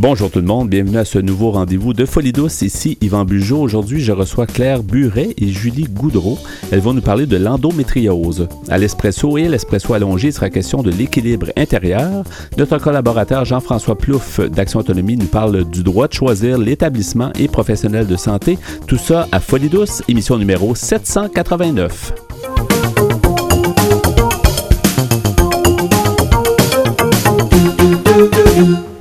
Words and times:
Bonjour 0.00 0.30
tout 0.30 0.38
le 0.38 0.46
monde, 0.46 0.70
bienvenue 0.70 0.96
à 0.96 1.04
ce 1.04 1.18
nouveau 1.18 1.50
rendez-vous 1.50 1.92
de 1.92 2.06
Folie 2.06 2.32
douce. 2.32 2.62
Ici 2.62 2.96
Yvan 3.02 3.26
Bugeaud. 3.26 3.60
Aujourd'hui, 3.60 4.00
je 4.00 4.12
reçois 4.12 4.46
Claire 4.46 4.82
Buret 4.82 5.34
et 5.36 5.48
Julie 5.48 5.84
Goudreau. 5.84 6.38
Elles 6.72 6.80
vont 6.80 6.94
nous 6.94 7.02
parler 7.02 7.26
de 7.26 7.36
l'endométriose. 7.36 8.48
À 8.70 8.78
l'espresso 8.78 9.36
et 9.36 9.46
l'espresso 9.46 9.92
allongé, 9.92 10.28
il 10.28 10.32
sera 10.32 10.48
question 10.48 10.82
de 10.82 10.90
l'équilibre 10.90 11.48
intérieur. 11.54 12.24
Notre 12.56 12.78
collaborateur 12.78 13.44
Jean-François 13.44 13.98
Plouffe 13.98 14.40
d'Action 14.40 14.80
Autonomie 14.80 15.18
nous 15.18 15.26
parle 15.26 15.68
du 15.68 15.82
droit 15.82 16.08
de 16.08 16.14
choisir 16.14 16.56
l'établissement 16.56 17.30
et 17.38 17.48
professionnel 17.48 18.06
de 18.06 18.16
santé. 18.16 18.58
Tout 18.86 18.96
ça 18.96 19.28
à 19.32 19.38
Folie 19.38 19.68
douce, 19.68 20.02
émission 20.08 20.38
numéro 20.38 20.74
789. 20.74 22.29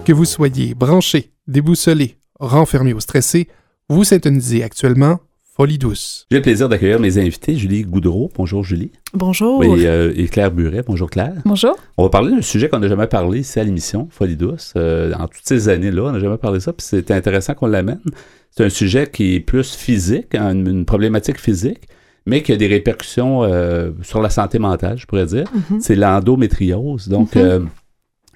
Que 0.10 0.14
vous 0.16 0.26
soyez 0.26 0.74
branché, 0.74 1.30
déboussolé, 1.48 2.18
renfermé 2.40 2.94
ou 2.94 3.00
stressé, 3.00 3.48
vous 3.90 4.04
syntonisez 4.04 4.64
actuellement 4.64 5.20
Folie 5.56 5.78
douce. 5.78 6.26
J'ai 6.32 6.38
le 6.38 6.42
plaisir 6.42 6.68
d'accueillir 6.68 7.00
mes 7.00 7.20
invités, 7.20 7.56
Julie 7.56 7.84
Goudreau. 7.84 8.32
Bonjour 8.36 8.64
Julie. 8.64 8.92
Bonjour. 9.14 9.64
Et, 9.64 9.86
euh, 9.86 10.12
et 10.16 10.28
Claire 10.28 10.50
Buret. 10.50 10.82
Bonjour 10.84 11.12
Claire. 11.12 11.36
Bonjour. 11.46 11.76
On 11.96 12.02
va 12.06 12.10
parler 12.10 12.32
d'un 12.32 12.42
sujet 12.42 12.70
qu'on 12.70 12.80
n'a 12.80 12.88
jamais 12.88 13.06
parlé 13.06 13.42
ici 13.42 13.60
à 13.60 13.64
l'émission, 13.64 14.08
Folie 14.10 14.36
douce. 14.36 14.74
Euh, 14.78 15.14
en 15.14 15.28
toutes 15.28 15.46
ces 15.46 15.70
années-là, 15.70 16.06
on 16.06 16.12
n'a 16.12 16.20
jamais 16.20 16.38
parlé 16.40 16.58
de 16.58 16.64
ça, 16.64 16.74
puis 16.74 16.84
c'est 16.90 17.12
intéressant 17.12 17.54
qu'on 17.54 17.68
l'amène. 17.68 18.02
C'est 18.50 18.66
un 18.66 18.70
sujet 18.70 19.08
qui 19.14 19.36
est 19.36 19.40
plus 19.42 19.76
physique, 19.76 20.34
une, 20.34 20.66
une 20.68 20.86
problématique 20.86 21.40
physique, 21.40 21.82
mais 22.26 22.42
qui 22.42 22.52
a 22.52 22.56
des 22.56 22.66
répercussions 22.66 23.44
euh, 23.44 23.92
sur 24.02 24.24
la 24.24 24.32
santé 24.32 24.58
mentale, 24.58 24.98
je 24.98 25.06
pourrais 25.06 25.28
dire. 25.28 25.44
Mhm. 25.70 25.80
C'est 25.82 25.94
l'endométriose. 25.96 27.10
Donc, 27.10 27.36
Mhm. 27.36 27.42
euh, 27.44 27.60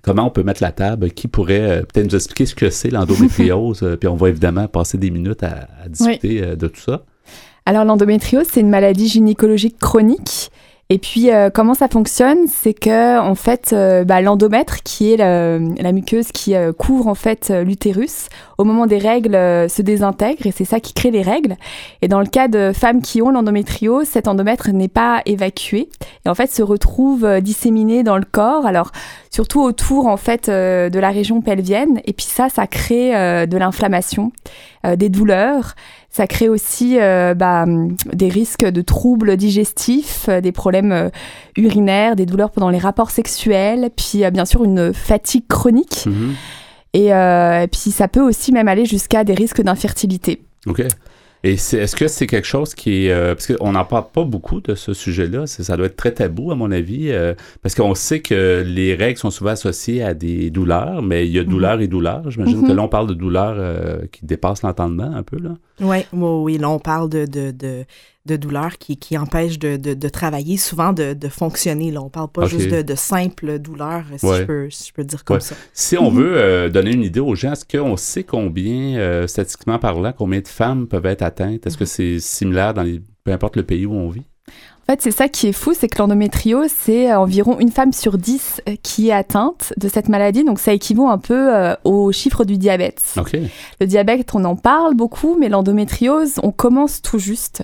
comment 0.03 0.27
on 0.27 0.29
peut 0.29 0.43
mettre 0.43 0.61
la 0.61 0.71
table? 0.71 1.09
Qui 1.09 1.27
pourrait 1.27 1.61
euh, 1.61 1.81
peut-être 1.81 2.05
nous 2.05 2.15
expliquer 2.15 2.45
ce 2.45 2.53
que 2.53 2.69
c'est 2.69 2.91
l'endométriose? 2.91 3.81
Euh, 3.81 3.95
puis 3.95 4.07
on 4.07 4.15
va 4.15 4.29
évidemment 4.29 4.67
passer 4.67 4.99
des 4.99 5.09
minutes 5.09 5.41
à, 5.41 5.67
à 5.83 5.89
discuter 5.89 6.43
euh, 6.43 6.55
de 6.55 6.67
tout 6.67 6.81
ça. 6.81 7.03
Alors 7.65 7.85
l'endométriose, 7.85 8.45
c'est 8.51 8.59
une 8.59 8.69
maladie 8.69 9.07
gynécologique 9.07 9.79
chronique. 9.79 10.51
Et 10.93 10.99
puis 10.99 11.31
euh, 11.31 11.49
comment 11.49 11.73
ça 11.73 11.87
fonctionne, 11.87 12.45
c'est 12.45 12.75
que 12.75 13.19
en 13.19 13.33
fait, 13.33 13.71
euh, 13.73 14.03
bah, 14.03 14.21
l'endomètre, 14.21 14.83
qui 14.83 15.11
est 15.11 15.17
la, 15.17 15.91
muqueuse 15.91 16.31
qui 16.31 16.53
euh, 16.53 16.71
couvre 16.71 17.07
en 17.07 17.15
fait 17.15 17.51
l'utérus, 17.65 18.27
au 18.59 18.63
moment 18.63 18.85
des 18.85 18.99
règles, 18.99 19.33
se 19.71 19.81
désintègre 19.81 20.45
et 20.45 20.51
c'est 20.51 20.65
ça 20.65 20.79
qui 20.79 20.93
crée 20.93 21.09
les 21.09 21.23
règles. 21.23 21.55
Et 22.03 22.07
dans 22.07 22.19
le 22.19 22.27
cas 22.27 22.47
de 22.47 22.73
femmes 22.75 23.01
qui 23.01 23.23
ont 23.23 23.31
l'endométriose, 23.31 24.07
cet 24.07 24.27
endomètre 24.27 24.69
n'est 24.69 24.87
pas 24.87 25.23
évacué 25.25 25.89
et 26.27 26.29
en 26.29 26.35
fait 26.35 26.51
se 26.51 26.61
retrouve 26.61 27.41
disséminé 27.41 28.03
dans 28.03 28.17
le 28.17 28.25
corps. 28.31 28.67
Alors 28.67 28.91
surtout 29.31 29.63
autour 29.63 30.05
en 30.05 30.17
fait 30.17 30.47
de 30.47 30.99
la 30.99 31.09
région 31.09 31.41
pelvienne. 31.41 32.01
Et 32.05 32.13
puis 32.13 32.27
ça, 32.27 32.49
ça 32.49 32.67
crée 32.67 33.13
de 33.47 33.57
l'inflammation, 33.57 34.31
des 34.95 35.09
douleurs. 35.09 35.73
Ça 36.15 36.27
crée 36.27 36.47
aussi 36.47 36.99
euh, 37.01 37.33
bah, 37.33 37.65
des 38.13 38.29
risques 38.29 38.63
de 38.65 38.81
troubles 38.83 39.35
digestifs, 39.35 40.27
euh, 40.29 40.41
des 40.41 40.51
problèmes 40.51 40.91
euh, 40.91 41.09
urinaires, 41.57 42.15
des 42.15 42.27
douleurs 42.27 42.51
pendant 42.51 42.69
les 42.69 42.77
rapports 42.77 43.09
sexuels, 43.09 43.89
puis 43.97 44.21
bien 44.31 44.45
sûr 44.45 44.63
une 44.63 44.93
fatigue 44.93 45.47
chronique. 45.47 46.05
Mhm. 46.05 46.33
Et, 46.93 47.07
et 47.07 47.67
puis 47.71 47.89
ça 47.89 48.07
peut 48.07 48.21
aussi 48.21 48.51
même 48.51 48.67
aller 48.67 48.85
jusqu'à 48.85 49.23
des 49.23 49.33
risques 49.33 49.63
d'infertilité. 49.63 50.43
OK. 50.67 50.83
Et 51.45 51.55
est-ce 51.55 51.95
que 51.97 52.07
c'est 52.07 52.25
quelque 52.25 52.45
chose 52.47 52.73
qui 52.73 53.07
est... 53.07 53.11
euh, 53.11 53.35
parce 53.35 53.47
qu'on 53.47 53.73
n'en 53.73 53.83
parle 53.83 54.05
pas 54.13 54.23
beaucoup 54.23 54.61
de 54.61 54.75
ce 54.75 54.93
sujet-là. 54.93 55.45
c'est- 55.45 55.63
Ça 55.63 55.75
doit 55.75 55.87
être 55.87 55.97
très 55.97 56.13
tabou, 56.13 56.51
à 56.51 56.55
mon 56.55 56.71
avis, 56.71 57.09
euh, 57.11 57.33
parce 57.61 57.75
qu'on 57.75 57.95
sait 57.95 58.21
que 58.21 58.63
les 58.65 58.95
règles 58.95 59.17
sont 59.19 59.29
souvent 59.29 59.49
associées 59.49 60.01
à 60.03 60.13
des 60.13 60.51
douleurs, 60.51 61.01
mais 61.01 61.27
il 61.27 61.33
y 61.33 61.39
a 61.39 61.43
douleur 61.43 61.81
et 61.81 61.87
douleur. 61.89 62.31
J'imagine 62.31 62.61
Mhm. 62.61 62.67
que 62.67 62.71
là, 62.71 62.81
on 62.83 62.87
parle 62.87 63.07
de 63.07 63.13
douleurs 63.13 63.55
euh, 63.57 63.97
qui 64.13 64.25
dépassent 64.25 64.61
l'entendement 64.61 65.11
un 65.13 65.23
peu, 65.23 65.37
là. 65.37 65.49
Oui, 65.79 65.97
oui, 66.13 66.29
oui. 66.43 66.57
Là, 66.57 66.69
on 66.69 66.79
parle 66.79 67.09
de, 67.09 67.25
de, 67.25 67.51
de, 67.51 67.85
de 68.25 68.35
douleurs 68.35 68.77
qui, 68.77 68.97
qui 68.97 69.17
empêchent 69.17 69.57
de, 69.59 69.75
de, 69.75 69.93
de 69.95 70.09
travailler, 70.09 70.57
souvent 70.57 70.93
de, 70.93 71.13
de 71.13 71.27
fonctionner. 71.27 71.91
Là. 71.91 72.01
On 72.01 72.09
parle 72.09 72.29
pas 72.29 72.45
juste 72.45 72.69
de, 72.69 72.81
de 72.83 72.95
simples 72.95 73.59
douleurs, 73.59 74.05
si, 74.17 74.25
Ouais. 74.25 74.37
je 74.37 74.43
peux, 74.43 74.69
si 74.69 74.87
je 74.89 74.93
peux 74.93 75.03
dire 75.03 75.23
comme 75.25 75.35
Ouais. 75.37 75.41
ça. 75.41 75.55
Si 75.73 75.97
on 75.97 76.11
Mhm. 76.11 76.17
veut 76.17 76.37
euh, 76.37 76.69
donner 76.69 76.91
une 76.93 77.03
idée 77.03 77.19
aux 77.19 77.35
gens, 77.35 77.53
est-ce 77.53 77.65
qu'on 77.65 77.97
sait 77.97 78.23
combien, 78.23 78.97
euh, 78.97 79.27
statistiquement 79.27 79.79
parlant, 79.79 80.13
combien 80.15 80.41
de 80.41 80.47
femmes 80.47 80.87
peuvent 80.87 81.05
être 81.07 81.23
atteintes? 81.23 81.65
Est-ce 81.65 81.77
que 81.77 81.85
c'est 81.85 82.19
similaire 82.19 82.73
dans 82.73 82.83
les... 82.83 83.01
peu 83.23 83.31
importe 83.31 83.55
le 83.55 83.63
pays 83.63 83.85
où 83.85 83.93
on 83.93 84.09
vit? 84.09 84.25
En 84.83 84.91
fait, 84.91 85.01
c'est 85.01 85.11
ça 85.11 85.29
qui 85.29 85.47
est 85.47 85.53
fou, 85.53 85.73
c'est 85.73 85.87
que 85.87 85.97
l'endométriose, 85.97 86.69
c'est 86.69 87.09
euh, 87.09 87.17
environ 87.17 87.57
une 87.59 87.71
femme 87.71 87.93
sur 87.93 88.17
dix 88.17 88.61
euh, 88.67 88.75
qui 88.83 89.09
est 89.09 89.13
atteinte 89.13 89.71
de 89.77 89.87
cette 89.87 90.09
maladie. 90.09 90.43
Donc 90.43 90.59
ça 90.59 90.73
équivaut 90.73 91.07
un 91.07 91.17
peu 91.17 91.55
euh, 91.55 91.73
au 91.85 92.11
chiffre 92.11 92.43
du 92.43 92.57
diabète. 92.57 93.01
Le 93.79 93.87
diabète, 93.87 94.35
on 94.35 94.43
en 94.43 94.57
parle 94.57 94.93
beaucoup, 94.93 95.37
mais 95.39 95.47
l'endométriose, 95.47 96.33
on 96.43 96.51
commence 96.51 97.01
tout 97.01 97.17
juste. 97.17 97.63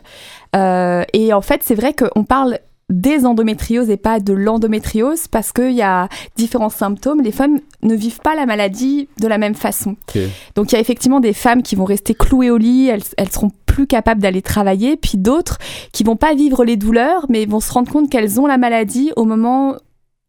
Euh, 0.55 1.03
et 1.11 1.33
en 1.33 1.41
fait, 1.41 1.61
c'est 1.61 1.75
vrai 1.75 1.93
qu'on 1.93 2.23
parle 2.23 2.59
des 2.89 3.25
endométrioses 3.25 3.89
et 3.89 3.97
pas 3.97 4.19
de 4.19 4.33
l'endométriose 4.33 5.27
parce 5.27 5.51
qu'il 5.51 5.73
y 5.73 5.81
a 5.81 6.09
différents 6.35 6.69
symptômes. 6.69 7.21
Les 7.21 7.31
femmes 7.31 7.59
ne 7.83 7.95
vivent 7.95 8.19
pas 8.19 8.35
la 8.35 8.45
maladie 8.45 9.07
de 9.19 9.27
la 9.27 9.37
même 9.37 9.55
façon. 9.55 9.95
Donc 10.55 10.71
il 10.71 10.75
y 10.75 10.77
a 10.77 10.81
effectivement 10.81 11.19
des 11.19 11.33
femmes 11.33 11.61
qui 11.61 11.75
vont 11.75 11.85
rester 11.85 12.15
clouées 12.15 12.49
au 12.49 12.57
lit, 12.57 12.87
elles, 12.87 13.03
elles 13.17 13.31
seront 13.31 13.51
plus 13.65 13.87
capables 13.87 14.21
d'aller 14.21 14.41
travailler, 14.41 14.97
puis 14.97 15.17
d'autres 15.17 15.59
qui 15.93 16.03
vont 16.03 16.15
pas 16.15 16.33
vivre 16.33 16.65
les 16.65 16.77
douleurs, 16.77 17.25
mais 17.29 17.45
vont 17.45 17.59
se 17.59 17.71
rendre 17.71 17.91
compte 17.91 18.09
qu'elles 18.09 18.39
ont 18.39 18.47
la 18.47 18.57
maladie 18.57 19.11
au 19.15 19.25
moment 19.25 19.75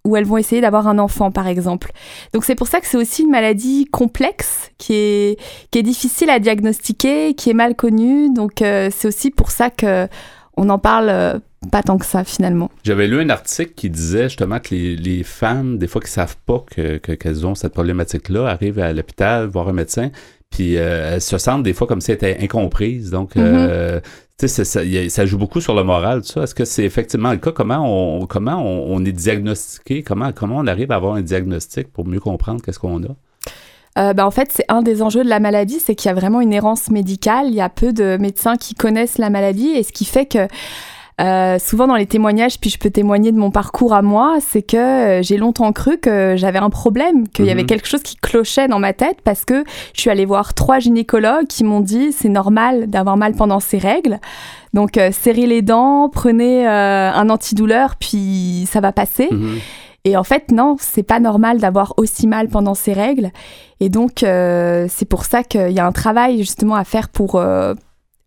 où 0.04 0.16
elles 0.16 0.25
vont 0.25 0.38
essayer 0.38 0.60
d'avoir 0.60 0.88
un 0.88 0.99
enfant, 0.99 1.31
par 1.31 1.47
exemple. 1.47 1.93
Donc 2.32 2.44
c'est 2.44 2.54
pour 2.54 2.69
ça 2.69 2.81
que 2.81 2.87
c'est 2.87 2.97
aussi 2.97 3.22
une 3.22 3.31
maladie 3.31 3.87
complexe, 3.87 4.70
qui 4.78 4.94
est, 4.94 5.41
qui 5.70 5.78
est 5.78 5.82
difficile 5.82 6.31
à 6.31 6.38
diagnostiquer, 6.38 7.34
qui 7.34 7.50
est 7.50 7.54
mal 7.54 7.75
connue. 7.75 8.32
Donc 8.32 8.62
euh, 8.62 8.88
c'est 8.94 9.09
aussi 9.09 9.31
pour 9.31 9.50
ça 9.50 9.70
que 9.70 10.09
on 10.56 10.69
en 10.69 10.78
parle 10.78 11.09
euh, 11.10 11.38
pas 11.71 11.82
tant 11.82 11.98
que 11.98 12.06
ça 12.06 12.25
finalement. 12.25 12.71
J'avais 12.84 13.06
lu 13.06 13.21
un 13.21 13.28
article 13.28 13.72
qui 13.75 13.91
disait 13.91 14.28
justement 14.31 14.60
que 14.60 14.75
les, 14.75 14.97
les 14.97 15.22
femmes, 15.22 15.78
des 15.78 15.87
fois, 15.87 16.00
qui 16.00 16.10
savent 16.10 16.37
pas 16.47 16.65
que, 16.75 16.97
que- 16.98 17.12
qu'elles 17.12 17.47
ont 17.47 17.54
cette 17.54 17.75
problématique-là, 17.75 18.47
arrivent 18.47 18.78
à 18.78 18.93
l'hôpital, 18.93 19.47
voir 19.47 19.69
un 19.69 19.72
médecin, 19.72 20.10
puis 20.50 20.78
euh, 20.78 21.15
elles 21.15 21.20
se 21.20 21.37
sentent 21.38 21.62
des 21.62 21.75
fois 21.75 21.87
comme 21.87 22.00
si 22.00 22.10
elles 22.12 22.16
étaient 22.16 22.38
incomprises. 22.41 23.10
Donc, 23.10 23.37
euh, 23.37 24.00
tu 24.38 24.49
sais, 24.49 24.65
ça, 24.65 25.26
joue 25.26 25.37
beaucoup 25.37 25.60
sur 25.60 25.75
le 25.75 25.84
moral, 25.84 26.25
ça. 26.25 26.44
Est-ce 26.44 26.54
que 26.54 26.65
c'est 26.65 26.84
effectivement 26.84 27.31
le 27.31 27.37
cas? 27.37 27.53
Comment 27.53 27.84
on, 27.84 28.26
comment 28.26 28.56
on, 28.56 28.97
on 28.97 29.04
est 29.04 29.12
diagnostiqué? 29.12 30.03
Comment, 30.03 30.32
comment 30.32 30.56
on 30.56 30.66
arrive 30.66 30.91
à 30.93 30.97
avoir 30.97 31.15
un 31.15 31.20
diagnostic 31.22 31.93
pour 31.93 32.06
mieux 32.06 32.20
comprendre 32.20 32.62
qu'est-ce 32.62 32.78
qu'on 32.78 33.03
a? 33.04 33.09
Euh, 33.99 34.15
bah, 34.15 34.26
en 34.26 34.31
fait, 34.31 34.49
c'est 34.50 34.65
un 34.69 34.82
des 34.82 35.03
enjeux 35.03 35.25
de 35.25 35.28
la 35.28 35.41
maladie, 35.41 35.78
c'est 35.78 35.94
qu'il 35.94 36.09
y 36.09 36.12
a 36.12 36.15
vraiment 36.15 36.41
une 36.41 36.54
errance 36.54 36.91
médicale. 36.91 37.49
Il 37.49 37.54
y 37.54 37.60
a 37.60 37.69
peu 37.69 37.93
de 37.93 38.16
médecins 38.19 38.56
qui 38.56 38.75
connaissent 38.75 39.19
la 39.19 39.28
maladie, 39.28 39.69
et 39.69 39.82
ce 39.82 39.93
qui 39.93 40.06
fait 40.06 40.26
que 40.26 40.49
euh, 41.20 41.58
souvent 41.58 41.86
dans 41.86 41.97
les 41.97 42.06
témoignages, 42.06 42.58
puis 42.58 42.70
je 42.70 42.78
peux 42.78 42.91
témoigner 42.91 43.31
de 43.31 43.38
mon 43.38 43.50
parcours 43.50 43.92
à 43.92 44.00
moi, 44.03 44.38
c'est 44.41 44.62
que 44.62 44.76
euh, 44.76 45.22
j'ai 45.22 45.36
longtemps 45.36 45.70
cru 45.72 45.98
que 45.98 46.34
j'avais 46.36 46.58
un 46.58 46.70
problème, 46.70 47.28
qu'il 47.28 47.44
y 47.44 47.48
Mhm. 47.48 47.53
avait 47.53 47.64
quelque 47.66 47.86
chose 47.86 48.03
qui 48.03 48.16
clochait 48.16 48.69
dans 48.69 48.78
ma 48.78 48.92
tête, 48.92 49.19
parce 49.22 49.44
que 49.44 49.64
je 49.94 50.00
suis 50.00 50.08
allée 50.10 50.25
voir 50.25 50.54
trois 50.54 50.78
gynécologues 50.78 51.47
qui 51.47 51.62
m'ont 51.64 51.81
dit 51.81 52.12
c'est 52.12 52.28
normal 52.31 52.86
d'avoir 52.88 53.16
mal 53.16 53.34
pendant 53.34 53.60
ces 53.60 53.78
règles. 53.78 54.19
Donc 54.72 54.97
euh, 54.97 55.10
serrez 55.12 55.47
les 55.47 55.62
dents, 55.62 56.08
prenez 56.08 56.66
euh, 56.66 57.12
un 57.12 57.28
antidouleur, 57.28 57.97
puis 57.97 58.66
ça 58.70 58.81
va 58.81 58.92
passer. 58.92 59.28
Mhm. 59.31 59.58
Et 60.06 60.16
en 60.16 60.25
fait, 60.25 60.50
non, 60.50 60.76
c'est 60.81 61.02
pas 61.02 61.20
normal 61.20 61.58
d'avoir 61.58 61.92
aussi 61.98 62.26
mal 62.26 62.48
pendant 62.48 62.72
ces 62.72 62.94
règles. 62.94 63.31
Et 63.81 63.91
donc, 63.91 64.22
euh, 64.22 64.87
c'est 64.88 65.04
pour 65.04 65.26
ça 65.26 65.42
qu'il 65.42 65.72
y 65.72 65.78
a 65.78 65.84
un 65.87 65.92
travail 65.92 66.38
justement 66.38 66.75
à 66.75 66.84
faire 66.84 67.10
pour, 67.10 67.34
euh, 67.34 67.75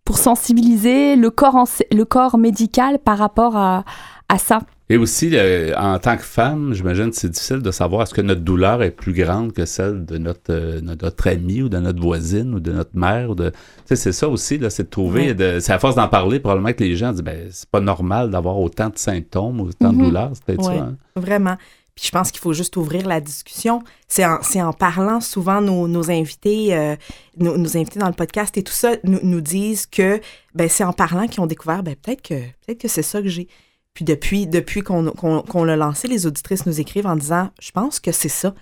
pour 0.05 0.17
sensibiliser 0.17 1.15
le 1.15 1.29
corps, 1.29 1.55
en- 1.55 1.65
le 1.91 2.03
corps 2.05 2.37
médical 2.37 2.99
par 2.99 3.17
rapport 3.17 3.55
à, 3.55 3.85
à 4.29 4.37
ça. 4.37 4.59
Et 4.89 4.97
aussi, 4.97 5.29
euh, 5.33 5.73
en 5.77 5.97
tant 5.97 6.17
que 6.17 6.23
femme, 6.23 6.73
j'imagine 6.73 7.09
que 7.09 7.15
c'est 7.15 7.29
difficile 7.29 7.61
de 7.61 7.71
savoir 7.71 8.03
est-ce 8.03 8.13
que 8.13 8.21
notre 8.21 8.41
douleur 8.41 8.83
est 8.83 8.91
plus 8.91 9.13
grande 9.13 9.53
que 9.53 9.65
celle 9.65 10.05
de 10.05 10.17
notre, 10.17 10.51
euh, 10.51 10.81
notre, 10.81 11.29
ami 11.29 11.61
ou 11.61 11.69
de 11.69 11.77
notre 11.77 12.01
voisine 12.01 12.53
ou 12.53 12.59
de 12.59 12.73
notre 12.73 12.95
mère. 12.95 13.29
Ou 13.29 13.35
de... 13.35 13.49
Tu 13.49 13.55
sais, 13.85 13.95
c'est 13.95 14.11
ça 14.11 14.27
aussi, 14.27 14.57
là, 14.57 14.69
c'est 14.69 14.83
de 14.83 14.89
trouver, 14.89 15.27
Ouais. 15.27 15.33
de... 15.33 15.59
c'est 15.61 15.71
à 15.71 15.79
force 15.79 15.95
d'en 15.95 16.09
parler, 16.09 16.39
probablement 16.39 16.73
que 16.73 16.83
les 16.83 16.95
gens 16.97 17.11
disent, 17.13 17.21
ben, 17.23 17.47
c'est 17.49 17.69
pas 17.69 17.79
normal 17.79 18.29
d'avoir 18.29 18.59
autant 18.59 18.89
de 18.89 18.97
symptômes 18.97 19.61
ou 19.61 19.69
autant 19.69 19.93
de 19.93 19.97
Mhm. 19.97 20.05
douleurs, 20.05 20.31
c'est 20.33 20.43
peut-être 20.43 20.67
Ouais. 20.67 20.77
ça. 20.77 20.83
hein? 20.83 20.95
Vraiment. 21.15 21.55
Puis 21.95 22.07
je 22.07 22.11
pense 22.11 22.31
qu'il 22.31 22.41
faut 22.41 22.53
juste 22.53 22.75
ouvrir 22.75 23.07
la 23.07 23.21
discussion. 23.21 23.83
C'est 24.07 24.25
en, 24.25 24.39
en 24.39 24.73
parlant 24.73 25.21
souvent 25.21 25.61
nos, 25.61 25.87
nos 25.87 26.09
invités, 26.09 26.75
euh, 26.75 26.95
nos, 27.37 27.77
invités 27.77 27.99
dans 27.99 28.07
le 28.07 28.13
podcast 28.13 28.57
et 28.57 28.63
tout 28.63 28.73
ça 28.73 28.93
nous, 29.03 29.19
nous 29.21 29.41
disent 29.41 29.85
que 29.85 30.19
ben, 30.55 30.67
c'est 30.67 30.83
en 30.83 30.93
parlant 30.93 31.27
qu'ils 31.27 31.41
ont 31.41 31.47
découvert 31.47 31.83
ben, 31.83 31.95
peut-être 31.95 32.21
que 32.21 32.33
peut-être 32.33 32.79
que 32.79 32.87
c'est 32.87 33.03
ça 33.03 33.21
que 33.21 33.27
j'ai. 33.27 33.47
Puis 33.93 34.05
depuis, 34.05 34.47
depuis 34.47 34.81
qu'on 34.81 35.63
l'a 35.63 35.75
lancé, 35.75 36.07
les 36.07 36.25
auditrices 36.25 36.65
nous 36.65 36.79
écrivent 36.79 37.05
en 37.05 37.15
disant 37.15 37.51
Je 37.61 37.71
pense 37.71 37.99
que 37.99 38.11
c'est 38.11 38.29
ça. 38.29 38.55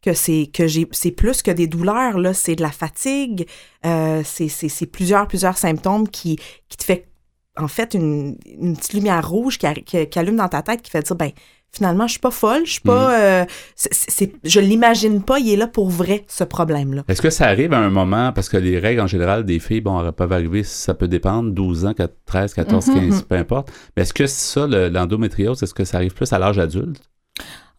Que 0.00 0.12
c'est 0.12 0.48
que 0.52 0.68
j'ai 0.68 0.86
c'est 0.92 1.10
plus 1.10 1.42
que 1.42 1.50
des 1.50 1.66
douleurs, 1.66 2.18
là, 2.18 2.32
c'est 2.32 2.54
de 2.54 2.62
la 2.62 2.70
fatigue, 2.70 3.48
euh, 3.84 4.22
c'est 4.24 4.86
plusieurs, 4.86 5.26
plusieurs 5.26 5.58
symptômes 5.58 6.08
qui, 6.08 6.38
qui 6.68 6.76
te 6.76 6.84
fait 6.84 7.08
en 7.56 7.66
fait 7.66 7.94
une, 7.94 8.38
une 8.46 8.76
petite 8.76 8.92
lumière 8.92 9.28
rouge 9.28 9.58
qui, 9.58 9.66
qui, 9.82 10.06
qui 10.06 10.18
allume 10.18 10.36
dans 10.36 10.48
ta 10.48 10.62
tête 10.62 10.82
qui 10.82 10.90
fait 10.90 11.02
dire 11.02 11.16
ben 11.16 11.32
finalement, 11.76 12.06
je 12.06 12.12
suis 12.12 12.20
pas 12.20 12.30
folle, 12.30 12.64
je 12.64 12.72
suis 12.72 12.80
pas, 12.80 13.08
Mhm. 13.08 13.14
euh, 13.20 13.44
c'est- 13.74 13.92
c'est- 14.10 14.32
je 14.44 14.60
l'imagine 14.60 15.22
pas, 15.22 15.38
il 15.38 15.52
est 15.52 15.56
là 15.56 15.66
pour 15.66 15.88
vrai, 15.90 16.24
ce 16.28 16.44
problème-là. 16.44 17.02
Est-ce 17.08 17.22
que 17.22 17.30
ça 17.30 17.46
arrive 17.46 17.72
à 17.72 17.78
un 17.78 17.90
moment, 17.90 18.32
parce 18.32 18.48
que 18.48 18.56
les 18.56 18.78
règles 18.78 19.00
en 19.00 19.06
général 19.06 19.44
des 19.44 19.58
filles, 19.58 19.80
bon, 19.82 20.02
elles 20.04 20.12
peuvent 20.12 20.32
arriver, 20.32 20.62
ça 20.62 20.94
peut 20.94 21.08
dépendre, 21.08 21.50
12 21.52 21.84
ans, 21.84 21.94
4, 21.94 22.14
13, 22.26 22.54
14, 22.54 22.86
Mhm. 22.88 22.94
15, 22.94 23.22
peu 23.22 23.34
importe. 23.36 23.68
Mais 23.96 24.02
est-ce 24.02 24.14
que 24.14 24.26
ça, 24.26 24.66
le- 24.66 24.88
l'endométriose, 24.88 25.62
est-ce 25.62 25.74
que 25.74 25.84
ça 25.84 25.98
arrive 25.98 26.14
plus 26.14 26.32
à 26.32 26.38
l'âge 26.38 26.58
adulte? 26.58 27.00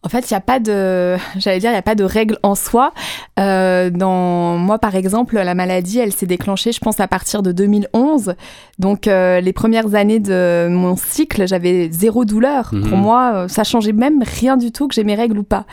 En 0.04 0.08
fait, 0.08 0.30
il 0.30 0.32
n'y 0.32 0.36
a 0.38 0.40
pas 0.40 0.60
de, 0.60 1.16
j'allais 1.38 1.58
dire, 1.58 1.70
il 1.70 1.72
n'y 1.72 1.78
a 1.78 1.82
pas 1.82 1.96
de 1.96 2.04
règle 2.04 2.38
en 2.44 2.54
soi. 2.54 2.92
Euh, 3.38 3.90
dans 3.90 4.56
moi, 4.56 4.78
par 4.78 4.96
exemple, 4.96 5.36
la 5.36 5.54
maladie, 5.54 5.98
elle 5.98 6.12
s'est 6.12 6.26
déclenchée, 6.26 6.72
je 6.72 6.80
pense, 6.80 6.98
à 7.00 7.06
partir 7.08 7.42
de 7.42 7.52
2011. 7.52 8.34
Donc, 8.78 9.06
euh, 9.06 9.40
les 9.40 9.52
premières 9.52 9.94
années 9.94 10.20
de 10.20 10.68
mon 10.70 10.96
cycle, 10.96 11.46
j'avais 11.46 11.88
zéro 11.92 12.24
douleur. 12.24 12.70
Mhm. 12.72 12.88
Pour 12.88 12.98
moi, 12.98 13.32
euh, 13.34 13.48
ça 13.48 13.64
changeait 13.64 13.92
même 13.92 14.22
rien 14.40 14.56
du 14.56 14.72
tout 14.72 14.88
que 14.88 14.94
j'ai 14.94 15.04
mes 15.04 15.14
règles 15.14 15.38
ou 15.38 15.44
pas. 15.44 15.66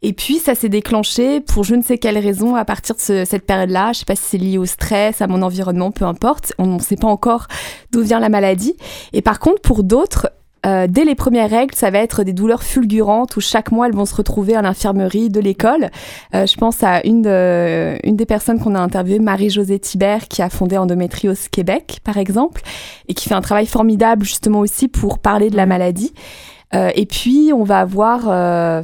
Et 0.00 0.12
puis, 0.12 0.36
ça 0.38 0.54
s'est 0.54 0.68
déclenché 0.68 1.40
pour 1.40 1.64
je 1.64 1.74
ne 1.74 1.82
sais 1.82 1.98
quelle 1.98 2.18
raison 2.18 2.54
à 2.54 2.64
partir 2.64 2.94
de 2.94 3.00
ce- 3.00 3.24
cette 3.24 3.44
période-là. 3.46 3.92
Je 3.92 4.00
sais 4.00 4.04
pas 4.04 4.14
si 4.14 4.22
c'est 4.24 4.38
lié 4.38 4.56
au 4.58 4.64
stress, 4.66 5.20
à 5.22 5.26
mon 5.26 5.42
environnement, 5.42 5.90
peu 5.90 6.04
importe. 6.04 6.52
On 6.58 6.66
ne 6.66 6.78
sait 6.78 6.94
pas 6.96 7.08
encore 7.08 7.46
d'où 7.90 8.02
vient 8.02 8.20
la 8.20 8.28
maladie. 8.28 8.76
Et 9.12 9.22
par 9.22 9.40
contre, 9.40 9.60
pour 9.62 9.82
d'autres, 9.82 10.30
euh, 10.66 10.86
dès 10.88 11.04
les 11.04 11.14
premières 11.14 11.50
règles, 11.50 11.74
ça 11.74 11.90
va 11.90 11.98
être 11.98 12.24
des 12.24 12.32
douleurs 12.32 12.62
fulgurantes 12.62 13.36
où 13.36 13.40
chaque 13.40 13.70
mois 13.72 13.86
elles 13.86 13.94
vont 13.94 14.06
se 14.06 14.14
retrouver 14.14 14.56
à 14.56 14.62
l'infirmerie 14.62 15.28
de 15.30 15.40
l'école. 15.40 15.90
Euh, 16.34 16.46
je 16.46 16.56
pense 16.56 16.82
à 16.82 17.04
une, 17.06 17.22
de- 17.22 17.96
une 18.04 18.16
des 18.16 18.26
personnes 18.26 18.58
qu'on 18.60 18.74
a 18.74 18.80
interviewées, 18.80 19.18
Marie-Josée 19.20 19.78
Thibert, 19.78 20.28
qui 20.28 20.42
a 20.42 20.48
fondé 20.50 20.76
Endométriose 20.78 21.48
Québec, 21.48 22.00
par 22.04 22.16
exemple, 22.16 22.62
et 23.08 23.14
qui 23.14 23.28
fait 23.28 23.34
un 23.34 23.40
travail 23.40 23.66
formidable 23.66 24.24
justement 24.24 24.60
aussi 24.60 24.88
pour 24.88 25.18
parler 25.18 25.50
de 25.50 25.56
la 25.56 25.66
maladie. 25.66 26.12
Euh, 26.74 26.90
et 26.94 27.06
puis, 27.06 27.52
on 27.54 27.62
va 27.64 27.80
avoir... 27.80 28.22
euh, 28.28 28.82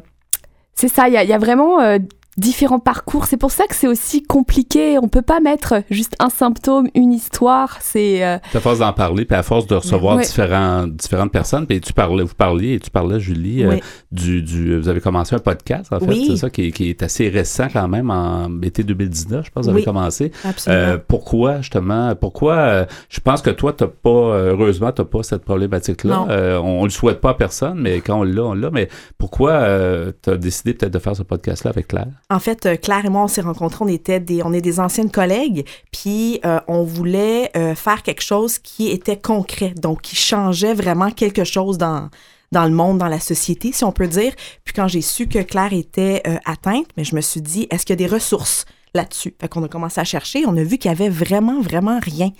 c'est 0.75 0.88
ça, 0.88 1.09
il 1.09 1.15
y, 1.15 1.17
a- 1.17 1.25
y 1.25 1.32
a 1.32 1.38
vraiment 1.38 1.81
euh, 1.81 1.99
différents 2.36 2.78
parcours. 2.81 3.26
C'est 3.26 3.36
pour 3.36 3.50
ça 3.50 3.66
que 3.66 3.75
c'est 3.75 3.86
aussi 3.86 4.22
compliqué. 4.22 4.98
On 4.98 5.08
peut 5.08 5.22
pas 5.22 5.40
mettre 5.40 5.82
juste 5.90 6.14
un 6.19 6.31
symptôme, 6.31 6.88
une 6.94 7.12
histoire. 7.12 7.78
C'est... 7.81 8.25
euh, 8.25 8.38
À 8.54 8.60
force 8.60 8.78
d'en 8.81 8.92
parler, 8.92 9.25
puis 9.25 9.36
à 9.36 9.42
force 9.42 9.66
de 9.66 9.75
recevoir 9.76 10.16
Ouais. 10.16 10.22
différents, 10.25 10.86
différentes 10.86 11.32
personnes, 11.32 11.66
puis 11.66 11.81
tu 11.81 11.92
parlais, 11.92 12.22
vous 12.25 12.34
parliez, 12.34 12.75
et 12.75 12.81
tu 12.81 12.90
parlais, 12.90 13.20
Julie, 13.20 13.64
euh, 13.64 13.76
du, 14.12 14.42
du, 14.42 14.78
vous 14.78 14.88
avez 14.88 15.00
commencé 15.00 15.34
un 15.34 15.38
podcast, 15.38 15.92
en 15.92 16.00
fait, 16.00 16.06
Oui. 16.06 16.26
c'est 16.31 16.36
ça, 16.36 16.50
qui, 16.50 16.66
est- 16.69 16.72
qui 16.72 16.88
est 16.90 17.02
assez 17.02 17.28
récent 17.28 17.66
quand 17.72 17.88
même, 17.88 18.10
en 18.10 18.48
été 18.62 18.82
2019, 18.82 19.46
je 19.46 19.50
pense, 19.50 19.64
vous 19.64 19.70
avez 19.70 19.78
Oui. 19.81 19.84
commencé. 19.84 20.32
Absolument. 20.44 20.82
Euh, 20.82 20.98
pourquoi, 21.06 21.58
justement, 21.58 22.14
pourquoi, 22.14 22.54
euh, 22.54 22.84
je 23.08 23.20
pense 23.20 23.42
que 23.42 23.50
toi, 23.50 23.72
t'as 23.72 23.86
pas, 23.86 24.10
heureusement, 24.10 24.92
t'as 24.92 25.04
pas 25.04 25.22
cette 25.22 25.44
problématique-là. 25.44 26.14
Non. 26.16 26.26
Euh, 26.31 26.58
on, 26.58 26.81
on 26.82 26.84
le 26.84 26.90
souhaite 26.90 27.20
pas 27.20 27.31
à 27.31 27.34
personne, 27.34 27.78
mais 27.81 28.00
quand 28.00 28.19
on 28.20 28.22
l'a, 28.25 28.42
on 28.42 28.54
l'a. 28.54 28.70
Mais 28.70 28.88
pourquoi 29.19 29.52
euh, 29.52 30.12
t'as 30.22 30.36
décidé 30.36 30.75
peut-être 30.75 30.92
de 30.92 30.98
faire 30.98 31.16
ce 31.16 31.22
podcast-là 31.22 31.70
avec 31.70 31.88
Claire? 31.88 32.08
En 32.31 32.38
fait, 32.38 32.65
euh, 32.67 32.76
Claire 32.76 33.05
et 33.05 33.11
moi, 33.11 33.25
on 33.25 33.29
s'est 33.29 33.43
rencontrés, 33.43 33.85
on 33.85 33.88
était 33.88 34.21
des, 34.21 34.43
on 34.43 34.53
est 34.53 34.62
des 34.62 34.81
anciennes 34.81 35.11
collègues, 35.11 35.67
puis 35.93 36.41
euh, 36.44 36.59
on 36.69 36.82
voulait 36.82 37.50
euh, 37.56 37.75
faire 37.75 38.03
quelque 38.03 38.23
chose 38.23 38.59
qui 38.59 38.91
était 38.91 39.19
concret, 39.19 39.75
donc 39.76 40.03
qui 40.03 40.17
changeait 40.17 40.75
vraiment 40.75 41.11
quelque 41.11 41.44
chose 41.44 41.76
dans 41.76 42.09
le 42.53 42.71
monde, 42.71 42.99
dans 42.99 43.09
la 43.09 43.21
société, 43.21 43.73
si 43.73 43.85
on 43.85 43.93
peut 43.93 44.09
dire. 44.09 44.32
Puis 44.65 44.73
quand 44.73 44.88
j'ai 44.88 45.03
su 45.03 45.26
que 45.26 45.41
Claire 45.41 45.73
était 45.73 46.23
atteinte, 46.44 46.87
mais 46.97 47.05
je 47.05 47.15
me 47.15 47.21
suis 47.21 47.43
dit, 47.43 47.67
est-ce 47.71 47.85
qu'il 47.85 48.00
y 48.00 48.05
a 48.05 48.09
des 48.09 48.12
ressources 48.12 48.65
là-dessus? 48.94 49.35
Fait 49.41 49.49
qu'on 49.49 49.65
a 49.65 49.69
commencé 49.69 50.00
à 50.00 50.05
chercher, 50.05 50.44
on 50.47 50.56
a 50.56 50.62
vu 50.62 50.79
qu'il 50.79 50.91
y 50.91 50.94
avait 50.94 51.09
vraiment, 51.09 51.61
vraiment 51.61 51.99
rien. 52.00 52.31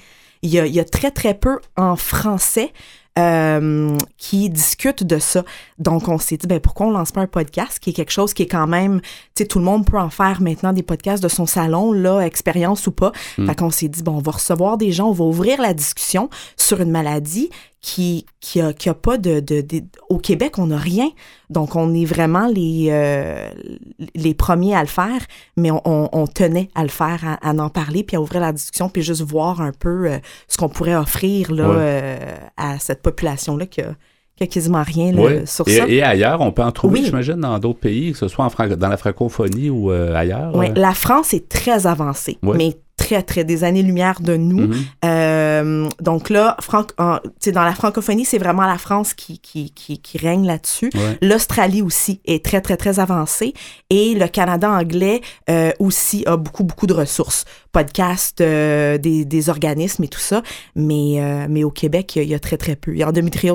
Il 0.43 0.51
y 0.51 0.81
a 0.81 0.85
très, 0.85 1.11
très 1.11 1.35
peu 1.35 1.59
en 1.77 1.97
français 1.97 2.73
euh, 3.19 3.97
qui 4.19 4.51
discutent 4.51 5.05
de 5.05 5.19
ça. 5.19 5.45
Donc, 5.79 6.09
on 6.09 6.19
s'est 6.19 6.37
dit, 6.37 6.47
ben, 6.47 6.61
pourquoi 6.61 6.87
on 6.87 6.91
lance 6.91 7.13
pas 7.13 7.21
un 7.21 7.27
podcast 7.27 7.79
qui 7.79 7.91
est 7.91 7.93
quelque 7.93 8.11
chose 8.11 8.35
qui 8.35 8.43
est 8.43 8.49
quand 8.49 8.67
même, 8.67 9.01
tu 9.01 9.09
sais, 9.39 9.47
tout 9.47 9.59
le 9.59 9.65
monde 9.65 9.87
peut 9.87 9.99
en 9.99 10.11
faire 10.11 10.41
maintenant 10.41 10.73
des 10.73 10.83
podcasts 10.83 11.23
de 11.23 11.29
son 11.29 11.47
salon, 11.47 11.93
là, 11.93 12.21
expérience 12.21 12.87
ou 12.87 12.93
pas. 12.93 13.13
Mm. 13.39 13.47
Fait 13.47 13.55
qu'on 13.55 13.71
s'est 13.71 13.89
dit, 13.89 14.03
bon, 14.03 14.17
on 14.17 14.21
va 14.21 14.33
recevoir 14.33 14.79
des 14.79 14.91
gens, 14.91 15.11
on 15.11 15.13
va 15.13 15.25
ouvrir 15.25 15.61
la 15.61 15.75
discussion 15.75 16.29
sur 16.57 16.81
une 16.81 16.91
maladie 16.91 17.51
qui, 17.87 18.25
qui 18.41 18.63
a, 18.63 18.73
qui 18.73 18.89
a 18.89 18.95
pas 18.95 19.19
de, 19.19 19.41
de, 19.41 19.61
de- 19.61 19.83
au 20.09 20.17
Québec, 20.17 20.59
on 20.59 20.69
n'a 20.69 20.79
rien. 20.79 21.11
Donc, 21.51 21.77
on 21.77 21.93
est 21.93 22.07
vraiment 22.07 22.47
les, 22.47 22.87
euh, 22.91 23.51
les 24.15 24.33
premiers 24.33 24.75
à 24.75 24.81
le 24.81 24.87
faire, 24.89 25.21
mais 25.59 25.71
on, 25.71 25.83
on- 25.85 26.09
on 26.15 26.27
tenait 26.27 26.71
à 26.75 26.83
le 26.83 26.89
faire, 26.89 27.21
à, 27.27 27.35
à 27.47 27.53
en 27.53 27.69
parler, 27.69 28.03
puis 28.03 28.17
à 28.17 28.23
ouvrir 28.23 28.41
la 28.41 28.53
discussion, 28.53 28.89
puis 28.89 29.03
juste 29.03 29.21
voir 29.21 29.61
un 29.61 29.73
peu 29.79 30.11
euh, 30.11 30.19
ce 30.49 30.57
qu'on 30.57 30.71
pourrait 30.71 30.97
offrir 30.97 31.53
là, 31.53 31.69
Ouais. 31.69 31.77
euh, 31.79 32.17
à 32.57 32.79
cette 32.79 33.03
population-là 33.03 33.67
qui 33.67 33.83
a, 33.83 33.95
qui 34.37 34.45
a 34.45 34.47
quasiment 34.47 34.83
rien 34.83 35.13
là, 35.13 35.23
Oui. 35.23 35.33
sur 35.47 35.69
et, 35.69 35.77
ça. 35.77 35.87
et 35.87 36.03
ailleurs, 36.03 36.41
on 36.41 36.53
peut 36.53 36.63
en 36.63 36.73
trouver, 36.73 37.01
Oui. 37.01 37.05
j'imagine, 37.05 37.37
dans 37.37 37.59
d'autres 37.59 37.81
pays, 37.81 38.13
que 38.13 38.19
ce 38.19 38.29
soit 38.29 38.47
en 38.47 38.67
dans 38.77 38.89
la 38.89 38.97
francophonie 38.97 39.69
ou 39.69 39.91
ailleurs. 39.91 40.57
Euh. 40.59 40.69
la 40.75 40.95
France 40.95 41.35
est 41.35 41.51
très 41.51 41.87
avancée, 41.87 42.39
Ouais. 42.43 42.57
mais 42.57 42.77
très, 43.05 43.23
très 43.23 43.45
des 43.45 43.65
années-lumière 43.65 44.21
de 44.21 44.37
nous. 44.37 44.67
Mhm. 44.69 44.85
Euh, 45.05 45.89
donc 46.01 46.31
là, 46.31 46.57
en- 46.99 47.19
dans 47.53 47.63
la 47.65 47.75
francophonie, 47.75 48.25
c'est 48.25 48.39
vraiment 48.39 48.67
la 48.67 48.79
France 48.79 49.15
qui, 49.15 49.39
qui, 49.39 49.71
qui, 49.71 49.99
qui 49.99 50.19
règne 50.19 50.47
là-dessus. 50.47 50.91
Ouais. 50.95 51.19
L'Australie 51.23 51.83
aussi 51.83 52.21
est 52.25 52.45
très, 52.45 52.61
très, 52.61 52.77
très 52.77 52.99
avancée. 52.99 53.53
Et 53.91 54.15
le 54.15 54.27
Canada 54.29 54.71
anglais 54.71 55.21
euh, 55.51 55.71
aussi 55.79 56.25
a 56.27 56.37
beaucoup, 56.37 56.65
beaucoup 56.65 56.87
de 56.87 56.95
ressources. 56.95 57.45
Podcasts, 57.75 58.41
euh, 58.41 58.99
des, 58.99 59.49
organismes 59.51 60.05
et 60.05 60.09
tout 60.09 60.21
ça. 60.21 60.43
Mais, 60.77 61.17
euh, 61.19 61.47
mais 61.51 61.65
au 61.65 61.71
Québec, 61.71 62.15
il 62.17 62.23
y, 62.23 62.35
a, 62.35 62.39
très, 62.39 62.57
très 62.57 62.77
peu. 62.77 62.93
Il 62.93 62.99
y 62.99 63.03
a 63.03 63.13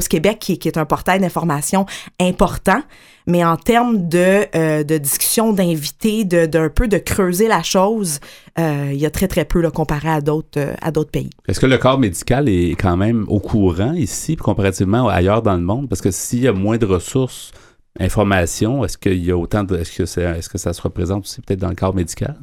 Québec 0.10 0.38
qui, 0.40 0.60
est 0.68 0.78
un 0.78 0.86
portail 0.86 1.20
d'information 1.20 1.86
important. 2.20 2.82
Mais 3.28 3.46
en 3.46 3.56
termes 3.56 4.10
de, 4.10 4.46
euh, 4.56 4.84
discussion, 4.84 5.54
d'invités, 5.54 6.26
d'un 6.26 6.70
peu 6.70 6.88
de 6.88 6.98
creuser 6.98 7.48
la 7.48 7.64
chose, 7.64 8.20
il 8.58 8.96
y 8.96 9.06
a 9.06 9.10
très, 9.10 9.30
très 9.30 9.46
peu 9.46 9.62
là, 9.62 9.72
comparé 9.72 10.10
à 10.10 10.20
d'autres 10.20 10.60
à 10.82 10.92
pays. 10.92 11.30
Est-ce 11.48 11.62
que 11.62 11.66
le 11.66 11.78
corps 11.78 11.98
médical 11.98 12.50
est 12.50 12.72
quand 12.72 12.98
même 12.98 13.24
au 13.30 13.40
courant 13.40 13.94
ici, 13.94 14.36
comparativement 14.36 15.08
ailleurs 15.08 15.42
dans 15.42 15.56
le 15.56 15.62
monde? 15.62 15.88
Parce 15.88 16.02
que 16.02 16.12
s'il 16.12 16.42
y 16.42 16.48
a 16.48 16.54
moins 16.54 16.78
de 16.78 16.86
ressources, 16.86 17.52
informations, 18.00 18.84
est-ce 18.84 18.98
qu'il 18.98 19.24
y 19.24 19.32
a 19.32 19.38
autant 19.38 19.64
de. 19.64 19.78
Est-ce 19.78 19.98
que, 19.98 20.06
c'est- 20.06 20.24
est-ce 20.24 20.50
que 20.50 20.58
ça 20.58 20.74
se 20.74 20.82
représente 20.82 21.24
aussi 21.24 21.42
peut-être 21.42 21.60
dans 21.60 21.70
le 21.70 21.76
corps 21.76 21.96
médical? 21.96 22.36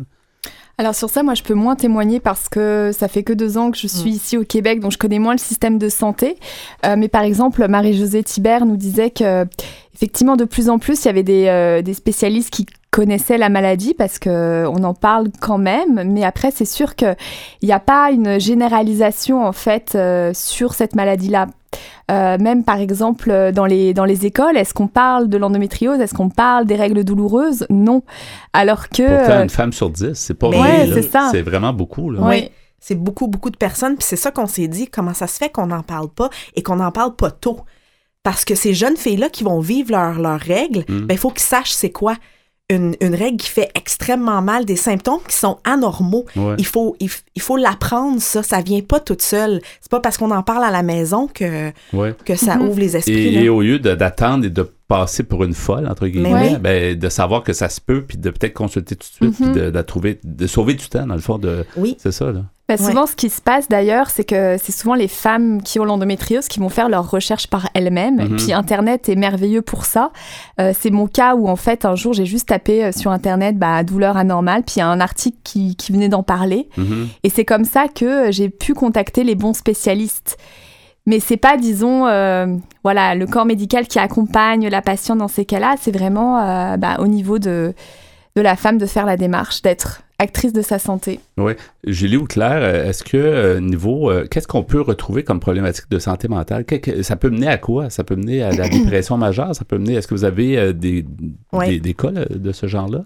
Alors 0.79 0.95
sur 0.95 1.09
ça, 1.09 1.23
moi, 1.23 1.33
je 1.35 1.43
peux 1.43 1.55
moins 1.55 1.75
témoigner 1.75 2.21
parce 2.21 2.49
que 2.51 2.91
ça 2.93 3.09
fait 3.09 3.23
que 3.23 3.33
deux 3.33 3.57
ans 3.57 3.71
que 3.71 3.79
je 3.79 3.87
suis 3.87 4.11
Mm. 4.11 4.15
ici 4.15 4.37
au 4.37 4.45
Québec, 4.45 4.81
donc 4.81 4.93
je 4.93 4.99
connais 4.99 5.19
moins 5.19 5.33
le 5.33 5.39
système 5.39 5.79
de 5.79 5.89
santé. 5.89 6.37
Euh, 6.85 6.97
mais 6.99 7.09
par 7.09 7.23
exemple, 7.23 7.67
Marie-Josée 7.67 8.23
Thibert 8.23 8.67
nous 8.67 8.77
disait 8.77 9.11
que 9.11 9.47
effectivement, 9.95 10.37
de 10.37 10.45
plus 10.45 10.69
en 10.69 10.79
plus, 10.79 11.03
il 11.05 11.07
y 11.07 11.09
avait 11.09 11.23
des, 11.23 11.47
euh, 11.47 11.81
des 11.81 11.95
spécialistes 11.95 12.51
qui 12.51 12.67
connaissaient 12.91 13.39
la 13.39 13.49
maladie 13.49 13.93
parce 13.95 14.19
que 14.19 14.65
on 14.69 14.83
en 14.85 14.95
parle 14.95 15.29
quand 15.41 15.59
même. 15.59 16.03
Mais 16.11 16.25
après, 16.25 16.51
c'est 16.51 16.65
sûr 16.65 16.97
que 16.97 17.15
il 17.63 17.67
n'y 17.67 17.73
a 17.73 17.81
pas 17.81 18.11
une 18.11 18.41
généralisation 18.41 19.45
en 19.45 19.53
fait 19.53 19.93
euh, 19.95 20.33
sur 20.35 20.75
cette 20.75 20.95
maladie-là. 20.95 21.47
Euh, 22.11 22.39
même 22.39 22.65
par 22.65 22.79
exemple 22.79 23.31
euh, 23.31 23.53
dans 23.53 23.67
les, 23.67 23.93
dans 23.93 24.05
les 24.07 24.25
écoles, 24.25 24.57
est-ce 24.57 24.73
qu'on 24.73 24.87
parle 24.89 25.29
de 25.29 25.37
l'endométriose? 25.37 26.01
Est-ce 26.01 26.15
qu'on 26.15 26.31
parle 26.31 26.65
des 26.65 26.77
règles 26.77 27.05
douloureuses? 27.05 27.67
Non. 27.69 28.03
Alors 28.53 28.89
que... 28.89 29.03
Pourtant, 29.19 29.33
euh, 29.41 29.43
une 29.43 29.51
femme 29.51 29.73
sur 29.73 29.91
dix, 29.91 30.15
c'est 30.15 30.35
pas 30.35 30.49
Mais- 30.49 30.63
rien, 30.63 30.87
Ouais, 30.87 30.91
c'est 30.95 31.11
ça. 31.11 31.29
C'est 31.33 31.43
vraiment 31.43 31.73
beaucoup. 31.75 32.11
Là. 32.11 32.21
Oui. 32.23 32.51
C'est 32.81 32.95
beaucoup, 32.95 33.27
beaucoup 33.27 33.51
de 33.51 33.57
personnes. 33.57 33.97
Puis 33.97 34.07
c'est 34.09 34.17
ça 34.17 34.31
qu'on 34.31 34.47
s'est 34.47 34.69
dit, 34.69 34.87
comment 34.87 35.13
ça 35.15 35.27
se 35.27 35.37
fait 35.37 35.51
qu'on 35.51 35.67
n'en 35.67 35.83
parle 35.83 36.09
pas 36.09 36.31
et 36.55 36.63
qu'on 36.63 36.77
n'en 36.77 36.93
parle 36.93 37.15
pas 37.17 37.31
tôt? 37.33 37.59
Parce 38.23 38.45
que 38.45 38.55
ces 38.55 38.73
jeunes 38.73 38.97
filles-là 38.97 39.29
qui 39.29 39.45
vont 39.45 39.61
vivre 39.61 39.91
leurs 39.91 40.19
leurs 40.21 40.41
règles, 40.41 40.85
Mm. 40.89 41.01
ben, 41.07 41.15
il 41.15 41.19
faut 41.19 41.31
qu'ils 41.31 41.41
sachent 41.41 41.73
c'est 41.73 41.91
quoi 41.91 42.15
une, 42.69 42.97
une 43.01 43.15
règle 43.15 43.37
qui 43.37 43.49
fait 43.49 43.71
extrêmement 43.77 44.43
mal, 44.43 44.65
des 44.65 44.75
symptômes 44.77 45.21
qui 45.29 45.37
sont 45.37 45.59
anormaux. 45.65 46.27
Ouais. 46.35 46.55
Il 46.59 46.67
faut, 46.67 46.97
il, 47.01 47.09
faut 47.43 47.57
l'apprendre, 47.57 48.21
ça. 48.21 48.43
Ça 48.43 48.61
vient 48.61 48.81
pas 48.81 48.99
toute 48.99 49.23
seule. 49.23 49.61
C'est 49.81 49.91
pas 49.91 50.01
parce 50.01 50.17
qu'on 50.19 50.31
en 50.33 50.43
parle 50.43 50.65
à 50.65 50.71
la 50.71 50.83
maison 50.83 51.29
que, 51.29 51.71
Ouais. 51.93 52.15
que 52.25 52.35
ça 52.35 52.57
Mhm. 52.57 52.69
ouvre 52.69 52.81
les 52.81 52.97
esprits. 52.97 53.15
Et, 53.29 53.31
là. 53.31 53.41
et 53.43 53.49
au 53.49 53.61
lieu 53.63 53.79
de- 53.79 53.95
d'attendre 53.95 54.45
et 54.47 54.51
de 54.51 54.69
passer 54.89 55.23
pour 55.23 55.45
une 55.45 55.55
folle, 55.55 55.87
entre 55.89 56.07
guillemets, 56.09 56.51
oui. 56.55 56.59
ben, 56.61 56.99
de 56.99 57.09
savoir 57.09 57.43
que 57.43 57.53
ça 57.53 57.69
se 57.69 57.81
peut, 57.81 58.03
puis 58.03 58.19
de 58.19 58.31
peut-être 58.31 58.55
consulter 58.55 58.97
tout 58.97 59.07
de 59.09 59.15
suite, 59.31 59.37
puis 59.43 59.53
de, 59.61 59.71
de 59.71 59.83
trouver, 59.83 60.19
de 60.25 60.47
sauver 60.47 60.75
du 60.75 60.89
temps, 60.89 61.07
dans 61.07 61.15
le 61.15 61.21
fond. 61.21 61.39
De... 61.39 61.65
Oui. 61.77 61.97
C'est 62.01 62.13
ça, 62.13 62.33
là. 62.33 62.43
Bah, 62.69 62.77
souvent, 62.77 63.07
ce 63.07 63.15
qui 63.15 63.31
se 63.31 63.41
passe 63.41 63.69
d'ailleurs, 63.69 64.11
c'est 64.11 64.25
que 64.25 64.57
c'est 64.61 64.73
souvent 64.73 64.95
les 64.95 65.07
femmes 65.07 65.63
qui 65.63 65.79
ont 65.79 65.85
l'endométriose 65.85 66.49
qui 66.49 66.59
vont 66.59 66.69
faire 66.69 66.89
leurs 66.89 67.09
recherches 67.09 67.47
par 67.47 67.69
elles-mêmes. 67.75 68.17
Mhm. 68.17 68.37
Puis 68.37 68.53
Internet 68.53 69.09
est 69.09 69.15
merveilleux 69.15 69.63
pour 69.63 69.85
ça. 69.85 70.11
Euh, 70.61 70.73
c'est 70.77 70.91
mon 70.91 71.07
cas 71.07 71.37
où, 71.37 71.49
en 71.49 71.55
fait, 71.55 71.85
un 71.85 71.95
jour, 71.95 72.13
j'ai 72.13 72.27
juste 72.27 72.49
tapé 72.49 72.85
euh, 72.85 72.93
sur 72.93 73.13
Internet 73.13 73.57
bah, 73.57 73.85
douleur 73.85 74.17
anormale, 74.17 74.65
puis 74.65 74.77
il 74.77 74.79
y 74.81 74.83
a 74.83 74.89
un 74.89 75.01
article 75.01 75.39
qui, 75.45 75.77
qui 75.77 75.93
venait 75.93 76.09
d'en 76.09 76.25
parler. 76.25 76.69
Mhm. 76.77 77.09
Et 77.23 77.31
c'est 77.31 77.45
comme 77.45 77.65
ça 77.65 77.87
que 77.87 78.33
j'ai 78.33 78.49
pu 78.49 78.75
contacter 78.75 79.23
les 79.23 79.37
bons 79.37 79.55
spécialistes. 79.55 80.37
Mais 81.07 81.21
c'est 81.21 81.37
pas, 81.37 81.57
disons, 81.57 82.07
euh, 82.09 82.47
voilà, 82.83 83.15
le 83.15 83.27
corps 83.27 83.47
médical 83.47 83.87
qui 83.87 84.01
accompagne 84.01 84.69
la 84.69 84.83
patiente 84.83 85.19
dans 85.19 85.29
ces 85.29 85.45
cas-là. 85.45 85.77
C'est 85.81 85.93
vraiment 85.93 86.41
euh, 86.41 86.77
bah, 86.77 86.97
au 86.99 87.07
niveau 87.07 87.39
de, 87.39 87.75
de 88.35 88.43
la 88.43 88.57
femme 88.57 88.77
de 88.77 88.87
faire 88.87 89.07
la 89.07 89.17
démarche, 89.17 89.63
d'être 89.63 90.03
actrice 90.19 90.53
de 90.53 90.63
sa 90.63 90.79
santé. 90.79 91.21
Oui. 91.37 91.53
Julie 91.85 92.17
ou 92.17 92.25
Claire, 92.25 92.63
euh, 92.63 92.89
est-ce 92.89 93.05
que 93.05 93.17
euh, 93.17 93.61
niveau, 93.61 94.11
euh, 94.11 94.27
qu'est-ce 94.31 94.49
qu'on 94.49 94.63
peut 94.63 94.81
retrouver 94.81 95.25
comme 95.25 95.41
problématique 95.41 95.91
de 95.91 95.99
santé 95.99 96.29
mentale? 96.29 96.65
ça 97.03 97.17
peut 97.17 97.31
mener 97.31 97.49
à 97.49 97.59
quoi? 97.59 97.91
Ça 97.91 98.05
peut 98.05 98.17
mener 98.17 98.43
à 98.43 98.53
la 98.53 98.69
dépression 98.69 99.19
majeure? 99.19 99.55
Ça 99.55 99.65
peut 99.65 99.79
mener, 99.79 99.95
est-ce 99.95 100.09
que 100.09 100.15
vous 100.15 100.25
avez 100.25 100.73
des, 100.73 101.05
des, 101.53 101.81
des, 101.81 101.95
cas 101.95 102.11
de 102.11 102.53
ce 102.53 102.67
genre-là? 102.67 103.05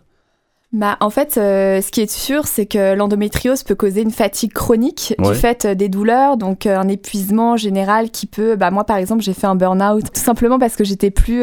Bah, 0.73 0.97
en 1.01 1.11
fait, 1.11 1.37
euh, 1.37 1.81
ce 1.81 1.91
qui 1.91 2.01
est 2.01 2.11
sûr, 2.11 2.47
c'est 2.47 2.65
que 2.65 2.95
l'endométriose 2.95 3.65
peut 3.65 3.75
causer 3.75 4.03
une 4.03 4.13
fatigue 4.13 4.53
chronique 4.53 5.17
du 5.19 5.35
fait 5.35 5.65
euh, 5.65 5.75
des 5.75 5.89
douleurs, 5.89 6.37
donc 6.37 6.65
euh, 6.65 6.79
un 6.79 6.87
épuisement 6.87 7.57
général 7.57 8.11
qui 8.11 8.27
peut. 8.27 8.55
Bah, 8.55 8.71
moi, 8.71 8.85
par 8.85 8.97
exemple, 8.97 9.21
j'ai 9.21 9.33
fait 9.33 9.49
un 9.49 9.57
burn-out 9.57 10.05
tout 10.15 10.21
simplement 10.21 10.61
parce 10.61 10.77
que 10.77 10.85
j'étais 10.85 11.11
plus 11.11 11.43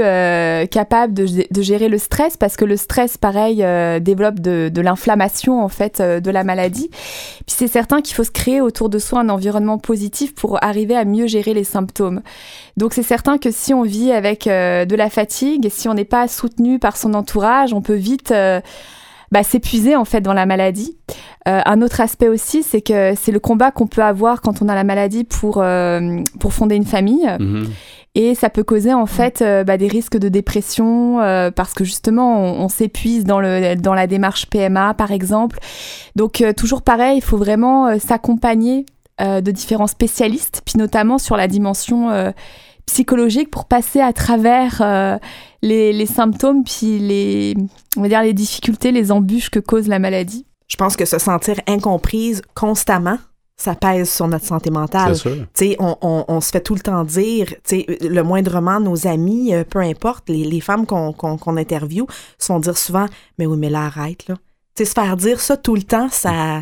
capable 0.69 1.13
de, 1.13 1.25
de, 1.51 1.61
gérer 1.61 1.89
le 1.89 1.97
stress, 1.97 2.37
parce 2.37 2.55
que 2.55 2.63
le 2.63 2.77
stress, 2.77 3.17
pareil, 3.17 3.57
développe 4.01 4.39
de, 4.39 4.69
de 4.73 4.81
l'inflammation 4.81 5.61
en 5.61 5.67
fait 5.67 6.01
de 6.01 6.31
la 6.31 6.43
maladie. 6.45 6.89
Puis 6.89 7.55
c'est 7.57 7.67
certain 7.67 8.01
qu'il 8.01 8.15
faut 8.15 8.23
se 8.23 8.31
créer 8.31 8.61
autour 8.61 8.89
de 8.89 8.99
soi 8.99 9.19
un 9.19 9.29
environnement 9.29 9.77
positif 9.77 10.35
pour 10.35 10.63
arriver 10.63 10.95
à 10.95 11.03
mieux 11.03 11.27
gérer 11.27 11.53
les 11.53 11.63
symptômes. 11.63 12.21
Donc 12.77 12.93
c'est 12.93 13.03
certain 13.03 13.37
que 13.37 13.51
si 13.51 13.73
on 13.73 13.83
vit 13.83 14.11
avec 14.11 14.45
de 14.45 14.95
la 14.95 15.09
fatigue 15.09 15.67
si 15.69 15.89
on 15.89 15.93
n'est 15.93 16.05
pas 16.05 16.27
soutenu 16.27 16.79
par 16.79 16.95
son 16.95 17.13
entourage, 17.13 17.73
on 17.73 17.81
peut 17.81 17.93
vite 17.93 18.33
bah, 19.31 19.43
s'épuiser 19.43 19.95
en 19.95 20.05
fait 20.05 20.21
dans 20.21 20.33
la 20.33 20.45
maladie. 20.45 20.97
Euh, 21.47 21.61
un 21.65 21.81
autre 21.81 22.01
aspect 22.01 22.27
aussi, 22.27 22.63
c'est 22.63 22.81
que 22.81 23.13
c'est 23.15 23.31
le 23.31 23.39
combat 23.39 23.71
qu'on 23.71 23.87
peut 23.87 24.03
avoir 24.03 24.41
quand 24.41 24.61
on 24.61 24.69
a 24.69 24.75
la 24.75 24.83
maladie 24.83 25.23
pour, 25.23 25.59
euh, 25.61 26.21
pour 26.39 26.53
fonder 26.53 26.75
une 26.75 26.85
famille. 26.85 27.27
Mhm. 27.39 27.67
Et 28.15 28.33
ça 28.33 28.49
peut 28.49 28.63
causer 28.63 28.93
en 28.93 29.05
fait 29.05 29.43
euh, 29.43 29.63
bah, 29.63 29.77
des 29.77 29.87
risques 29.87 30.17
de 30.17 30.27
dépression 30.27 31.17
parce 31.55 31.73
que 31.73 31.83
justement 31.83 32.41
on, 32.41 32.67
s'épuise 32.67 33.25
dans, 33.25 33.39
le, 33.39 33.75
dans 33.75 33.93
la 33.93 34.07
démarche 34.07 34.47
PMA 34.47 34.93
par 34.95 35.11
exemple. 35.11 35.59
Donc 36.15 36.43
toujours 36.57 36.81
pareil, 36.81 37.17
il 37.17 37.23
faut 37.23 37.37
vraiment 37.37 37.99
s'accompagner 37.99 38.85
de 39.19 39.51
différents 39.51 39.87
spécialistes, 39.87 40.61
puis 40.65 40.79
notamment 40.79 41.19
sur 41.19 41.37
la 41.37 41.47
dimension 41.47 42.33
psychologique 42.87 43.51
pour 43.51 43.65
passer 43.65 44.01
à 44.01 44.13
travers 44.13 45.19
les, 45.61 46.05
symptômes 46.05 46.63
puis 46.63 46.99
les, 46.99 47.55
on 47.95 48.01
va 48.01 48.09
dire 48.09 48.21
les 48.21 48.33
difficultés, 48.33 48.91
les 48.91 49.11
embûches 49.11 49.49
que 49.49 49.59
cause 49.59 49.87
la 49.87 49.99
maladie. 49.99 50.45
Je 50.67 50.75
pense 50.75 50.95
que 50.95 51.05
se 51.05 51.17
sentir 51.17 51.59
incomprise 51.67 52.41
constamment, 52.53 53.17
ça 53.55 53.73
pèse 53.73 54.09
sur 54.09 54.27
notre 54.27 54.45
santé 54.45 54.69
mentale. 54.69 55.15
C'est 55.53 55.75
On, 55.79 55.97
on, 56.01 56.25
on, 56.27 56.41
se 56.41 56.51
fait 56.51 56.61
tout 56.61 56.75
le 56.75 56.81
temps 56.81 57.03
dire, 57.03 57.53
le 57.71 58.21
moindrement, 58.21 58.79
nos 58.79 59.07
amis, 59.07 59.53
euh, 59.53 59.63
peu 59.63 59.79
importe, 59.79 60.29
les, 60.29 60.43
les 60.43 60.61
femmes 60.61 60.85
qu'on 60.85 61.13
qu'on 61.13 61.57
interviewe, 61.57 62.05
se 62.37 62.47
font 62.47 62.59
dire 62.59 62.77
souvent, 62.77 63.07
mais 63.39 63.45
oui, 63.45 63.57
mais 63.57 63.69
là, 63.69 63.85
arrête, 63.85 64.27
là. 64.27 64.35
se 64.77 64.83
faire 64.85 65.17
dire 65.17 65.39
ça 65.39 65.57
tout 65.57 65.75
le 65.75 65.83
temps, 65.83 66.09
ça 66.11 66.61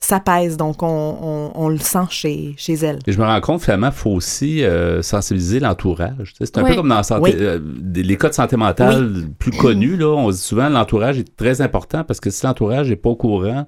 ça 0.00 0.20
pèse, 0.20 0.56
donc 0.56 0.82
on, 0.82 1.68
le 1.68 1.78
sent 1.78 2.06
chez, 2.10 2.54
chez 2.56 2.74
elle. 2.74 2.98
Et 3.06 3.12
je 3.12 3.18
me 3.18 3.24
rends 3.24 3.40
compte, 3.40 3.62
finalement, 3.62 3.88
il 3.88 3.92
faut 3.92 4.10
aussi 4.10 4.62
euh, 4.62 5.02
sensibiliser 5.02 5.58
l'entourage. 5.58 6.34
C'est 6.38 6.58
un 6.58 6.64
peu 6.64 6.74
comme 6.74 6.88
dans 6.88 7.02
santé, 7.02 7.34
euh, 7.38 7.58
les 7.94 8.16
cas 8.16 8.28
de 8.28 8.34
santé 8.34 8.56
mentale 8.56 9.24
plus 9.38 9.50
connus, 9.52 9.96
là, 9.96 10.08
on 10.14 10.30
dit 10.30 10.36
souvent 10.36 10.68
l'entourage 10.68 11.18
est 11.18 11.36
très 11.36 11.60
important 11.60 12.04
parce 12.04 12.20
que 12.20 12.30
si 12.30 12.46
l'entourage 12.46 12.88
n'est 12.88 12.96
pas 12.96 13.10
au 13.10 13.16
courant, 13.16 13.66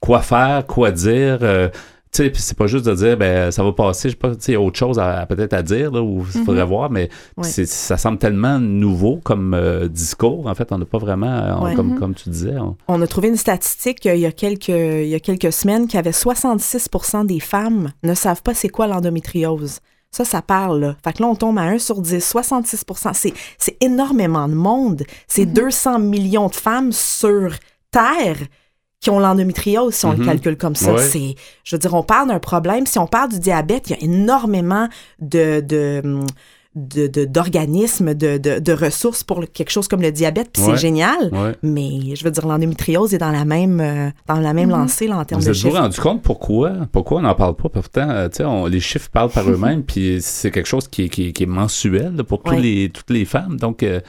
quoi 0.00 0.20
faire, 0.20 0.66
quoi 0.66 0.90
dire, 0.90 1.38
euh, 1.42 1.68
sais, 2.16 2.32
c'est 2.34 2.56
pas 2.56 2.66
juste 2.66 2.86
de 2.86 2.94
dire, 2.94 3.16
ben, 3.16 3.50
ça 3.50 3.62
va 3.62 3.72
passer, 3.72 4.08
je 4.08 4.14
sais 4.14 4.18
pas, 4.18 4.30
tu 4.34 4.40
sais, 4.40 4.56
autre 4.56 4.78
chose 4.78 4.98
à, 4.98 5.26
peut-être 5.26 5.52
à 5.52 5.62
dire, 5.62 5.90
là, 5.90 6.02
ou 6.02 6.24
il 6.34 6.44
faudrait 6.44 6.62
mhm. 6.62 6.68
voir, 6.68 6.90
mais 6.90 7.08
ça 7.42 7.96
semble 7.96 8.18
tellement 8.18 8.58
nouveau 8.58 9.20
comme 9.22 9.54
euh, 9.54 9.88
discours. 9.88 10.46
En 10.46 10.54
fait, 10.54 10.70
on 10.72 10.78
n'a 10.78 10.84
pas 10.84 10.98
vraiment, 10.98 11.74
comme, 11.74 11.92
mhm. 11.92 11.98
comme 11.98 12.14
tu 12.14 12.28
disais. 12.28 12.54
On... 12.88 13.02
a 13.02 13.06
trouvé 13.06 13.28
une 13.28 13.36
statistique 13.36 14.06
euh, 14.06 14.14
il 14.14 14.20
y 14.20 14.26
a 14.26 14.32
quelques, 14.32 14.68
il 14.68 15.08
y 15.08 15.14
a 15.14 15.20
quelques 15.20 15.52
semaines 15.52 15.86
qui 15.86 15.96
avait 15.96 16.10
66% 16.10 17.26
des 17.26 17.40
femmes 17.40 17.92
ne 18.02 18.14
savent 18.14 18.42
pas 18.42 18.54
c'est 18.54 18.68
quoi 18.68 18.86
l'endométriose. 18.86 19.80
Ça, 20.10 20.24
ça 20.24 20.42
parle. 20.42 20.80
Là. 20.80 20.96
Fait 21.02 21.12
que 21.12 21.22
là, 21.22 21.28
on 21.28 21.34
tombe 21.34 21.58
à 21.58 21.62
1 21.62 21.78
sur 21.78 22.00
10, 22.00 22.18
66% 22.18 23.32
C'est 23.58 23.76
énormément 23.80 24.48
de 24.48 24.54
monde. 24.54 25.02
C'est 25.26 25.46
200 25.46 25.98
mhm. 25.98 26.08
millions 26.08 26.48
de 26.48 26.54
femmes 26.54 26.92
sur 26.92 27.52
Terre 27.90 28.36
qui 29.04 29.10
ont 29.10 29.18
l'endométriose, 29.18 29.92
si 29.92 30.06
on 30.06 30.12
le 30.12 30.16
mhm. 30.16 30.24
calcule 30.24 30.56
comme 30.56 30.74
ça. 30.74 30.96
C'est, 30.96 31.34
je 31.62 31.76
veux 31.76 31.78
dire, 31.78 31.92
on 31.92 32.02
parle 32.02 32.28
d'un 32.28 32.38
problème. 32.38 32.86
Si 32.86 32.98
on 32.98 33.06
parle 33.06 33.28
du 33.28 33.38
diabète, 33.38 33.90
il 33.90 33.96
y 33.96 34.00
a 34.00 34.02
énormément 34.02 34.88
de, 35.20 35.60
de 35.60 36.24
d'organismes, 36.74 38.14
de, 38.14 38.36
de, 38.36 38.58
de, 38.58 38.72
ressources 38.72 39.22
pour 39.22 39.44
quelque 39.52 39.70
chose 39.70 39.86
comme 39.88 40.02
le 40.02 40.10
diabète, 40.10 40.48
puis 40.52 40.62
c'est 40.62 40.76
génial. 40.76 41.30
Mais 41.62 42.16
je 42.16 42.24
veux 42.24 42.30
dire, 42.30 42.46
l'endométriose 42.46 43.12
est 43.12 43.18
dans 43.18 43.30
la 43.30 43.44
même, 43.44 43.78
euh, 43.80 44.10
dans 44.26 44.40
la 44.40 44.54
même 44.54 44.70
mhm. 44.70 44.78
lancée 44.78 45.06
là, 45.06 45.18
en 45.18 45.24
termes 45.26 45.42
de 45.42 45.52
chiffres. 45.52 45.68
Vous 45.68 45.76
êtes 45.76 45.82
rendu 45.82 46.00
compte 46.00 46.22
pourquoi, 46.22 46.72
pourquoi 46.90 47.18
on 47.18 47.22
n'en 47.22 47.34
parle 47.34 47.54
pas? 47.56 47.68
Pourtant, 47.68 48.08
euh, 48.08 48.28
on, 48.40 48.66
les 48.66 48.80
chiffres 48.80 49.10
parlent 49.10 49.30
par 49.30 49.48
eux-mêmes, 49.50 49.82
puis 49.84 50.16
c'est 50.20 50.50
quelque 50.50 50.66
chose 50.66 50.88
qui 50.88 51.04
est, 51.04 51.08
qui, 51.10 51.42
est 51.42 51.46
mensuel 51.46 52.24
pour 52.26 52.42
tous 52.42 52.56
les, 52.56 52.88
toutes 52.88 53.10
les 53.10 53.26
femmes. 53.26 53.58
Donc, 53.58 53.82
euh, 53.82 54.00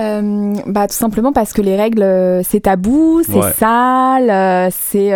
euh, 0.00 0.54
bah, 0.66 0.86
Tout 0.86 0.94
simplement 0.94 1.32
parce 1.32 1.52
que 1.52 1.62
les 1.62 1.76
règles, 1.76 2.02
euh, 2.02 2.42
c'est 2.42 2.60
tabou, 2.60 3.22
c'est 3.24 3.52
sale, 3.52 4.30
euh, 4.30 4.68
c'est 4.70 5.12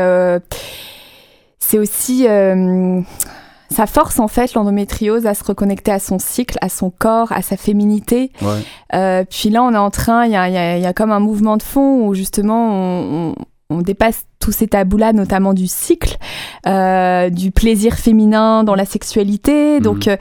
c'est 1.59 1.79
aussi... 1.79 2.27
ça 3.69 3.87
force 3.87 4.21
en 4.21 4.29
fait 4.29 4.55
l'endométriose 4.55 5.27
à 5.27 5.35
se 5.35 5.43
reconnecter 5.43 5.91
à 5.91 5.99
son 5.99 6.19
cycle, 6.19 6.57
à 6.61 6.69
son 6.69 6.91
corps, 6.91 7.33
à 7.33 7.43
sa 7.43 7.57
féminité. 7.57 8.31
puis 8.41 9.51
là, 9.51 9.63
on 9.63 9.73
est 9.73 9.79
en 9.79 9.91
train, 9.91 10.27
il 10.27 10.33
y 10.33 10.37
a, 10.37 10.49
y, 10.49 10.81
y 10.81 10.87
a, 10.87 10.93
comme 10.93 11.11
un 11.11 11.21
mouvement 11.21 11.57
de 11.57 11.63
fond 11.63 12.07
où 12.07 12.15
justement 12.15 12.71
on, 12.71 13.31
on 13.31 13.35
dépasse 13.71 14.27
tous 14.39 14.53
ces 14.53 14.69
tabous-là, 14.69 15.13
notamment 15.13 15.55
du 15.55 15.67
cycle, 15.67 16.17
euh, 16.67 17.31
du 17.31 17.51
plaisir 17.51 17.95
féminin 17.95 18.63
dans 18.65 18.75
la 18.75 18.85
sexualité. 18.85 19.77
Mhm. 19.77 19.81
Donc, 19.81 20.09
euh, 20.09 20.17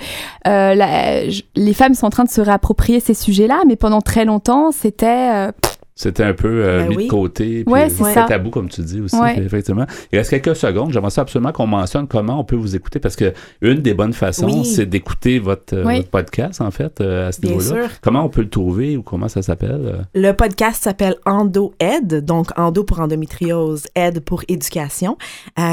euh, 0.48 1.32
les 1.56 1.74
femmes 1.74 1.94
sont 1.94 2.08
en 2.08 2.10
train 2.10 2.24
de 2.24 2.30
se 2.30 2.42
réapproprier 2.42 3.00
ces 3.00 3.14
sujets-là, 3.14 3.62
mais 3.68 3.76
pendant 3.76 4.02
très 4.02 4.26
longtemps, 4.26 4.72
c'était 4.72 5.52
c'était 5.98 6.24
un 6.24 6.34
peu 6.34 6.50
euh, 6.50 6.80
ben 6.84 6.90
mis 6.90 7.06
de 7.06 7.10
côté. 7.10 7.64
Ouais, 7.66 7.90
c'est 7.90 8.04
ça. 8.04 8.26
tabou, 8.26 8.50
comme 8.50 8.68
tu 8.68 8.82
dis 8.82 9.00
aussi, 9.00 9.16
effectivement. 9.38 9.86
Il 10.12 10.18
reste 10.18 10.30
quelques 10.30 10.58
secondes. 10.58 10.92
J'aimerais 10.92 11.18
absolument 11.18 11.54
qu'on 11.54 11.68
mentionne 11.68 12.06
comment 12.06 12.38
on 12.38 12.44
peut 12.44 12.58
vous 12.58 12.76
écouter 12.76 13.00
parce 13.00 13.16
que 13.16 13.34
une 13.62 13.76
des 13.76 13.94
bonnes 13.94 14.12
façons, 14.12 14.66
c'est 14.66 14.86
d'écouter 14.86 15.40
votre, 15.40 15.74
euh, 15.74 16.02
podcast, 16.12 16.60
en 16.60 16.70
fait, 16.70 17.00
euh, 17.00 17.30
à 17.30 17.32
ce 17.32 17.42
niveau-là. 17.46 17.88
Comment 18.02 18.26
on 18.26 18.30
peut 18.30 18.42
le 18.42 18.50
trouver 18.50 18.98
ou 18.98 19.04
comment 19.04 19.30
ça 19.30 19.42
s'appelle? 19.42 20.06
Le 20.14 20.34
podcast 20.34 20.84
s'appelle 20.84 21.16
Endo 21.26 21.74
Ed, 21.80 22.26
donc 22.26 22.48
Endo 22.60 22.84
pour 22.84 23.00
endométriose, 23.00 23.88
Ed 23.96 24.20
pour 24.20 24.44
éducation. 24.50 25.18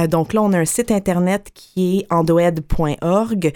donc 0.08 0.34
là, 0.34 0.42
on 0.42 0.52
a 0.52 0.58
un 0.58 0.64
site 0.64 0.92
internet 0.92 1.48
qui 1.52 1.98
est 1.98 2.12
endoed.org. 2.12 3.52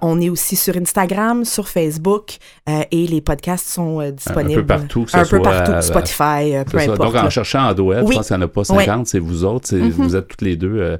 on 0.00 0.20
est 0.22 0.30
aussi 0.30 0.56
sur 0.56 0.76
Instagram, 0.78 1.44
sur 1.44 1.68
Facebook 1.68 2.38
et 2.66 3.06
les 3.06 3.20
podcasts 3.20 3.68
sont 3.68 4.00
disponibles. 4.10 4.60
Un 4.60 4.62
peu 4.62 4.66
partout, 4.66 5.04
que 5.04 5.10
ce 5.10 5.16
un 5.18 5.24
peu 5.24 5.42
partout. 5.42 5.72
Euh, 6.20 6.64
peu 6.64 6.78
importe. 6.78 6.98
Donc, 6.98 7.14
en 7.14 7.30
cherchant 7.30 7.68
en 7.68 7.74
Douette, 7.74 8.06
je 8.08 8.14
pense 8.14 8.26
qu'il 8.26 8.36
n'y 8.36 8.42
en 8.42 8.46
a 8.46 8.48
pas 8.48 8.64
50, 8.64 9.06
c'est 9.06 9.18
vous 9.18 9.44
autres, 9.44 9.74
mm-hmm. 9.74 9.90
vous 9.90 10.16
êtes 10.16 10.28
toutes 10.28 10.42
les 10.42 10.56
deux. 10.56 10.78
Euh, 10.78 10.96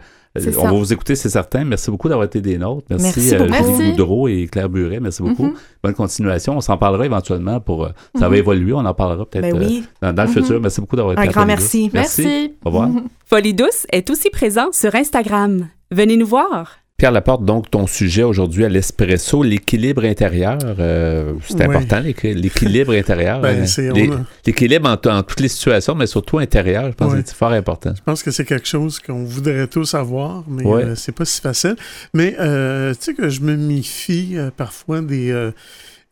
on 0.59 0.65
va 0.65 0.71
vous 0.73 0.93
écouter, 0.93 1.15
c'est 1.15 1.31
certain. 1.31 1.65
Merci 1.65 1.91
beaucoup 1.91 2.09
d'avoir 2.09 2.27
été 2.27 2.43
des 2.43 2.59
nôtres. 2.59 2.87
Merci, 2.91 3.07
Merci 3.07 3.35
euh, 3.35 4.27
et 4.27 4.47
Claire 4.49 4.69
Buret. 4.69 5.01
Merci 5.01 5.23
beaucoup. 5.23 5.47
Mm-hmm. 5.47 5.83
Bonne 5.83 5.95
continuation. 5.95 6.57
On 6.57 6.61
s'en 6.61 6.77
parlera 6.77 7.07
éventuellement 7.07 7.59
pour. 7.61 7.89
ça 8.15 8.29
va 8.29 8.35
mm-hmm. 8.35 8.39
évoluer. 8.39 8.73
On 8.75 8.85
en 8.85 8.95
parlera 8.95 9.25
peut-être 9.25 9.59
ben 10.01 10.13
dans, 10.13 10.23
le 10.23 10.29
futur. 10.29 10.61
Merci 10.61 10.81
beaucoup 10.81 10.97
d'avoir 10.97 11.15
été 11.15 11.23
Un 11.23 11.27
grand 11.31 11.47
merci. 11.47 11.91
merci. 11.93 12.23
merci. 12.23 12.55
Au 12.65 12.69
revoir. 12.69 12.91
Folie 13.27 13.55
douce 13.55 13.87
est 13.91 14.11
aussi 14.11 14.29
présent 14.29 14.69
sur 14.73 14.95
Instagram. 14.95 15.69
Venez 15.91 16.17
nous 16.17 16.27
voir. 16.27 16.79
Pierre 16.99 17.13
Laporte, 17.13 17.45
donc 17.45 17.71
ton 17.71 17.87
sujet 17.87 18.23
aujourd'hui 18.23 18.65
à 18.65 18.71
l'espresso, 18.71 19.43
l'équilibre 19.43 20.05
intérieur, 20.05 20.57
euh, 20.79 21.35
c'est 21.47 21.61
important 21.61 22.01
l'équilibre 22.01 22.95
intérieur. 22.95 23.41
Ben, 23.47 23.65
hein. 23.65 24.25
l'équilibre 24.47 24.89
en, 24.89 25.23
toutes 25.23 25.41
les 25.41 25.49
situations, 25.49 25.95
mais 25.95 26.07
surtout 26.07 26.39
intérieur, 26.39 26.87
je 26.87 26.93
pense 26.93 27.13
que 27.13 27.21
c'est 27.23 27.35
fort 27.35 27.53
important. 27.53 27.93
Je 27.95 28.03
pense 28.03 28.23
que 28.23 28.31
c'est 28.31 28.47
quelque 28.47 28.67
chose 28.67 28.99
qu'on 28.99 29.25
voudrait 29.25 29.67
tous 29.67 29.95
avoir, 29.95 30.43
mais 30.49 30.65
euh, 30.65 30.95
c'est 30.95 31.13
pas 31.13 31.27
si 31.27 31.43
facile. 31.43 31.77
Mais 32.15 32.35
euh, 32.41 32.95
tu 32.95 32.99
sais 33.01 33.15
que 33.15 33.29
je 33.29 33.43
me 33.43 33.57
méfie 33.57 34.37
parfois 34.57 35.03
des 35.03 35.53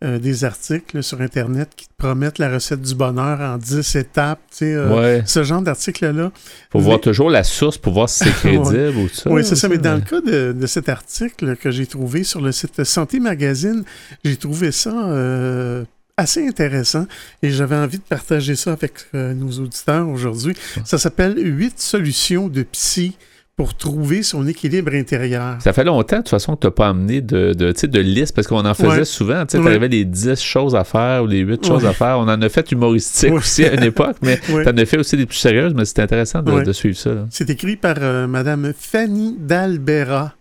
euh, 0.03 0.19
des 0.19 0.45
articles 0.45 1.03
sur 1.03 1.21
Internet 1.21 1.71
qui 1.77 1.87
te 1.87 1.93
promettent 1.97 2.39
la 2.39 2.51
recette 2.51 2.83
du 2.83 2.95
bonheur 2.95 3.41
en 3.41 3.57
10 3.57 3.97
étapes. 3.97 4.41
Euh, 4.61 5.23
ce 5.25 5.45
genre 5.45 5.63
d'article-là. 5.63 6.31
Il 6.35 6.73
faut 6.73 6.81
voir 6.81 7.01
toujours 7.01 7.31
la 7.31 7.45
source 7.45 7.79
pour 7.79 7.95
voir 7.95 8.09
si 8.09 8.25
c'est 8.25 8.31
crédible 8.41 8.99
ou 8.99 9.09
ça. 9.09 9.31
Oui, 9.31 9.45
c'est 9.45 9.57
ça. 9.57 9.69
Mais 9.69 9.79
dans 9.79 9.95
le 9.95 10.01
cas 10.01 10.21
de, 10.21 10.67
cet 10.67 10.89
article 10.89 11.57
que 11.57 11.71
j'ai 11.71 11.87
trouvé 11.87 12.25
sur 12.25 12.41
le 12.41 12.53
site 12.53 12.83
Santé 12.85 13.21
Magazine, 13.21 13.85
j'ai 14.25 14.37
trouvé 14.37 14.73
ça 14.73 14.93
euh, 15.09 15.85
assez 16.17 16.47
intéressant 16.47 17.07
et 17.43 17.51
j'avais 17.51 17.77
envie 17.77 17.99
de 17.99 18.05
partager 18.05 18.57
ça 18.57 18.73
avec 18.73 19.07
nos 19.13 19.53
auditeurs 19.53 20.09
aujourd'hui. 20.09 20.55
Ça 20.85 20.99
s'appelle 20.99 21.37
8 21.39 21.81
solutions 21.81 22.49
de 22.49 22.63
psy 22.65 23.17
pour 23.57 23.77
trouver 23.77 24.25
son 24.25 24.47
équilibre 24.49 24.95
intérieur. 24.95 25.59
Ça 25.61 25.73
fait 25.73 25.85
longtemps, 25.85 26.17
de 26.17 26.23
toute 26.23 26.31
façon, 26.31 26.57
que 26.57 26.61
tu 26.63 26.67
n'as 26.67 26.73
pas 26.73 26.89
amené 26.89 27.21
de, 27.21 27.53
de, 27.53 27.73
de 27.87 28.01
liste, 28.01 28.35
parce 28.35 28.49
qu'on 28.49 28.65
en 28.65 28.75
faisait 28.75 29.05
souvent. 29.05 29.47
Tu 29.47 29.59
ouais. 29.59 29.75
avais 29.75 29.89
les 29.89 30.05
10 30.05 30.41
choses 30.41 30.75
à 30.75 30.83
faire 30.83 31.23
ou 31.23 31.27
les 31.27 31.39
8 31.39 31.65
choses 31.65 31.87
à 31.87 31.93
faire. 31.93 32.19
On 32.19 32.29
en 32.29 32.43
a 32.43 32.49
fait 32.49 32.73
humoristique 32.73 33.33
aussi 33.33 33.65
à 33.65 33.75
une 33.75 33.85
époque, 33.85 34.17
mais 34.23 34.41
tu 34.45 34.69
en 34.69 34.77
as 34.77 34.87
fait 34.87 34.99
aussi 34.99 35.17
des 35.17 35.27
plus 35.27 35.39
sérieuses, 35.39 35.75
mais 35.75 35.85
c'est 35.85 36.01
intéressant 36.01 36.43
de, 36.43 36.73
suivre 36.73 36.97
ça. 36.97 37.27
C'est 37.31 37.51
écrit 37.51 37.77
par 37.77 37.97
euh, 38.01 38.27
Madame 38.27 38.73
Fanny 38.77 39.37
Dalbera 39.39 40.35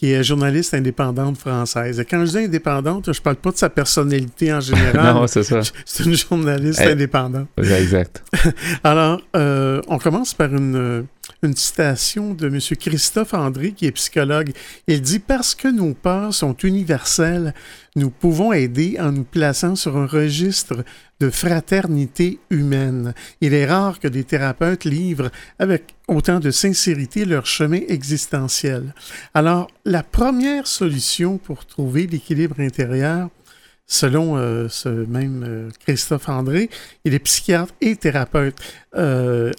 qui 0.00 0.12
est 0.12 0.24
journaliste 0.24 0.72
indépendante 0.72 1.36
française. 1.36 2.00
Et 2.00 2.06
quand 2.06 2.24
je 2.24 2.30
dis 2.30 2.44
indépendante, 2.44 3.12
je 3.12 3.20
parle 3.20 3.36
pas 3.36 3.50
de 3.50 3.58
sa 3.58 3.68
personnalité 3.68 4.50
en 4.50 4.60
général. 4.60 5.14
non, 5.14 5.26
c'est 5.26 5.42
ça. 5.42 5.60
C'est 5.84 6.06
une 6.06 6.14
journaliste 6.14 6.80
indépendante. 6.80 7.48
Exact. 7.58 8.24
Alors, 8.84 9.20
euh, 9.36 9.82
on 9.88 9.98
commence 9.98 10.32
par 10.32 10.54
une, 10.54 11.04
une 11.42 11.56
citation 11.56 12.34
de 12.34 12.48
M. 12.48 12.58
Christophe 12.78 13.34
André, 13.34 13.72
qui 13.72 13.86
est 13.86 13.92
psychologue. 13.92 14.52
Il 14.86 15.02
dit 15.02 15.18
Parce 15.18 15.54
que 15.54 15.68
nos 15.68 15.94
peurs 15.94 16.34
sont 16.34 16.56
universelles, 16.56 17.54
nous 17.96 18.10
pouvons 18.10 18.52
aider 18.52 18.96
en 19.00 19.12
nous 19.12 19.24
plaçant 19.24 19.74
sur 19.76 19.96
un 19.96 20.06
registre 20.06 20.84
de 21.20 21.30
fraternité 21.30 22.38
humaine. 22.50 23.14
Il 23.40 23.52
est 23.52 23.66
rare 23.66 24.00
que 24.00 24.08
des 24.08 24.24
thérapeutes 24.24 24.84
livrent 24.84 25.30
avec 25.58 25.94
autant 26.08 26.40
de 26.40 26.50
sincérité 26.50 27.24
leur 27.24 27.46
chemin 27.46 27.80
existentiel. 27.88 28.94
Alors, 29.34 29.68
la 29.84 30.02
première 30.02 30.66
solution 30.66 31.38
pour 31.38 31.66
trouver 31.66 32.06
l'équilibre 32.06 32.60
intérieur, 32.60 33.28
selon 33.90 34.36
euh, 34.36 34.68
ce 34.68 34.88
même 34.88 35.44
euh, 35.46 35.68
Christophe 35.80 36.28
André, 36.28 36.70
il 37.04 37.12
est 37.12 37.18
psychiatre 37.18 37.74
et 37.80 37.96
thérapeute. 37.96 38.54
Euh, 38.94 39.50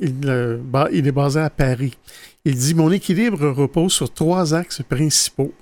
il, 0.00 0.58
il 0.92 1.06
est 1.06 1.12
basé 1.12 1.40
à 1.40 1.50
Paris. 1.50 1.96
Il 2.44 2.56
dit 2.56 2.74
Mon 2.74 2.90
équilibre 2.90 3.46
repose 3.48 3.92
sur 3.92 4.12
trois 4.12 4.54
axes 4.54 4.82
principaux. 4.88 5.52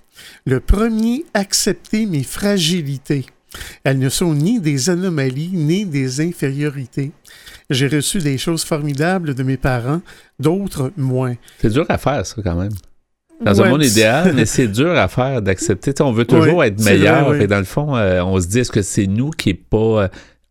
Le 0.47 0.61
premier, 0.61 1.27
accepter 1.35 2.07
mes 2.07 2.23
fragilités. 2.23 3.27
Elles 3.85 3.99
ne 3.99 4.09
sont 4.09 4.35
ni 4.35 4.61
des 4.61 4.89
anomalies 4.89 5.51
ni 5.53 5.85
des 5.85 6.21
infériorités. 6.21 7.11
J'ai 7.71 7.89
reçu 7.89 8.19
des 8.19 8.39
choses 8.39 8.65
formidables 8.65 9.35
de 9.35 9.43
mes 9.43 9.57
parents, 9.57 10.01
d'autres 10.39 10.93
moins. 10.97 11.35
C'est 11.61 11.71
dur 11.71 11.87
à 11.89 11.99
faire, 11.99 12.25
ça, 12.25 12.37
quand 12.43 12.55
même. 12.55 12.73
Dans 13.41 13.63
un 13.63 13.69
monde 13.69 13.85
idéal, 13.85 14.33
mais 14.35 14.47
c'est 14.47 14.69
dur 14.69 14.93
à 14.93 15.09
faire 15.09 15.43
d'accepter. 15.43 15.93
On 16.01 16.13
veut 16.13 16.25
toujours 16.25 16.65
être 16.65 16.83
meilleur. 16.83 17.35
Et 17.35 17.47
dans 17.47 17.59
le 17.59 17.65
fond, 17.65 17.97
euh, 17.97 18.23
on 18.23 18.41
se 18.41 18.47
dit 18.47 18.61
est-ce 18.61 18.73
que 18.73 18.83
c'est 18.83 19.07
nous 19.07 19.31
qui 19.31 19.51
est 19.51 19.55
pas. 19.55 20.05
Euh, 20.05 20.09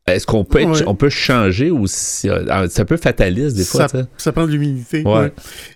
est-ce 0.08 0.27
qu'on 0.27 0.44
peut, 0.44 0.63
on 0.86 0.94
peut 0.94 1.10
changer 1.10 1.72
ou 1.72 1.88
si, 1.88 2.30
euh, 2.30 2.68
c'est 2.70 2.84
un 2.84 2.86
peu 2.86 2.98
fataliste 2.98 3.58
des 3.58 3.63
fois? 3.63 3.88
Ça, 3.88 4.06
ça 4.18 4.32
prend 4.32 4.46
de 4.46 4.51
l'humilité. 4.51 5.04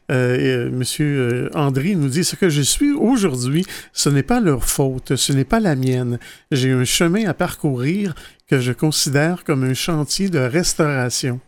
Monsieur 0.08 1.50
André 1.56 1.96
nous 1.96 2.10
dit 2.10 2.24
ce 2.24 2.36
que 2.36 2.48
je 2.48 2.62
suis 2.62 2.94
aujourd'hui, 2.94 3.66
ce 3.92 4.10
n'est 4.10 4.22
pas 4.22 4.40
leur 4.40 4.66
faute, 4.66 5.16
ce 5.16 5.34
n'est 5.34 5.46
pas 5.46 5.60
la 5.60 5.76
mienne. 5.76 6.20
J'ai 6.52 6.72
un 6.72 6.84
chemin 6.84 7.28
à 7.28 7.34
parcourir 7.34 8.14
que 8.48 8.60
je 8.60 8.72
considère 8.72 9.44
comme 9.44 9.64
un 9.64 9.74
chantier 9.74 10.30
de 10.30 10.40
restauration. 10.40 11.40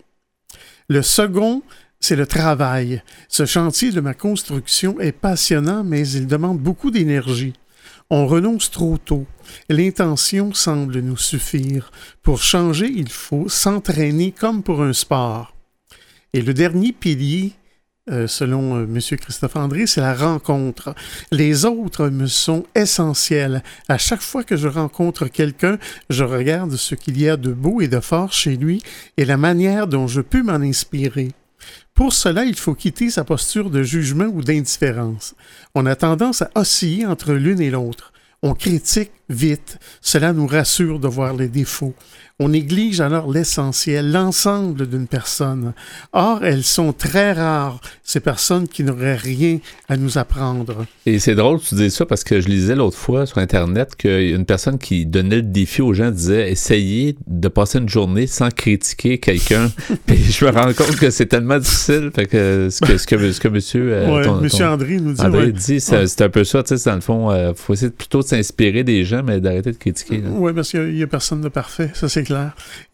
Le 0.89 1.01
second, 1.03 1.61
c'est 2.01 2.15
le 2.15 2.25
travail. 2.25 3.01
Ce 3.29 3.45
chantier 3.45 3.91
de 3.91 4.01
ma 4.01 4.13
construction 4.13 4.99
est 4.99 5.11
passionnant, 5.13 5.83
mais 5.83 6.05
il 6.09 6.27
demande 6.27 6.59
beaucoup 6.59 6.91
d'énergie. 6.91 7.53
On 8.09 8.27
renonce 8.27 8.69
trop 8.69 8.97
tôt. 8.97 9.25
L'intention 9.69 10.53
semble 10.53 10.99
nous 10.99 11.15
suffire. 11.15 11.91
Pour 12.21 12.41
changer, 12.41 12.91
il 12.93 13.09
faut 13.09 13.47
s'entraîner 13.47 14.33
comme 14.37 14.63
pour 14.63 14.81
un 14.81 14.91
sport. 14.91 15.55
Et 16.33 16.41
le 16.41 16.53
dernier 16.53 16.91
pilier, 16.91 17.53
euh, 18.09 18.27
selon 18.27 18.77
euh, 18.77 18.83
M. 18.83 18.99
Christophe 19.17 19.55
André, 19.55 19.85
c'est 19.85 20.01
la 20.01 20.15
rencontre. 20.15 20.95
Les 21.31 21.65
autres 21.65 22.09
me 22.09 22.25
sont 22.25 22.65
essentiels. 22.73 23.63
À 23.87 23.97
chaque 23.97 24.21
fois 24.21 24.43
que 24.43 24.57
je 24.57 24.67
rencontre 24.67 25.27
quelqu'un, 25.27 25.77
je 26.09 26.23
regarde 26.23 26.75
ce 26.75 26.95
qu'il 26.95 27.21
y 27.21 27.29
a 27.29 27.37
de 27.37 27.53
beau 27.53 27.79
et 27.79 27.87
de 27.87 27.99
fort 27.99 28.33
chez 28.33 28.57
lui 28.57 28.81
et 29.17 29.23
la 29.23 29.37
manière 29.37 29.87
dont 29.87 30.07
je 30.07 30.21
peux 30.21 30.41
m'en 30.41 30.55
inspirer. 30.55 31.29
Pour 32.01 32.13
cela, 32.13 32.45
il 32.45 32.55
faut 32.55 32.73
quitter 32.73 33.11
sa 33.11 33.23
posture 33.23 33.69
de 33.69 33.83
jugement 33.83 34.25
ou 34.25 34.41
d'indifférence. 34.41 35.35
On 35.75 35.85
a 35.85 35.95
tendance 35.95 36.41
à 36.41 36.49
osciller 36.55 37.05
entre 37.05 37.33
l'une 37.33 37.61
et 37.61 37.69
l'autre. 37.69 38.11
On 38.41 38.55
critique 38.55 39.11
vite. 39.31 39.79
Cela 40.01 40.33
nous 40.33 40.47
rassure 40.47 40.99
de 40.99 41.07
voir 41.07 41.33
les 41.35 41.47
défauts. 41.47 41.95
On 42.43 42.49
néglige 42.49 43.01
alors 43.01 43.31
l'essentiel, 43.31 44.11
l'ensemble 44.11 44.89
d'une 44.89 45.05
personne. 45.05 45.73
Or, 46.11 46.43
elles 46.43 46.63
sont 46.63 46.91
très 46.91 47.33
rares, 47.33 47.79
ces 48.01 48.19
personnes 48.19 48.67
qui 48.67 48.83
n'auraient 48.83 49.15
rien 49.15 49.59
à 49.87 49.95
nous 49.95 50.17
apprendre. 50.17 50.87
Et 51.05 51.19
c'est 51.19 51.35
drôle 51.35 51.59
que 51.59 51.65
tu 51.65 51.75
dises 51.75 51.93
ça 51.93 52.07
parce 52.07 52.23
que 52.23 52.41
je 52.41 52.47
lisais 52.47 52.73
l'autre 52.73 52.97
fois 52.97 53.27
sur 53.27 53.37
Internet 53.37 53.95
qu'une 53.95 54.45
personne 54.45 54.79
qui 54.79 55.05
donnait 55.05 55.35
le 55.35 55.41
défi 55.43 55.83
aux 55.83 55.93
gens 55.93 56.09
disait 56.09 56.51
essayez 56.51 57.15
de 57.27 57.47
passer 57.47 57.77
une 57.77 57.89
journée 57.89 58.25
sans 58.25 58.49
critiquer 58.49 59.19
quelqu'un. 59.19 59.69
Et 60.07 60.15
je 60.15 60.43
me 60.43 60.49
rends 60.49 60.73
compte 60.73 60.95
que 60.95 61.11
c'est 61.11 61.27
tellement 61.27 61.59
difficile. 61.59 62.09
Fait 62.15 62.25
que 62.25 62.69
ce 62.71 62.81
que, 62.81 62.97
ce 62.97 63.05
que, 63.05 63.31
ce 63.33 63.39
que 63.39 63.49
monsieur, 63.49 63.93
euh, 63.93 64.41
monsieur 64.41 64.65
André 64.65 64.99
nous 64.99 65.13
dit. 65.13 65.21
André 65.21 65.51
dit, 65.51 65.79
c'est 65.79 66.21
un 66.21 66.29
peu 66.29 66.43
ça, 66.43 66.63
tu 66.63 66.75
sais, 66.75 66.89
dans 66.89 66.95
le 66.95 67.01
fond, 67.01 67.31
il 67.31 67.35
euh, 67.35 67.53
faut 67.53 67.73
essayer 67.73 67.91
plutôt 67.91 68.23
de 68.23 68.27
s'inspirer 68.27 68.83
des 68.83 69.03
gens, 69.05 69.20
mais 69.23 69.39
d'arrêter 69.39 69.71
de 69.71 69.77
critiquer. 69.77 70.21
Oui, 70.25 70.53
parce 70.53 70.71
qu'il 70.71 70.93
n'y 70.93 71.03
a, 71.03 71.07
personne 71.07 71.41
de 71.41 71.49
parfait, 71.49 71.91
ça 71.93 72.09
c'est 72.09 72.21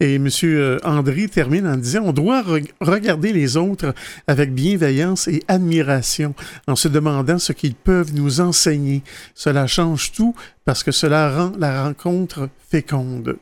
et 0.00 0.14
M. 0.14 0.28
Euh, 0.44 0.78
André 0.84 1.28
termine 1.28 1.66
en 1.66 1.76
disant 1.76 2.02
on 2.04 2.12
doit 2.12 2.44
regarder 2.80 3.32
les 3.32 3.56
autres 3.56 3.94
avec 4.26 4.52
bienveillance 4.52 5.28
et 5.28 5.42
admiration, 5.48 6.34
en 6.66 6.76
se 6.76 6.88
demandant 6.88 7.38
ce 7.38 7.52
qu'ils 7.52 7.74
peuvent 7.74 8.14
nous 8.14 8.40
enseigner. 8.40 9.02
Cela 9.34 9.66
change 9.66 10.12
tout 10.12 10.34
parce 10.64 10.82
que 10.82 10.92
cela 10.92 11.34
rend 11.34 11.52
la 11.58 11.84
rencontre 11.84 12.48
féconde. 12.70 13.36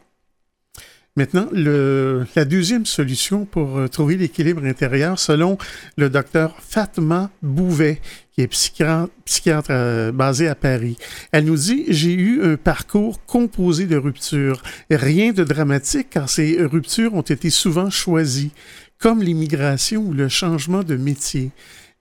Maintenant, 1.17 1.49
la 1.55 2.45
deuxième 2.45 2.85
solution 2.85 3.47
pour 3.47 3.79
euh, 3.79 3.89
trouver 3.89 4.17
l'équilibre 4.19 4.63
intérieur, 4.67 5.19
selon 5.19 5.57
le 5.97 6.11
docteur 6.11 6.55
Fatma 6.61 7.31
Bouvet, 7.41 8.03
qui 8.33 8.43
est 8.43 8.49
psychiatre, 8.49 9.69
euh, 9.71 10.13
basé 10.13 10.47
à 10.47 10.55
Paris. 10.55 10.99
Elle 11.33 11.47
nous 11.47 11.57
dit 11.57 11.87
J'ai 11.89 12.13
eu 12.13 12.43
un 12.43 12.57
parcours 12.57 13.25
composé 13.25 13.87
de 13.87 13.97
ruptures. 13.97 14.63
Rien 14.91 15.33
de 15.33 15.43
dramatique 15.43 16.11
car 16.11 16.29
ces 16.29 16.63
ruptures 16.63 17.15
ont 17.15 17.23
été 17.23 17.49
souvent 17.49 17.89
choisies, 17.89 18.53
comme 18.99 19.23
l'immigration 19.23 20.03
ou 20.03 20.13
le 20.13 20.29
changement 20.29 20.83
de 20.83 20.97
métier. 20.97 21.51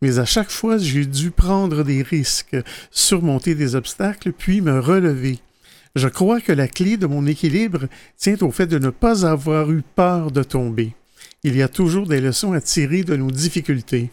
Mais 0.01 0.19
à 0.19 0.25
chaque 0.25 0.51
fois, 0.51 0.77
j'ai 0.77 1.05
dû 1.05 1.31
prendre 1.31 1.83
des 1.83 2.01
risques, 2.01 2.57
surmonter 2.91 3.55
des 3.55 3.75
obstacles, 3.75 4.33
puis 4.33 4.59
me 4.59 4.77
relever. 4.77 5.39
Je 5.95 6.07
crois 6.09 6.41
que 6.41 6.51
la 6.51 6.67
clé 6.67 6.97
de 6.97 7.07
mon 7.07 7.25
équilibre 7.25 7.87
tient 8.17 8.37
au 8.41 8.51
fait 8.51 8.67
de 8.67 8.79
ne 8.79 8.89
pas 8.89 9.25
avoir 9.25 9.71
eu 9.71 9.81
peur 9.95 10.31
de 10.31 10.43
tomber. 10.43 10.93
Il 11.43 11.55
y 11.55 11.61
a 11.61 11.67
toujours 11.67 12.07
des 12.07 12.19
leçons 12.19 12.53
à 12.53 12.59
tirer 12.59 13.03
de 13.03 13.15
nos 13.15 13.31
difficultés. 13.31 14.09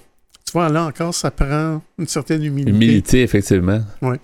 Tu 0.53 0.59
vois, 0.59 0.68
là 0.68 0.85
encore, 0.85 1.14
ça 1.14 1.31
prend 1.31 1.83
une 1.99 2.07
certaine 2.07 2.45
humilité. 2.45 2.71
Humilité, 2.71 3.23
effectivement. 3.23 3.81
Oui. 4.03 4.16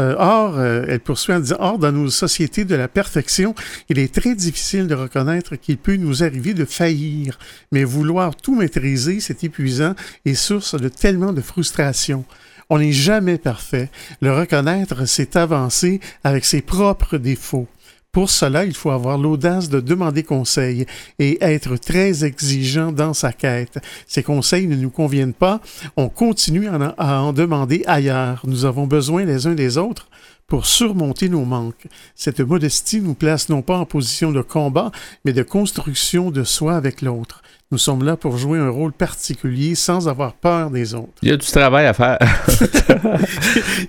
Euh, 0.00 0.14
or, 0.18 0.58
euh, 0.58 0.86
elle 0.88 1.00
poursuit 1.00 1.34
en 1.34 1.40
disant, 1.40 1.56
or, 1.58 1.78
dans 1.78 1.92
nos 1.92 2.08
sociétés 2.08 2.64
de 2.64 2.74
la 2.74 2.88
perfection, 2.88 3.54
il 3.90 3.98
est 3.98 4.12
très 4.12 4.34
difficile 4.34 4.86
de 4.86 4.94
reconnaître 4.94 5.56
qu'il 5.56 5.76
peut 5.76 5.96
nous 5.96 6.24
arriver 6.24 6.54
de 6.54 6.64
faillir. 6.64 7.38
Mais 7.70 7.84
vouloir 7.84 8.34
tout 8.34 8.54
maîtriser, 8.54 9.20
c'est 9.20 9.44
épuisant 9.44 9.94
et 10.24 10.34
source 10.34 10.74
de 10.74 10.88
tellement 10.88 11.34
de 11.34 11.42
frustration. 11.42 12.24
On 12.70 12.78
n'est 12.78 12.92
jamais 12.92 13.38
parfait. 13.38 13.90
Le 14.20 14.32
reconnaître, 14.32 15.06
c'est 15.06 15.36
avancer 15.36 16.00
avec 16.22 16.44
ses 16.44 16.62
propres 16.62 17.18
défauts. 17.18 17.68
Pour 18.14 18.30
cela, 18.30 18.64
il 18.64 18.74
faut 18.74 18.92
avoir 18.92 19.18
l'audace 19.18 19.68
de 19.68 19.80
demander 19.80 20.22
conseil 20.22 20.86
et 21.18 21.36
être 21.40 21.76
très 21.76 22.24
exigeant 22.24 22.92
dans 22.92 23.12
sa 23.12 23.32
quête. 23.32 23.78
Ces 24.06 24.22
conseils 24.22 24.68
ne 24.68 24.76
nous 24.76 24.90
conviennent 24.90 25.34
pas, 25.34 25.60
on 25.96 26.08
continue 26.08 26.68
à 26.68 27.22
en 27.22 27.32
demander 27.32 27.82
ailleurs. 27.88 28.42
Nous 28.44 28.66
avons 28.66 28.86
besoin 28.86 29.24
les 29.24 29.48
uns 29.48 29.54
des 29.54 29.78
autres 29.78 30.08
pour 30.46 30.66
surmonter 30.66 31.28
nos 31.28 31.44
manques. 31.44 31.88
Cette 32.14 32.38
modestie 32.38 33.00
nous 33.00 33.14
place 33.14 33.48
non 33.48 33.62
pas 33.62 33.78
en 33.78 33.84
position 33.84 34.30
de 34.30 34.42
combat, 34.42 34.92
mais 35.24 35.32
de 35.32 35.42
construction 35.42 36.30
de 36.30 36.44
soi 36.44 36.76
avec 36.76 37.02
l'autre. 37.02 37.42
Nous 37.74 37.78
sommes 37.78 38.04
là 38.04 38.16
pour 38.16 38.38
jouer 38.38 38.60
un 38.60 38.68
rôle 38.68 38.92
particulier 38.92 39.74
sans 39.74 40.06
avoir 40.06 40.34
peur 40.34 40.70
des 40.70 40.94
autres. 40.94 41.10
Il 41.22 41.28
y 41.30 41.32
a 41.32 41.36
du 41.36 41.44
travail 41.44 41.86
à 41.86 41.92
faire. 41.92 42.18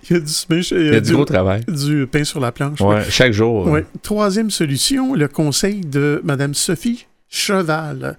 il 0.10 0.12
y 0.12 0.16
a 0.16 0.20
du, 0.20 0.32
il 0.72 0.94
y 0.94 0.96
a 0.96 1.00
du, 1.00 1.14
gros 1.14 1.24
travail. 1.24 1.64
Du 1.68 2.08
pain 2.12 2.24
sur 2.24 2.40
la 2.40 2.52
planche. 2.52 2.82
Ouais, 2.82 3.04
Chaque 3.08 3.32
jour. 3.32 3.68
Ouais. 3.68 3.86
Troisième 4.02 4.50
solution, 4.50 5.14
le 5.14 5.28
conseil 5.28 5.82
de 5.82 6.20
Mme 6.24 6.56
Sophie 6.56 7.06
Cheval 7.30 8.18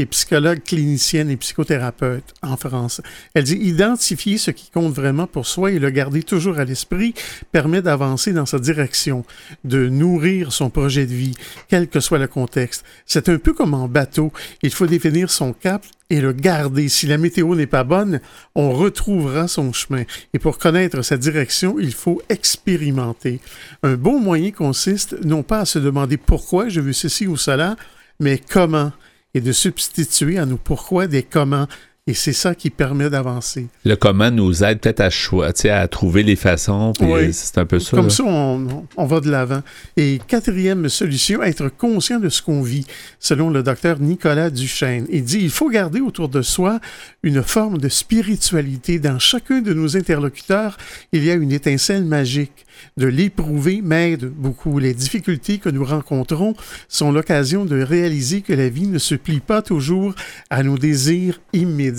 est 0.00 0.06
psychologue 0.06 0.62
clinicienne 0.62 1.30
et 1.30 1.36
psychothérapeute 1.36 2.34
en 2.42 2.56
France. 2.56 3.00
Elle 3.34 3.44
dit 3.44 3.56
identifier 3.56 4.38
ce 4.38 4.50
qui 4.50 4.70
compte 4.70 4.94
vraiment 4.94 5.26
pour 5.26 5.46
soi 5.46 5.72
et 5.72 5.78
le 5.78 5.90
garder 5.90 6.22
toujours 6.22 6.58
à 6.58 6.64
l'esprit 6.64 7.14
permet 7.52 7.82
d'avancer 7.82 8.32
dans 8.32 8.46
sa 8.46 8.58
direction, 8.58 9.24
de 9.64 9.88
nourrir 9.88 10.52
son 10.52 10.70
projet 10.70 11.06
de 11.06 11.14
vie, 11.14 11.34
quel 11.68 11.88
que 11.88 12.00
soit 12.00 12.18
le 12.18 12.28
contexte. 12.28 12.84
C'est 13.06 13.28
un 13.28 13.38
peu 13.38 13.52
comme 13.52 13.74
en 13.74 13.88
bateau. 13.88 14.32
Il 14.62 14.72
faut 14.72 14.86
définir 14.86 15.30
son 15.30 15.52
cap 15.52 15.84
et 16.10 16.20
le 16.20 16.32
garder. 16.32 16.88
Si 16.88 17.06
la 17.06 17.18
météo 17.18 17.54
n'est 17.54 17.66
pas 17.66 17.84
bonne, 17.84 18.20
on 18.54 18.72
retrouvera 18.72 19.48
son 19.48 19.72
chemin. 19.72 20.04
Et 20.32 20.38
pour 20.38 20.58
connaître 20.58 21.02
sa 21.02 21.16
direction, 21.16 21.78
il 21.78 21.92
faut 21.92 22.22
expérimenter. 22.28 23.40
Un 23.82 23.94
bon 23.94 24.20
moyen 24.20 24.50
consiste 24.50 25.16
non 25.24 25.42
pas 25.42 25.60
à 25.60 25.64
se 25.64 25.78
demander 25.78 26.16
pourquoi 26.16 26.68
je 26.68 26.80
veux 26.80 26.92
ceci 26.92 27.26
ou 27.26 27.36
cela, 27.36 27.76
mais 28.20 28.38
comment 28.38 28.92
et 29.34 29.40
de 29.40 29.52
substituer 29.52 30.38
à 30.38 30.46
nos 30.46 30.56
pourquoi 30.56 31.06
des 31.06 31.22
comment 31.22 31.66
et 32.08 32.14
c'est 32.14 32.32
ça 32.32 32.54
qui 32.54 32.70
permet 32.70 33.10
d'avancer. 33.10 33.66
Le 33.84 33.94
comment 33.94 34.30
nous 34.30 34.64
aide 34.64 34.80
peut-être 34.80 35.02
à, 35.02 35.78
à 35.78 35.88
trouver 35.88 36.22
les 36.22 36.36
façons. 36.36 36.94
Oui. 37.00 37.34
C'est 37.34 37.58
un 37.58 37.66
peu 37.66 37.78
ça. 37.78 37.98
Comme 37.98 38.08
ça, 38.08 38.24
on, 38.24 38.86
on, 38.96 39.04
va 39.04 39.20
de 39.20 39.30
l'avant. 39.30 39.60
Et 39.98 40.18
quatrième 40.26 40.88
solution, 40.88 41.42
être 41.42 41.68
conscient 41.68 42.18
de 42.18 42.30
ce 42.30 42.40
qu'on 42.40 42.62
vit, 42.62 42.86
selon 43.20 43.50
le 43.50 43.62
docteur 43.62 44.00
Nicolas 44.00 44.48
Duchesne. 44.48 45.06
Il 45.10 45.22
dit 45.22 45.40
il 45.42 45.50
faut 45.50 45.68
garder 45.68 46.00
autour 46.00 46.30
de 46.30 46.40
soi 46.40 46.80
une 47.22 47.42
forme 47.42 47.76
de 47.76 47.90
spiritualité. 47.90 48.98
Dans 48.98 49.18
chacun 49.18 49.60
de 49.60 49.74
nos 49.74 49.94
interlocuteurs, 49.94 50.78
il 51.12 51.24
y 51.24 51.30
a 51.30 51.34
une 51.34 51.52
étincelle 51.52 52.06
magique 52.06 52.64
de 52.96 53.06
l'éprouver 53.06 53.82
m'aide 53.82 54.26
beaucoup. 54.26 54.78
Les 54.78 54.94
difficultés 54.94 55.58
que 55.58 55.68
nous 55.68 55.84
rencontrons 55.84 56.54
sont 56.88 57.12
l'occasion 57.12 57.64
de 57.64 57.82
réaliser 57.82 58.40
que 58.40 58.52
la 58.52 58.68
vie 58.68 58.86
ne 58.86 58.98
se 58.98 59.14
plie 59.14 59.40
pas 59.40 59.62
toujours 59.62 60.14
à 60.48 60.62
nos 60.62 60.78
désirs 60.78 61.40
immédiats. 61.52 61.97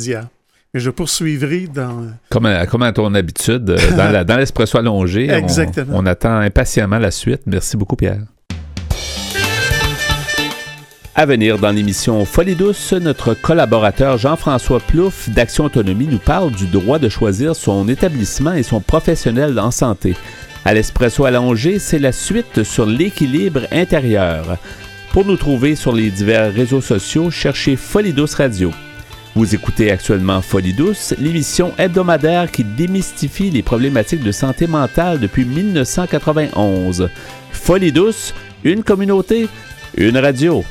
Mais 0.73 0.79
je 0.79 0.89
poursuivrai 0.91 1.67
dans... 1.73 2.07
Comme 2.29 2.45
à, 2.45 2.65
comme 2.67 2.83
à 2.83 2.91
ton 2.93 3.13
habitude, 3.15 3.69
euh, 3.71 4.23
dans 4.23 4.37
l'espresso 4.37 4.77
allongé, 4.77 5.29
Exactement. 5.29 5.95
On, 5.97 6.03
on 6.03 6.05
attend 6.05 6.37
impatiemment 6.37 6.99
la 6.99 7.11
suite. 7.11 7.41
Merci 7.47 7.75
beaucoup, 7.75 7.95
Pierre. 7.95 8.21
À 11.15 11.25
venir 11.25 11.57
dans 11.57 11.71
l'émission 11.71 12.23
Folie 12.23 12.55
douce, 12.55 12.93
notre 12.93 13.33
collaborateur 13.33 14.17
Jean-François 14.17 14.79
Plouffe 14.79 15.29
d'Action 15.29 15.65
Autonomie 15.65 16.07
nous 16.09 16.19
parle 16.19 16.51
du 16.51 16.65
droit 16.67 16.97
de 16.97 17.09
choisir 17.09 17.55
son 17.57 17.89
établissement 17.89 18.53
et 18.53 18.63
son 18.63 18.79
professionnel 18.79 19.59
en 19.59 19.71
santé. 19.71 20.15
À 20.63 20.73
l'espresso 20.73 21.25
allongé, 21.25 21.79
c'est 21.79 21.99
la 21.99 22.11
suite 22.13 22.63
sur 22.63 22.85
l'équilibre 22.85 23.61
intérieur. 23.71 24.57
Pour 25.11 25.25
nous 25.25 25.35
trouver 25.35 25.75
sur 25.75 25.91
les 25.91 26.09
divers 26.09 26.53
réseaux 26.53 26.79
sociaux, 26.79 27.31
cherchez 27.31 27.75
Folie 27.75 28.13
Douce 28.13 28.35
Radio. 28.35 28.71
Vous 29.39 29.55
écoutez 29.55 29.89
actuellement 29.89 30.41
Folie 30.41 30.73
Douce, 30.73 31.15
l'émission 31.17 31.71
hebdomadaire 31.77 32.51
qui 32.51 32.65
démystifie 32.65 33.49
les 33.49 33.63
problématiques 33.63 34.21
de 34.21 34.33
santé 34.33 34.67
mentale 34.67 35.17
depuis 35.17 35.45
1991. 35.45 37.07
Folie 37.49 37.93
Douce, 37.93 38.33
une 38.65 38.83
communauté, 38.83 39.47
une 39.95 40.17
radio. 40.17 40.65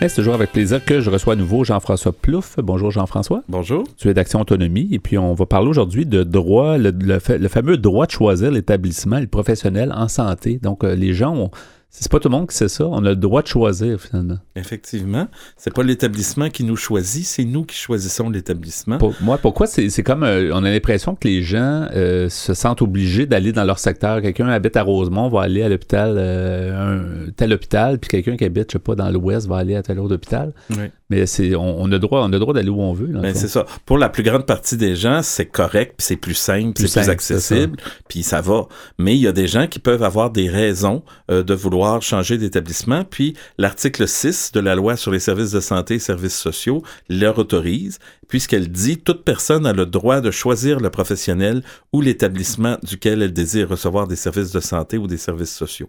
C'est 0.00 0.16
toujours 0.16 0.34
avec 0.34 0.50
plaisir 0.50 0.84
que 0.84 1.00
je 1.00 1.08
reçois 1.08 1.34
à 1.34 1.36
nouveau 1.36 1.62
Jean-François 1.62 2.12
Plouffe. 2.12 2.56
Bonjour 2.58 2.90
Jean-François. 2.90 3.44
Bonjour. 3.48 3.84
Tu 3.96 4.08
es 4.08 4.14
d'Action 4.14 4.40
Autonomie 4.40 4.88
et 4.90 4.98
puis 4.98 5.16
on 5.16 5.32
va 5.34 5.46
parler 5.46 5.68
aujourd'hui 5.68 6.06
de 6.06 6.24
droit, 6.24 6.76
le, 6.76 6.90
le, 6.90 7.48
fameux 7.48 7.76
droit 7.76 8.06
de 8.06 8.10
choisir 8.10 8.50
l'établissement, 8.50 9.20
le 9.20 9.28
professionnel 9.28 9.92
en 9.96 10.08
santé. 10.08 10.58
Donc 10.60 10.82
euh, 10.82 10.96
les 10.96 11.14
gens 11.14 11.36
ont 11.36 11.50
c'est 11.98 12.10
pas 12.10 12.20
tout 12.20 12.28
le 12.28 12.36
monde 12.36 12.48
qui 12.48 12.56
sait 12.56 12.68
ça. 12.68 12.86
On 12.86 13.04
a 13.04 13.10
le 13.10 13.16
droit 13.16 13.42
de 13.42 13.46
choisir, 13.46 13.98
finalement. 14.00 14.38
Effectivement. 14.54 15.28
C'est 15.56 15.72
pas 15.72 15.82
l'établissement 15.82 16.50
qui 16.50 16.62
nous 16.62 16.76
choisit, 16.76 17.24
c'est 17.24 17.44
nous 17.44 17.64
qui 17.64 17.76
choisissons 17.76 18.28
l'établissement. 18.28 18.98
Pour, 18.98 19.14
moi, 19.20 19.38
pourquoi 19.38 19.66
c'est 19.66 20.02
comme. 20.02 20.22
Euh, 20.22 20.50
on 20.52 20.62
a 20.64 20.70
l'impression 20.70 21.14
que 21.14 21.26
les 21.26 21.42
gens 21.42 21.88
euh, 21.94 22.28
se 22.28 22.52
sentent 22.54 22.82
obligés 22.82 23.26
d'aller 23.26 23.52
dans 23.52 23.64
leur 23.64 23.78
secteur. 23.78 24.20
Quelqu'un 24.20 24.48
habite 24.48 24.76
à 24.76 24.82
Rosemont 24.82 25.28
va 25.28 25.42
aller 25.42 25.62
à 25.62 25.68
l'hôpital, 25.68 26.14
euh, 26.16 27.26
un 27.26 27.30
tel 27.32 27.52
hôpital, 27.52 27.98
puis 27.98 28.08
quelqu'un 28.08 28.36
qui 28.36 28.44
habite, 28.44 28.70
je 28.70 28.74
sais 28.74 28.78
pas, 28.78 28.94
dans 28.94 29.10
l'Ouest 29.10 29.46
va 29.46 29.56
aller 29.56 29.74
à 29.74 29.82
tel 29.82 29.98
autre 29.98 30.14
hôpital. 30.14 30.52
Oui. 30.70 30.90
Mais 31.08 31.26
c'est, 31.26 31.54
on, 31.54 31.90
a 31.92 31.98
droit, 31.98 32.22
on 32.24 32.32
a 32.32 32.38
droit 32.38 32.52
d'aller 32.52 32.68
où 32.68 32.80
on 32.80 32.92
veut. 32.92 33.06
Ben, 33.06 33.34
c'est 33.34 33.48
ça. 33.48 33.64
Pour 33.84 33.96
la 33.96 34.08
plus 34.08 34.22
grande 34.22 34.44
partie 34.44 34.76
des 34.76 34.96
gens, 34.96 35.22
c'est 35.22 35.46
correct, 35.46 35.94
puis 35.98 36.06
c'est 36.06 36.16
plus 36.16 36.34
simple, 36.34 36.72
c'est 36.76 37.00
plus 37.00 37.08
accessible, 37.08 37.76
puis 38.08 38.22
ça 38.22 38.40
va. 38.40 38.66
Mais 38.98 39.14
il 39.14 39.20
y 39.20 39.28
a 39.28 39.32
des 39.32 39.46
gens 39.46 39.68
qui 39.68 39.78
peuvent 39.78 40.02
avoir 40.02 40.30
des 40.30 40.48
raisons 40.48 41.02
de 41.28 41.54
vouloir 41.54 42.02
changer 42.02 42.38
d'établissement, 42.38 43.04
puis 43.04 43.34
l'article 43.56 44.08
6 44.08 44.52
de 44.52 44.60
la 44.60 44.74
loi 44.74 44.96
sur 44.96 45.12
les 45.12 45.20
services 45.20 45.52
de 45.52 45.60
santé 45.60 45.94
et 45.94 45.98
services 45.98 46.36
sociaux 46.36 46.82
leur 47.08 47.38
autorise, 47.38 47.98
puisqu'elle 48.28 48.68
dit 48.70 48.98
toute 48.98 49.24
personne 49.24 49.66
a 49.66 49.72
le 49.72 49.86
droit 49.86 50.20
de 50.20 50.30
choisir 50.30 50.80
le 50.80 50.90
professionnel 50.90 51.62
ou 51.92 52.00
l'établissement 52.00 52.76
duquel 52.82 53.22
elle 53.22 53.32
désire 53.32 53.68
recevoir 53.68 54.06
des 54.06 54.16
services 54.16 54.52
de 54.52 54.60
santé 54.60 54.98
ou 54.98 55.06
des 55.06 55.16
services 55.16 55.54
sociaux. 55.54 55.88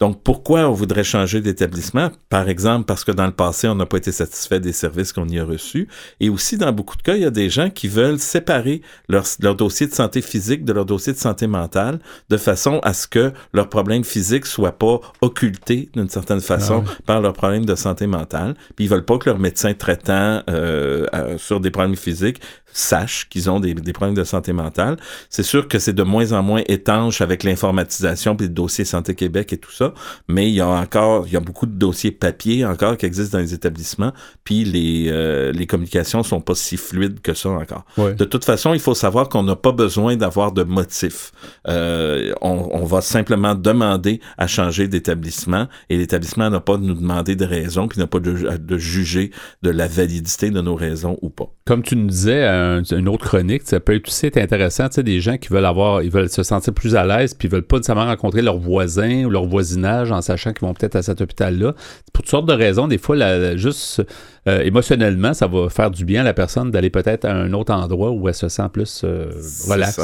Donc 0.00 0.22
pourquoi 0.22 0.68
on 0.68 0.72
voudrait 0.72 1.04
changer 1.04 1.40
d'établissement? 1.40 2.10
Par 2.28 2.48
exemple 2.48 2.86
parce 2.86 3.04
que 3.04 3.12
dans 3.12 3.26
le 3.26 3.32
passé 3.32 3.68
on 3.68 3.74
n'a 3.74 3.86
pas 3.86 3.98
été 3.98 4.12
satisfait 4.12 4.53
des 4.60 4.72
services 4.72 5.12
qu'on 5.12 5.28
y 5.28 5.38
a 5.38 5.44
reçus, 5.44 5.88
et 6.20 6.28
aussi 6.28 6.56
dans 6.56 6.72
beaucoup 6.72 6.96
de 6.96 7.02
cas 7.02 7.14
il 7.14 7.22
y 7.22 7.26
a 7.26 7.30
des 7.30 7.50
gens 7.50 7.70
qui 7.70 7.88
veulent 7.88 8.18
séparer 8.18 8.82
leur, 9.08 9.24
leur 9.40 9.54
dossier 9.54 9.86
de 9.86 9.94
santé 9.94 10.22
physique 10.22 10.64
de 10.64 10.72
leur 10.72 10.84
dossier 10.84 11.12
de 11.12 11.18
santé 11.18 11.46
mentale 11.46 11.98
de 12.28 12.36
façon 12.36 12.80
à 12.82 12.92
ce 12.92 13.06
que 13.06 13.32
leurs 13.52 13.68
problèmes 13.68 14.04
physiques 14.04 14.46
soient 14.46 14.78
pas 14.78 15.00
occultés 15.20 15.88
d'une 15.94 16.08
certaine 16.08 16.40
façon 16.40 16.84
ah 16.86 16.90
par 17.06 17.20
leurs 17.20 17.32
problèmes 17.32 17.64
de 17.64 17.74
santé 17.74 18.06
mentale. 18.06 18.54
Puis 18.76 18.86
ils 18.86 18.88
veulent 18.88 19.04
pas 19.04 19.18
que 19.18 19.28
leur 19.28 19.38
médecin 19.38 19.74
traitant 19.74 20.42
euh, 20.48 21.06
euh, 21.14 21.38
sur 21.38 21.60
des 21.60 21.70
problèmes 21.70 21.96
physiques 21.96 22.40
sachent 22.74 23.28
qu'ils 23.30 23.48
ont 23.48 23.60
des, 23.60 23.74
problèmes 23.92 24.16
de 24.16 24.24
santé 24.24 24.52
mentale. 24.52 24.96
C'est 25.30 25.42
sûr 25.42 25.68
que 25.68 25.78
c'est 25.78 25.92
de 25.92 26.02
moins 26.02 26.32
en 26.32 26.42
moins 26.42 26.62
étanche 26.66 27.20
avec 27.20 27.44
l'informatisation 27.44 28.36
puis 28.36 28.48
le 28.48 28.52
dossier 28.52 28.84
Santé 28.84 29.14
Québec 29.14 29.52
et 29.52 29.58
tout 29.58 29.70
ça, 29.70 29.94
mais 30.28 30.50
il 30.50 30.54
y 30.54 30.60
a 30.60 30.68
encore, 30.68 31.26
il 31.26 31.32
y 31.32 31.36
a 31.36 31.40
beaucoup 31.40 31.66
de 31.66 31.72
dossiers 31.72 32.10
papier 32.10 32.66
encore 32.66 32.96
qui 32.96 33.06
existent 33.06 33.38
dans 33.38 33.42
les 33.42 33.54
établissements, 33.54 34.12
puis 34.42 34.64
les, 34.64 35.08
euh, 35.08 35.52
les 35.52 35.66
communications 35.66 36.22
sont 36.22 36.40
pas 36.40 36.54
si 36.54 36.76
fluides 36.76 37.20
que 37.20 37.32
ça 37.32 37.50
encore. 37.50 37.84
De 37.96 38.24
toute 38.24 38.44
façon, 38.44 38.74
il 38.74 38.80
faut 38.80 38.94
savoir 38.94 39.28
qu'on 39.28 39.44
n'a 39.44 39.56
pas 39.56 39.72
besoin 39.72 40.16
d'avoir 40.16 40.52
de 40.52 40.64
motif. 40.64 41.32
Euh, 41.68 42.32
on, 42.42 42.68
on, 42.72 42.84
va 42.84 43.00
simplement 43.00 43.54
demander 43.54 44.20
à 44.36 44.46
changer 44.46 44.88
d'établissement 44.88 45.68
et 45.88 45.96
l'établissement 45.96 46.50
n'a 46.50 46.60
pas 46.60 46.76
de 46.76 46.82
nous 46.82 46.94
demander 46.94 47.36
de 47.36 47.44
raisons 47.44 47.86
puis 47.88 48.00
n'a 48.00 48.06
pas 48.06 48.20
de, 48.20 48.56
de 48.56 48.78
juger 48.78 49.30
de 49.62 49.70
la 49.70 49.86
validité 49.86 50.50
de 50.50 50.60
nos 50.60 50.74
raisons 50.74 51.18
ou 51.22 51.30
pas. 51.30 51.52
Comme 51.64 51.82
tu 51.82 51.96
nous 51.96 52.08
disais, 52.08 52.42
une 52.90 53.08
autre 53.08 53.24
chronique, 53.24 53.62
ça 53.64 53.80
peut 53.80 53.94
être 53.94 54.08
aussi 54.08 54.26
intéressant, 54.26 54.88
tu 54.88 54.94
sais, 54.96 55.02
des 55.02 55.20
gens 55.20 55.36
qui 55.36 55.48
veulent 55.48 55.64
avoir, 55.64 56.02
ils 56.02 56.10
veulent 56.10 56.28
se 56.28 56.42
sentir 56.42 56.72
plus 56.72 56.96
à 56.96 57.04
l'aise, 57.04 57.34
puis 57.34 57.48
ils 57.48 57.50
veulent 57.50 57.62
pas 57.62 57.76
nécessairement 57.76 58.06
rencontrer 58.06 58.42
leurs 58.42 58.58
voisins 58.58 59.24
ou 59.24 59.30
leur 59.30 59.46
voisinage 59.46 60.12
en 60.12 60.20
sachant 60.22 60.52
qu'ils 60.52 60.66
vont 60.66 60.74
peut-être 60.74 60.96
à 60.96 61.02
cet 61.02 61.20
hôpital-là. 61.20 61.74
Pour 62.12 62.22
toutes 62.22 62.30
sortes 62.30 62.46
de 62.46 62.52
raisons, 62.52 62.88
des 62.88 62.98
fois, 62.98 63.56
juste 63.56 64.02
euh, 64.46 64.60
émotionnellement, 64.62 65.34
ça 65.34 65.46
va 65.46 65.68
faire 65.68 65.90
du 65.90 66.04
bien 66.04 66.20
à 66.20 66.24
la 66.24 66.34
personne 66.34 66.70
d'aller 66.70 66.90
peut-être 66.90 67.24
à 67.24 67.32
un 67.32 67.52
autre 67.52 67.72
endroit 67.72 68.10
où 68.10 68.28
elle 68.28 68.34
se 68.34 68.48
sent 68.48 68.68
plus 68.72 69.02
euh, 69.04 69.30
relax. 69.68 70.00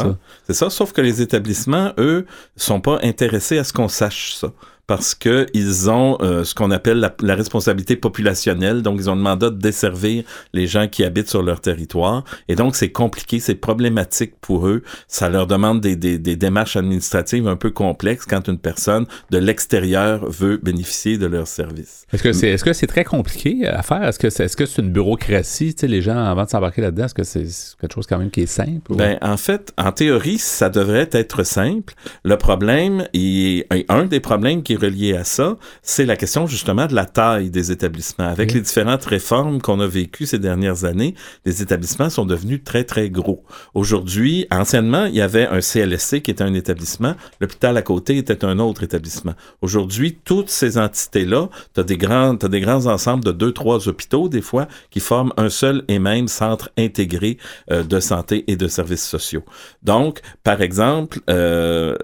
C'est 0.46 0.55
ça. 0.55 0.66
ça, 0.66 0.70
sauf 0.70 0.92
que 0.92 1.01
les 1.01 1.23
établissements, 1.23 1.92
eux, 1.99 2.27
sont 2.57 2.81
pas 2.81 2.99
intéressés 3.03 3.59
à 3.59 3.64
ce 3.64 3.73
qu'on 3.73 3.88
sache 3.88 4.35
ça 4.35 4.53
parce 4.90 5.14
que 5.14 5.46
ils 5.55 5.88
ont 5.88 6.18
euh, 6.20 6.42
ce 6.42 6.53
qu'on 6.53 6.72
appelle 6.72 7.12
la, 7.20 7.35
responsabilité 7.37 7.94
populationnelle, 7.94 8.83
donc 8.83 8.96
ils 8.98 9.09
ont 9.09 9.14
le 9.14 9.22
mandat 9.22 9.50
de 9.50 9.57
desservir 9.57 10.24
les 10.53 10.66
gens 10.66 10.88
qui 10.88 11.05
habitent 11.05 11.29
sur 11.29 11.44
leur 11.44 11.61
territoire, 11.61 12.24
et 12.48 12.57
donc 12.57 12.74
c'est 12.74 12.90
compliqué, 12.90 13.38
c'est 13.38 13.55
problématique 13.55 14.33
pour 14.40 14.66
eux, 14.66 14.83
ça 15.07 15.29
leur 15.29 15.46
demande 15.46 15.81
des, 15.81 15.94
des, 15.94 16.18
des, 16.18 16.35
démarches 16.35 16.74
administratives 16.74 17.46
un 17.46 17.55
peu 17.55 17.70
complexes 17.70 18.26
quand 18.26 18.48
une 18.48 18.59
personne 18.59 19.07
de 19.31 19.38
l'extérieur 19.38 20.29
veut 20.29 20.57
bénéficier 20.57 21.18
de 21.18 21.26
leurs 21.26 21.46
services. 21.46 22.05
Est-ce 22.12 22.24
que 22.24 22.33
c'est 22.33 22.48
est-ce 22.48 22.64
que 22.64 22.72
c'est 22.72 22.88
très 22.88 23.05
compliqué 23.05 23.68
à 23.68 23.83
faire? 23.83 24.03
Est-ce 24.03 24.18
que 24.18 24.29
c'est 24.29 24.46
est-ce 24.46 24.57
que 24.57 24.66
c'est 24.66 24.83
une 24.83 24.90
bureaucratie, 24.90 25.72
tu 25.72 25.83
sais, 25.83 25.87
les 25.87 26.03
gens 26.03 26.18
avant 26.18 26.42
de 26.46 26.50
s'embarquer 26.50 26.83
là-dedans, 26.83 27.05
est-ce 27.05 27.14
que 27.14 27.22
c'est 27.22 27.46
quelque 27.81 27.94
chose 27.94 28.09
quand 28.09 28.18
même 28.18 28.33
qui 28.33 28.40
est 28.40 28.46
simple 28.46 28.96
Ben 28.96 29.18
en 29.22 29.37
fait, 29.37 29.72
en 29.79 29.92
théorie, 29.92 30.38
ça 30.38 30.68
devrait 30.68 31.11
être 31.12 31.44
simple. 31.44 31.94
Le 32.24 32.37
problème, 32.37 33.07
et 33.14 33.68
un 33.88 34.07
des 34.07 34.18
problèmes 34.18 34.64
qui 34.64 34.80
relié 34.81 35.16
à 35.16 35.25
ça, 35.25 35.57
c'est 35.83 36.07
la 36.07 36.16
question 36.16 36.47
justement 36.47 36.87
de 36.87 36.95
la 36.95 37.07
taille 37.07 37.51
des 37.51 37.73
établissements. 37.73 38.29
Avec 38.29 38.53
les 38.53 38.61
différentes 38.61 39.05
réformes 39.05 39.61
qu'on 39.61 39.81
a 39.81 39.87
vécues 39.87 40.27
ces 40.27 40.38
dernières 40.38 40.85
années, 40.85 41.14
les 41.45 41.62
établissements 41.62 42.11
sont 42.11 42.27
devenus 42.27 42.62
très, 42.64 42.85
très 42.85 43.11
gros. 43.11 43.45
Aujourd'hui, 43.75 44.47
anciennement, 44.51 45.07
il 45.07 45.14
y 45.14 45.21
avait 45.21 45.47
un 45.47 45.61
CLSC 45.61 46.23
qui 46.23 46.31
était 46.31 46.43
un 46.43 46.55
établissement, 46.55 47.14
l'hôpital 47.40 47.77
à 47.77 47.83
côté 47.83 48.16
était 48.16 48.45
un 48.45 48.59
autre 48.59 48.83
établissement. 48.83 49.35
Aujourd'hui, 49.62 50.19
toutes 50.25 50.51
ces 50.51 50.79
entités-là, 50.79 51.49
tu 51.75 51.81
as 51.81 51.85
des 51.85 51.97
grands, 51.97 52.37
as 52.37 52.49
des 52.49 52.61
grands 52.61 52.87
ensembles 52.87 53.25
de 53.25 53.33
deux, 53.33 53.53
trois 53.53 53.88
hôpitaux, 53.88 54.29
des 54.29 54.43
fois, 54.43 54.69
qui 54.90 55.01
forment 55.01 55.33
un 55.37 55.49
seul 55.49 55.85
et 55.88 55.99
même 55.99 56.29
centre 56.29 56.71
intégré 56.79 57.38
euh, 57.71 57.83
de 57.83 58.01
santé 58.01 58.45
et 58.47 58.57
de 58.57 58.69
services 58.69 59.07
sociaux. 59.07 59.45
Donc, 59.83 60.21
par 60.43 60.62
exemple, 60.62 61.21
euh, 61.29 61.95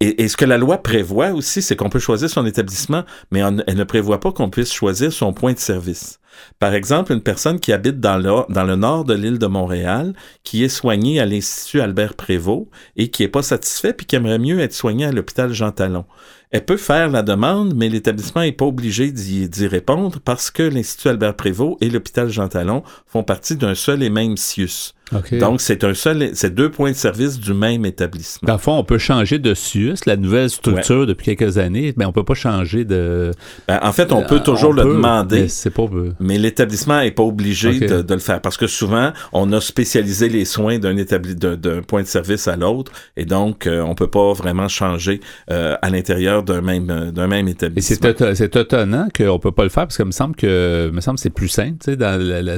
et, 0.00 0.22
et 0.22 0.28
ce 0.28 0.36
que 0.36 0.44
la 0.44 0.58
loi 0.58 0.78
prévoit 0.78 1.30
aussi, 1.30 1.62
c'est 1.62 1.76
qu'on 1.76 1.90
peut 1.90 1.98
choisir 1.98 2.25
son 2.28 2.46
établissement, 2.46 3.04
mais 3.30 3.40
elle 3.40 3.76
ne 3.76 3.84
prévoit 3.84 4.20
pas 4.20 4.32
qu'on 4.32 4.50
puisse 4.50 4.72
choisir 4.72 5.12
son 5.12 5.32
point 5.32 5.52
de 5.52 5.58
service. 5.58 6.20
Par 6.58 6.74
exemple, 6.74 7.12
une 7.12 7.22
personne 7.22 7.60
qui 7.60 7.72
habite 7.72 8.00
dans 8.00 8.18
le, 8.18 8.52
dans 8.52 8.64
le 8.64 8.76
nord 8.76 9.04
de 9.04 9.14
l'île 9.14 9.38
de 9.38 9.46
Montréal, 9.46 10.14
qui 10.44 10.64
est 10.64 10.68
soignée 10.68 11.20
à 11.20 11.26
l'Institut 11.26 11.80
Albert 11.80 12.14
Prévost 12.14 12.66
et 12.96 13.08
qui 13.08 13.22
n'est 13.22 13.28
pas 13.28 13.42
satisfait 13.42 13.92
puis 13.92 14.06
qui 14.06 14.16
aimerait 14.16 14.38
mieux 14.38 14.60
être 14.60 14.74
soignée 14.74 15.06
à 15.06 15.12
l'hôpital 15.12 15.52
Jean 15.52 15.72
Talon. 15.72 16.04
Elle 16.50 16.64
peut 16.64 16.76
faire 16.76 17.10
la 17.10 17.22
demande, 17.22 17.74
mais 17.74 17.88
l'établissement 17.88 18.42
n'est 18.42 18.52
pas 18.52 18.66
obligé 18.66 19.10
d'y 19.10 19.66
répondre 19.66 20.20
parce 20.24 20.50
que 20.50 20.62
l'Institut 20.62 21.08
Albert 21.08 21.36
Prévost 21.36 21.76
et 21.80 21.90
l'hôpital 21.90 22.28
Jean 22.28 22.48
Talon 22.48 22.82
font 23.06 23.24
partie 23.24 23.56
d'un 23.56 23.74
seul 23.74 24.02
et 24.02 24.10
même 24.10 24.36
CIUS. 24.36 24.95
Donc, 25.32 25.60
c'est 25.60 25.84
un 25.84 25.94
seul, 25.94 26.30
c'est 26.34 26.54
deux 26.54 26.70
points 26.70 26.90
de 26.90 26.96
service 26.96 27.38
du 27.38 27.54
même 27.54 27.84
établissement. 27.86 28.46
Dans 28.46 28.54
le 28.54 28.58
fond, 28.58 28.76
on 28.76 28.82
peut 28.82 28.98
changer 28.98 29.38
de 29.38 29.54
CIUS, 29.54 29.94
la 30.04 30.16
nouvelle 30.16 30.50
structure 30.50 31.06
depuis 31.06 31.36
quelques 31.36 31.58
années, 31.58 31.94
mais 31.96 32.04
on 32.04 32.12
peut 32.12 32.24
pas 32.24 32.34
changer 32.34 32.84
de. 32.84 33.30
Ben, 33.68 33.78
en 33.82 33.92
fait, 33.92 34.10
on 34.12 34.22
peut 34.22 34.40
toujours 34.40 34.72
le 34.72 34.82
demander. 34.82 35.42
Mais, 35.42 35.48
c'est 35.48 35.70
pas... 35.70 35.86
mais 36.18 36.38
l'établissement 36.38 37.00
est 37.00 37.12
pas 37.12 37.22
obligé 37.22 37.78
de, 37.78 38.14
le 38.14 38.20
faire 38.20 38.40
parce 38.40 38.56
que 38.56 38.66
souvent, 38.66 39.12
on 39.32 39.52
a 39.52 39.60
spécialisé 39.60 40.28
les 40.28 40.44
soins 40.44 40.78
d'un 40.78 40.96
établi... 40.96 41.34
d'un 41.36 41.82
point 41.82 42.02
de 42.02 42.08
service 42.08 42.48
à 42.48 42.56
l'autre 42.56 42.90
et 43.16 43.24
donc, 43.24 43.66
euh, 43.66 43.82
on 43.82 43.94
peut 43.94 44.10
pas 44.10 44.32
vraiment 44.32 44.68
changer 44.68 45.20
euh, 45.50 45.76
à 45.82 45.90
l'intérieur 45.90 46.42
d'un 46.42 46.60
même, 46.62 47.12
d'un 47.12 47.26
même 47.26 47.48
établissement. 47.48 48.08
Et 48.08 48.34
c'est, 48.34 48.56
étonnant 48.56 49.08
qu'on 49.16 49.38
peut 49.38 49.52
pas 49.52 49.62
le 49.62 49.68
faire 49.68 49.84
parce 49.84 49.96
que 49.96 50.02
me 50.02 50.10
semble 50.10 50.34
que, 50.34 50.90
me 50.92 51.00
semble 51.00 51.18
c'est 51.18 51.30
plus 51.30 51.48
simple, 51.48 51.76
sais, 51.84 51.96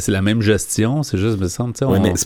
c'est 0.00 0.12
la 0.12 0.22
même 0.22 0.40
gestion, 0.40 1.02
c'est 1.02 1.18
juste, 1.18 1.38
me 1.38 1.48
semble, 1.48 1.74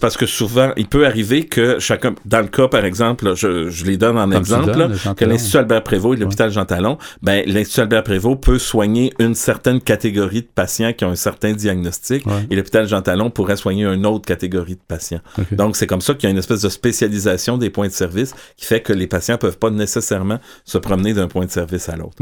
parce 0.00 0.11
que 0.16 0.26
souvent, 0.26 0.72
il 0.76 0.86
peut 0.86 1.06
arriver 1.06 1.44
que 1.44 1.78
chacun, 1.78 2.14
dans 2.24 2.40
le 2.40 2.48
cas, 2.48 2.68
par 2.68 2.84
exemple, 2.84 3.34
je, 3.36 3.68
je 3.68 3.84
les 3.84 3.96
donne 3.96 4.18
en 4.18 4.30
exemple, 4.30 4.72
que 5.16 5.24
l'Institut 5.24 5.58
Albert 5.58 5.84
Prévost 5.84 6.18
et 6.18 6.22
l'hôpital 6.22 6.50
Jean 6.50 6.64
Talon, 6.64 6.98
ben, 7.22 7.44
l'Institut 7.46 7.80
Albert 7.80 8.02
Prévost 8.02 8.40
peut 8.40 8.58
soigner 8.58 9.12
une 9.18 9.34
certaine 9.34 9.80
catégorie 9.80 10.42
de 10.42 10.48
patients 10.52 10.92
qui 10.92 11.04
ont 11.04 11.10
un 11.10 11.16
certain 11.16 11.52
diagnostic 11.52 12.24
et 12.50 12.56
l'hôpital 12.56 12.88
Jean 12.88 13.02
Talon 13.02 13.30
pourrait 13.30 13.56
soigner 13.56 13.84
une 13.84 14.06
autre 14.06 14.26
catégorie 14.26 14.74
de 14.74 14.80
patients. 14.86 15.20
Donc, 15.52 15.76
c'est 15.76 15.86
comme 15.86 16.00
ça 16.00 16.14
qu'il 16.14 16.24
y 16.24 16.26
a 16.26 16.30
une 16.30 16.38
espèce 16.38 16.62
de 16.62 16.68
spécialisation 16.68 17.58
des 17.58 17.70
points 17.70 17.88
de 17.88 17.92
service 17.92 18.34
qui 18.56 18.66
fait 18.66 18.80
que 18.80 18.92
les 18.92 19.06
patients 19.06 19.38
peuvent 19.38 19.58
pas 19.58 19.70
nécessairement 19.70 20.38
se 20.64 20.78
promener 20.78 21.14
d'un 21.14 21.28
point 21.28 21.44
de 21.44 21.50
service 21.50 21.88
à 21.88 21.96
l'autre. 21.96 22.16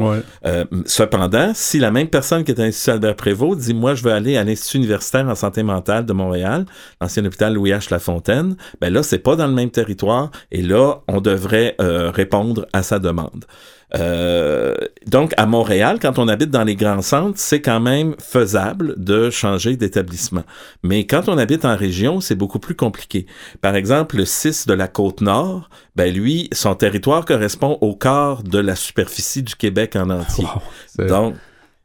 Euh, 0.44 0.64
cependant, 0.86 1.52
si 1.54 1.78
la 1.78 1.90
même 1.90 2.08
personne 2.08 2.44
qui 2.44 2.52
est 2.52 2.60
à 2.60 2.64
l'Institut 2.64 2.90
Albert 2.90 3.16
Prévost 3.16 3.60
dit, 3.60 3.74
moi, 3.74 3.94
je 3.94 4.02
veux 4.02 4.12
aller 4.12 4.36
à 4.36 4.44
l'Institut 4.44 4.78
universitaire 4.78 5.26
en 5.28 5.34
santé 5.34 5.62
mentale 5.62 6.04
de 6.04 6.12
Montréal, 6.12 6.66
l'ancien 7.00 7.24
hôpital 7.24 7.54
Louis. 7.54 7.70
Lafontaine, 7.88 8.56
ben 8.80 8.92
là, 8.92 9.02
c'est 9.02 9.18
pas 9.18 9.36
dans 9.36 9.46
le 9.46 9.54
même 9.54 9.70
territoire 9.70 10.30
et 10.50 10.60
là, 10.60 11.00
on 11.08 11.22
devrait 11.22 11.76
répondre 11.78 12.66
à 12.74 12.82
sa 12.82 12.98
demande. 12.98 13.46
Donc, 15.06 15.32
à 15.36 15.46
Montréal, 15.46 15.98
quand 16.00 16.18
on 16.18 16.28
habite 16.28 16.50
dans 16.50 16.62
les 16.62 16.76
grands 16.76 17.02
centres, 17.02 17.38
c'est 17.38 17.60
quand 17.60 17.80
même 17.80 18.14
faisable 18.18 18.94
de 19.02 19.30
changer 19.30 19.76
d'établissement. 19.76 20.44
Mais 20.84 21.06
quand 21.06 21.28
on 21.28 21.38
habite 21.38 21.64
en 21.64 21.76
région, 21.76 22.20
c'est 22.20 22.36
beaucoup 22.36 22.60
plus 22.60 22.76
compliqué. 22.76 23.26
Par 23.60 23.74
exemple, 23.74 24.16
le 24.16 24.24
6 24.24 24.66
de 24.66 24.74
la 24.74 24.86
Côte-Nord, 24.86 25.70
ben 25.96 26.14
lui, 26.14 26.48
son 26.52 26.76
territoire 26.76 27.24
correspond 27.24 27.78
au 27.80 27.96
quart 27.96 28.44
de 28.44 28.58
la 28.58 28.76
superficie 28.76 29.42
du 29.42 29.56
Québec 29.56 29.96
en 29.96 30.10
entier. 30.10 30.46
donc, 30.98 31.34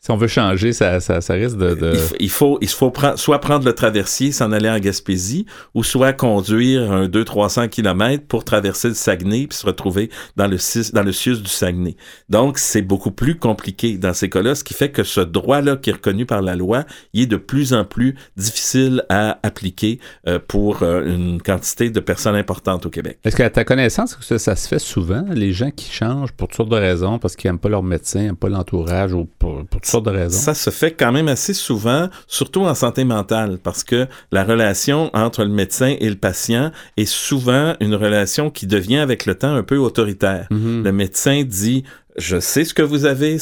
si 0.06 0.12
on 0.12 0.18
veut 0.18 0.28
changer, 0.28 0.72
ça, 0.72 1.00
ça, 1.00 1.20
ça 1.20 1.34
risque 1.34 1.58
de. 1.58 1.98
Il, 2.20 2.30
faut, 2.30 2.60
il 2.62 2.70
faut 2.70 2.94
soit 3.16 3.42
prendre 3.42 3.66
le 3.66 3.74
traversier, 3.74 4.32
s'en 4.32 4.52
aller 4.52 4.70
en 4.70 4.78
Gaspésie, 4.78 5.48
ou 5.74 5.84
soit 5.84 6.14
conduire 6.14 6.92
un 6.92 7.08
200-300 7.08 7.70
km 7.70 8.24
pour 8.28 8.46
traverser 8.46 8.90
le 8.90 8.94
Saguenay 8.94 9.48
puis 9.48 9.58
se 9.58 9.66
retrouver 9.66 10.12
dans 10.36 10.46
le, 10.46 10.58
dans 10.94 11.02
le 11.02 11.12
Sius 11.12 11.42
du 11.42 11.50
Saguenay. 11.50 11.96
Donc, 12.30 12.60
c'est 12.60 12.84
beaucoup 12.84 13.10
plus 13.10 13.40
compliqué 13.40 13.98
dans 13.98 14.14
ces 14.14 14.30
cas-là, 14.30 14.54
ce 14.54 14.64
qui 14.64 14.76
fait 14.76 14.92
que 14.92 15.04
ce 15.04 15.22
droit-là 15.22 15.76
qui 15.76 15.90
est 15.90 15.94
reconnu 15.94 16.28
par 16.28 16.44
la 16.44 16.56
loi, 16.56 16.84
il 17.14 17.24
est 17.24 17.26
de 17.26 17.38
plus 17.38 17.74
en 17.74 17.84
plus 17.84 18.14
difficile 18.38 19.04
à 19.10 19.40
appliquer 19.42 20.00
euh, 20.28 20.38
pour 20.38 20.84
euh, 20.84 21.04
une 21.04 21.42
quantité 21.42 21.90
de 21.90 22.00
personnes 22.00 22.36
importantes 22.36 22.86
au 22.86 22.92
Québec. 22.92 23.18
Est-ce 23.24 23.36
qu'à 23.36 23.50
ta 23.50 23.64
connaissance, 23.64 24.16
ça, 24.22 24.38
ça 24.38 24.56
se 24.56 24.68
fait 24.68 24.78
souvent, 24.78 25.26
les 25.32 25.52
gens 25.52 25.72
qui 25.72 25.90
changent 25.92 26.32
pour 26.32 26.48
toutes 26.48 26.58
sortes 26.58 26.70
de 26.70 26.76
raisons, 26.76 27.18
parce 27.18 27.36
qu'ils 27.36 27.50
n'aiment 27.50 27.58
pas 27.58 27.70
leur 27.70 27.82
médecin, 27.82 28.20
n'aiment 28.20 28.36
pas 28.36 28.50
l'entourage, 28.50 29.12
ou 29.12 29.26
pour, 29.40 29.66
pour 29.66 29.82
ça 30.30 30.54
se 30.54 30.70
fait 30.70 30.92
quand 30.92 31.12
même 31.12 31.28
assez 31.28 31.54
souvent, 31.54 32.10
surtout 32.28 32.62
en 32.62 32.76
santé 32.76 33.04
mentale, 33.04 33.58
parce 33.62 33.84
que 33.84 34.08
la 34.32 34.44
relation 34.44 35.10
entre 35.14 35.44
le 35.44 35.50
médecin 35.50 35.96
et 36.00 36.10
le 36.10 36.16
patient 36.16 36.72
est 36.98 37.06
souvent 37.06 37.76
une 37.80 37.96
relation 37.96 38.50
qui 38.50 38.68
devient 38.68 38.98
avec 38.98 39.26
le 39.26 39.36
temps 39.36 39.54
un 39.54 39.64
peu 39.64 39.78
autoritaire. 39.78 40.48
Mm-hmm. 40.52 40.84
Le 40.84 40.92
médecin 40.92 41.44
dit 41.44 41.84
je 42.18 42.40
sais 42.40 42.64
ce 42.64 42.74
que 42.74 42.82
vous 42.82 43.06
avez, 43.06 43.38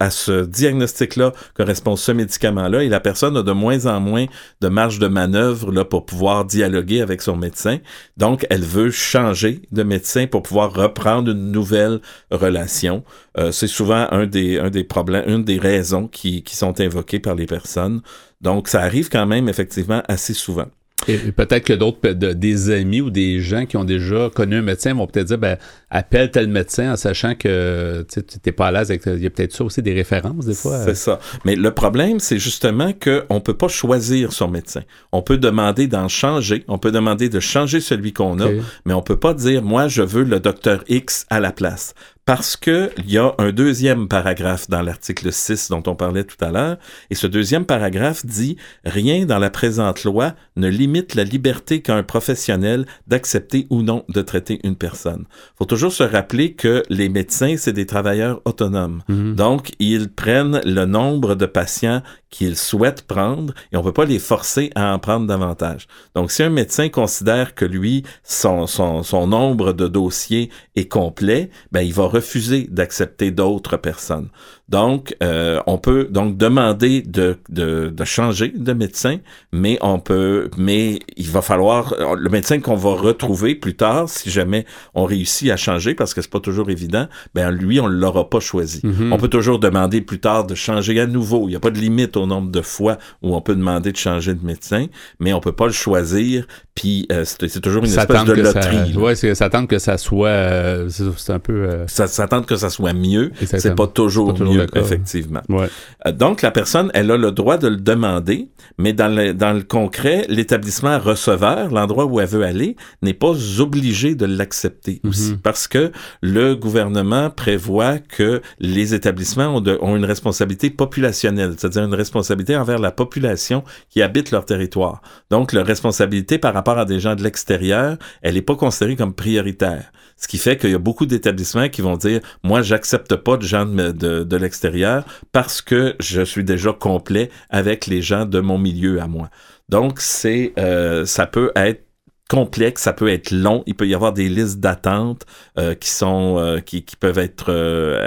à 0.00 0.10
ce 0.10 0.44
diagnostic-là 0.44 1.32
correspond 1.54 1.96
ce 1.96 2.12
médicament-là, 2.12 2.82
et 2.82 2.88
la 2.88 3.00
personne 3.00 3.36
a 3.36 3.42
de 3.42 3.52
moins 3.52 3.86
en 3.86 4.00
moins 4.00 4.26
de 4.60 4.68
marge 4.68 4.98
de 4.98 5.08
manœuvre 5.08 5.72
là, 5.72 5.84
pour 5.84 6.06
pouvoir 6.06 6.44
dialoguer 6.44 7.00
avec 7.00 7.22
son 7.22 7.36
médecin. 7.36 7.78
Donc, 8.16 8.46
elle 8.50 8.64
veut 8.64 8.90
changer 8.90 9.62
de 9.72 9.82
médecin 9.82 10.26
pour 10.26 10.42
pouvoir 10.42 10.72
reprendre 10.72 11.30
une 11.30 11.50
nouvelle 11.50 12.00
relation. 12.30 13.04
Euh, 13.36 13.50
c'est 13.52 13.66
souvent 13.66 14.06
un 14.10 14.26
des, 14.26 14.58
un 14.58 14.70
des 14.70 14.84
problèmes, 14.84 15.28
une 15.28 15.44
des 15.44 15.58
raisons 15.58 16.06
qui, 16.06 16.42
qui 16.42 16.56
sont 16.56 16.80
invoquées 16.80 17.20
par 17.20 17.34
les 17.34 17.46
personnes. 17.46 18.00
Donc, 18.40 18.68
ça 18.68 18.82
arrive 18.82 19.08
quand 19.08 19.26
même 19.26 19.48
effectivement 19.48 20.02
assez 20.08 20.34
souvent. 20.34 20.66
Et, 21.08 21.18
peut-être 21.32 21.64
que 21.64 21.72
d'autres, 21.72 22.10
des 22.10 22.70
amis 22.70 23.00
ou 23.00 23.10
des 23.10 23.40
gens 23.40 23.66
qui 23.66 23.76
ont 23.76 23.84
déjà 23.84 24.30
connu 24.34 24.56
un 24.56 24.62
médecin 24.62 24.94
vont 24.94 25.06
peut-être 25.06 25.26
dire, 25.28 25.38
ben, 25.38 25.56
appelle 25.90 26.30
tel 26.30 26.48
médecin 26.48 26.92
en 26.92 26.96
sachant 26.96 27.34
que 27.34 28.04
tu 28.12 28.20
n'es 28.44 28.52
pas 28.52 28.68
à 28.68 28.72
l'aise 28.72 28.90
avec. 28.90 29.02
Il 29.06 29.22
y 29.22 29.26
a 29.26 29.30
peut-être 29.30 29.52
ça 29.52 29.64
aussi 29.64 29.82
des 29.82 29.94
références 29.94 30.46
des 30.46 30.54
fois. 30.54 30.78
C'est 30.84 30.94
ça. 30.94 31.18
Mais 31.44 31.56
le 31.56 31.70
problème, 31.70 32.20
c'est 32.20 32.38
justement 32.38 32.92
qu'on 32.92 33.34
ne 33.34 33.40
peut 33.40 33.56
pas 33.56 33.68
choisir 33.68 34.32
son 34.32 34.48
médecin. 34.48 34.82
On 35.12 35.22
peut 35.22 35.38
demander 35.38 35.86
d'en 35.86 36.08
changer. 36.08 36.64
On 36.68 36.78
peut 36.78 36.92
demander 36.92 37.28
de 37.28 37.40
changer 37.40 37.80
celui 37.80 38.12
qu'on 38.12 38.40
a, 38.40 38.48
mais 38.84 38.94
on 38.94 39.02
peut 39.02 39.18
pas 39.18 39.34
dire, 39.34 39.62
moi, 39.62 39.88
je 39.88 40.02
veux 40.02 40.24
le 40.24 40.40
docteur 40.40 40.84
X 40.88 41.26
à 41.30 41.40
la 41.40 41.52
place 41.52 41.94
parce 42.24 42.56
que 42.56 42.90
il 42.98 43.10
y 43.10 43.18
a 43.18 43.34
un 43.38 43.52
deuxième 43.52 44.08
paragraphe 44.08 44.68
dans 44.70 44.82
l'article 44.82 45.30
6 45.30 45.68
dont 45.68 45.82
on 45.86 45.94
parlait 45.94 46.24
tout 46.24 46.42
à 46.42 46.50
l'heure, 46.50 46.78
et 47.10 47.14
ce 47.14 47.26
deuxième 47.26 47.66
paragraphe 47.66 48.24
dit 48.24 48.56
rien 48.84 49.26
dans 49.26 49.38
la 49.38 49.50
présente 49.50 50.04
loi 50.04 50.34
ne 50.56 50.68
limite 50.68 51.14
la 51.14 51.24
liberté 51.24 51.82
qu'a 51.82 51.96
un 51.96 52.02
professionnel 52.02 52.86
d'accepter 53.06 53.66
ou 53.70 53.82
non 53.82 54.04
de 54.08 54.22
traiter 54.22 54.60
une 54.64 54.76
personne. 54.76 55.26
Faut 55.56 55.66
toujours 55.66 55.92
se 55.92 56.02
rappeler 56.02 56.54
que 56.54 56.82
les 56.88 57.08
médecins 57.08 57.56
c'est 57.58 57.72
des 57.72 57.86
travailleurs 57.86 58.40
autonomes. 58.44 59.02
Mhm. 59.08 59.34
Donc 59.34 59.72
ils 59.78 60.08
prennent 60.10 60.60
le 60.64 60.86
nombre 60.86 61.34
de 61.34 61.46
patients 61.46 62.02
qu'ils 62.30 62.56
souhaitent 62.56 63.06
prendre 63.06 63.54
et 63.70 63.76
on 63.76 63.82
peut 63.82 63.92
pas 63.92 64.06
les 64.06 64.18
forcer 64.18 64.70
à 64.74 64.92
en 64.94 64.98
prendre 64.98 65.26
davantage. 65.26 65.86
Donc 66.14 66.32
si 66.32 66.42
un 66.42 66.50
médecin 66.50 66.88
considère 66.88 67.54
que 67.54 67.64
lui 67.64 68.02
son 68.22 68.66
son, 68.66 69.02
son 69.02 69.26
nombre 69.26 69.72
de 69.72 69.86
dossiers 69.88 70.50
est 70.74 70.88
complet, 70.88 71.50
ben 71.70 71.82
il 71.82 71.92
va 71.92 72.06
refuser 72.14 72.68
d'accepter 72.70 73.30
d'autres 73.30 73.76
personnes. 73.76 74.28
Donc, 74.68 75.14
euh, 75.22 75.60
on 75.66 75.76
peut 75.76 76.08
donc 76.10 76.38
demander 76.38 77.02
de, 77.02 77.36
de, 77.50 77.90
de, 77.90 78.04
changer 78.04 78.48
de 78.48 78.72
médecin, 78.72 79.18
mais 79.52 79.78
on 79.82 79.98
peut, 79.98 80.50
mais 80.56 81.00
il 81.16 81.28
va 81.28 81.42
falloir 81.42 81.94
le 82.16 82.30
médecin 82.30 82.60
qu'on 82.60 82.74
va 82.74 82.90
retrouver 82.94 83.54
plus 83.54 83.76
tard, 83.76 84.08
si 84.08 84.30
jamais 84.30 84.64
on 84.94 85.04
réussit 85.04 85.50
à 85.50 85.56
changer, 85.56 85.94
parce 85.94 86.14
que 86.14 86.22
c'est 86.22 86.30
pas 86.30 86.40
toujours 86.40 86.70
évident, 86.70 87.08
ben 87.34 87.50
lui 87.50 87.78
on 87.78 87.86
l'aura 87.86 88.30
pas 88.30 88.40
choisi. 88.40 88.80
Mm-hmm. 88.80 89.12
On 89.12 89.18
peut 89.18 89.28
toujours 89.28 89.58
demander 89.58 90.00
plus 90.00 90.20
tard 90.20 90.46
de 90.46 90.54
changer 90.54 90.98
à 90.98 91.06
nouveau. 91.06 91.46
Il 91.46 91.50
n'y 91.50 91.56
a 91.56 91.60
pas 91.60 91.70
de 91.70 91.78
limite 91.78 92.16
au 92.16 92.26
nombre 92.26 92.50
de 92.50 92.62
fois 92.62 92.96
où 93.22 93.36
on 93.36 93.42
peut 93.42 93.54
demander 93.54 93.92
de 93.92 93.96
changer 93.98 94.34
de 94.34 94.44
médecin, 94.44 94.86
mais 95.20 95.34
on 95.34 95.40
peut 95.40 95.52
pas 95.52 95.66
le 95.66 95.72
choisir. 95.72 96.46
Puis 96.74 97.06
euh, 97.12 97.24
c'est 97.24 97.60
toujours 97.60 97.84
une 97.84 97.90
espèce 97.90 98.24
de 98.24 98.32
loterie. 98.32 98.94
C'est 99.14 99.34
s'attendre 99.34 99.68
que 99.68 99.78
ça 99.78 99.98
soit, 99.98 100.28
euh, 100.28 100.88
c'est 100.88 101.32
un 101.32 101.38
peu. 101.38 101.52
Euh... 101.52 101.86
Ça 101.86 102.06
s'attendre 102.06 102.46
que 102.46 102.56
ça 102.56 102.70
soit 102.70 102.92
mieux. 102.92 103.30
C'est 103.44 103.74
pas 103.74 103.86
toujours, 103.86 104.34
pas 104.34 104.44
mieux, 104.58 104.66
effectivement. 104.74 105.42
Ouais. 105.48 105.68
Euh, 106.06 106.12
donc 106.12 106.42
la 106.42 106.50
personne, 106.50 106.90
elle 106.94 107.10
a 107.10 107.16
le 107.16 107.32
droit 107.32 107.58
de 107.58 107.68
le 107.68 107.76
demander, 107.76 108.48
mais 108.78 108.92
dans 108.92 109.08
le, 109.08 109.34
dans 109.34 109.52
le 109.52 109.62
concret, 109.62 110.26
l'établissement 110.28 110.98
receveur, 110.98 111.70
l'endroit 111.70 112.06
où 112.06 112.20
elle 112.20 112.28
veut 112.28 112.44
aller, 112.44 112.76
n'est 113.02 113.14
pas 113.14 113.32
obligé 113.58 114.14
de 114.14 114.26
l'accepter 114.26 115.00
mm-hmm. 115.04 115.08
aussi, 115.08 115.36
parce 115.42 115.68
que 115.68 115.92
le 116.22 116.54
gouvernement 116.54 117.30
prévoit 117.30 117.98
que 117.98 118.40
les 118.58 118.94
établissements 118.94 119.56
ont, 119.56 119.60
de, 119.60 119.78
ont 119.80 119.96
une 119.96 120.04
responsabilité 120.04 120.70
populationnelle, 120.70 121.54
c'est-à-dire 121.56 121.84
une 121.84 121.94
responsabilité 121.94 122.56
envers 122.56 122.78
la 122.78 122.90
population 122.90 123.64
qui 123.90 124.02
habite 124.02 124.30
leur 124.30 124.44
territoire. 124.44 125.02
Donc 125.30 125.52
la 125.52 125.62
responsabilité 125.62 126.38
par 126.38 126.54
rapport 126.54 126.78
à 126.78 126.84
des 126.84 127.00
gens 127.00 127.14
de 127.14 127.22
l'extérieur, 127.22 127.96
elle 128.22 128.34
n'est 128.34 128.42
pas 128.42 128.56
considérée 128.56 128.96
comme 128.96 129.14
prioritaire. 129.14 129.92
Ce 130.16 130.28
qui 130.28 130.38
fait 130.38 130.56
qu'il 130.56 130.70
y 130.70 130.74
a 130.74 130.78
beaucoup 130.78 131.06
d'établissements 131.06 131.68
qui 131.68 131.82
vont 131.82 131.96
dire, 131.96 132.20
moi, 132.44 132.62
j'accepte 132.62 133.16
pas 133.16 133.36
de 133.36 133.42
gens 133.42 133.66
de, 133.66 133.90
de, 133.90 134.36
l'extérieur 134.44 135.04
parce 135.32 135.60
que 135.60 135.96
je 135.98 136.22
suis 136.22 136.44
déjà 136.44 136.72
complet 136.72 137.30
avec 137.50 137.86
les 137.86 138.02
gens 138.02 138.24
de 138.24 138.38
mon 138.40 138.58
milieu 138.58 139.00
à 139.00 139.08
moi. 139.08 139.30
Donc, 139.68 140.00
c'est, 140.00 140.52
euh, 140.58 141.04
ça 141.06 141.26
peut 141.26 141.50
être 141.56 141.84
complexe, 142.28 142.82
ça 142.82 142.92
peut 142.92 143.08
être 143.08 143.30
long, 143.30 143.62
il 143.66 143.74
peut 143.74 143.86
y 143.86 143.94
avoir 143.94 144.12
des 144.12 144.28
listes 144.28 144.58
d'attente 144.58 145.26
euh, 145.58 145.74
qui 145.74 145.90
sont 145.90 146.36
euh, 146.38 146.60
qui, 146.60 146.82
peuvent 146.98 147.18
être 147.18 147.50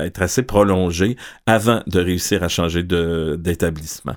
être 0.03 0.21
assez 0.21 0.41
prolongées 0.43 1.17
avant 1.45 1.81
de 1.85 1.99
réussir 1.99 2.43
à 2.43 2.47
changer 2.47 2.83
d'établissement. 2.83 4.15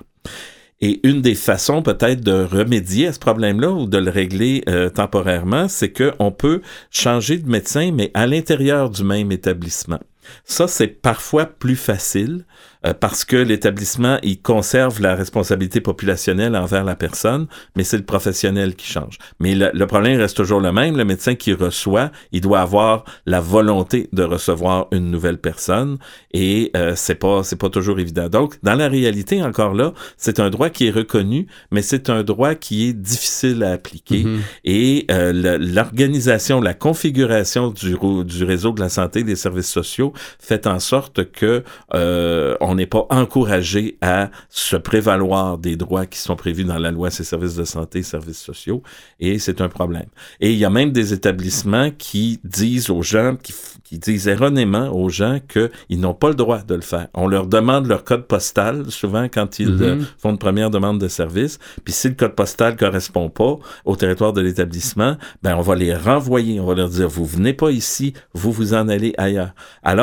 Et 0.83 0.99
une 1.07 1.21
des 1.21 1.35
façons 1.35 1.83
peut-être 1.83 2.21
de 2.21 2.43
remédier 2.43 3.07
à 3.07 3.13
ce 3.13 3.19
problème-là 3.19 3.69
ou 3.69 3.85
de 3.85 3.99
le 3.99 4.09
régler 4.09 4.63
temporairement, 4.95 5.67
c'est 5.67 5.91
qu'on 5.91 6.31
peut 6.31 6.61
changer 6.89 7.37
de 7.37 7.47
médecin, 7.47 7.91
mais 7.93 8.09
à 8.15 8.25
l'intérieur 8.25 8.89
du 8.89 9.03
même 9.03 9.31
établissement. 9.31 9.99
Ça, 10.45 10.67
c'est 10.67 10.87
parfois 10.87 11.45
plus 11.45 11.75
facile 11.75 12.45
euh, 12.85 12.93
parce 12.99 13.25
que 13.25 13.35
l'établissement, 13.35 14.17
il 14.23 14.41
conserve 14.41 15.01
la 15.01 15.15
responsabilité 15.15 15.81
populationnelle 15.81 16.55
envers 16.55 16.83
la 16.83 16.95
personne, 16.95 17.47
mais 17.75 17.83
c'est 17.83 17.97
le 17.97 18.03
professionnel 18.03 18.75
qui 18.75 18.87
change. 18.87 19.17
Mais 19.39 19.53
le, 19.53 19.85
problème 19.85 20.19
reste 20.19 20.37
toujours 20.37 20.61
le 20.61 20.71
même. 20.71 20.97
Le 20.97 21.05
médecin 21.05 21.35
qui 21.35 21.53
reçoit, 21.53 22.11
il 22.31 22.41
doit 22.41 22.61
avoir 22.61 23.03
la 23.25 23.39
volonté 23.39 24.09
de 24.13 24.23
recevoir 24.23 24.87
une 24.91 25.11
nouvelle 25.11 25.37
personne 25.37 25.97
et 26.33 26.71
euh, 26.75 26.93
c'est 26.95 27.15
pas 27.15 27.43
c'est 27.43 27.55
pas 27.55 27.69
toujours 27.69 27.99
évident. 27.99 28.29
Donc, 28.29 28.57
dans 28.63 28.75
la 28.75 28.87
réalité, 28.87 29.43
encore 29.43 29.73
là, 29.73 29.93
c'est 30.17 30.39
un 30.39 30.49
droit 30.49 30.69
qui 30.69 30.87
est 30.87 30.91
reconnu, 30.91 31.47
mais 31.71 31.81
c'est 31.81 32.09
un 32.09 32.23
droit 32.23 32.55
qui 32.55 32.89
est 32.89 32.93
difficile 32.93 33.63
à 33.63 33.73
appliquer 33.73 34.23
mm-hmm. 34.23 34.39
et 34.65 35.05
euh, 35.11 35.57
l'organisation, 35.59 36.61
la 36.61 36.73
configuration 36.73 37.69
du, 37.69 37.95
du 38.25 38.43
réseau 38.43 38.71
de 38.71 38.79
la 38.79 38.89
santé 38.89 39.23
des 39.23 39.35
services 39.35 39.69
sociaux 39.69 40.10
fait 40.39 40.67
en 40.67 40.79
sorte 40.79 41.31
que 41.31 41.63
euh, 41.93 42.55
on 42.61 42.75
n'est 42.75 42.85
pas 42.85 43.05
encouragé 43.09 43.97
à 44.01 44.29
se 44.49 44.75
prévaloir 44.75 45.57
des 45.57 45.75
droits 45.75 46.05
qui 46.05 46.19
sont 46.19 46.35
prévus 46.35 46.63
dans 46.63 46.77
la 46.77 46.91
loi 46.91 47.09
sur 47.09 47.25
services 47.25 47.55
de 47.55 47.63
santé 47.63 47.99
et 47.99 48.03
services 48.03 48.41
sociaux, 48.41 48.83
et 49.19 49.39
c'est 49.39 49.61
un 49.61 49.69
problème. 49.69 50.07
Et 50.39 50.51
il 50.51 50.57
y 50.57 50.65
a 50.65 50.69
même 50.69 50.91
des 50.91 51.13
établissements 51.13 51.91
qui 51.97 52.39
disent 52.43 52.89
aux 52.89 53.01
gens, 53.01 53.35
qui, 53.41 53.53
qui 53.83 53.99
disent 53.99 54.27
erronément 54.27 54.89
aux 54.89 55.09
gens 55.09 55.39
qu'ils 55.47 55.99
n'ont 55.99 56.13
pas 56.13 56.29
le 56.29 56.35
droit 56.35 56.59
de 56.59 56.75
le 56.75 56.81
faire. 56.81 57.07
On 57.13 57.27
leur 57.27 57.47
demande 57.47 57.87
leur 57.87 58.03
code 58.03 58.25
postal, 58.25 58.89
souvent 58.89 59.25
quand 59.25 59.59
ils 59.59 59.69
mm-hmm. 59.69 59.81
euh, 59.83 60.01
font 60.17 60.31
une 60.31 60.37
première 60.37 60.69
demande 60.69 60.99
de 60.99 61.07
service, 61.07 61.59
puis 61.83 61.93
si 61.93 62.09
le 62.09 62.15
code 62.15 62.35
postal 62.35 62.75
correspond 62.75 63.29
pas 63.29 63.57
au 63.85 63.95
territoire 63.95 64.33
de 64.33 64.41
l'établissement, 64.41 65.17
ben 65.43 65.55
on 65.55 65.61
va 65.61 65.75
les 65.75 65.93
renvoyer, 65.93 66.59
on 66.59 66.65
va 66.65 66.75
leur 66.75 66.89
dire 66.89 67.07
vous 67.07 67.25
venez 67.25 67.53
pas 67.53 67.71
ici, 67.71 68.13
vous 68.33 68.51
vous 68.51 68.73
en 68.73 68.87
allez 68.87 69.13
ailleurs. 69.17 69.53
Alors 69.83 70.00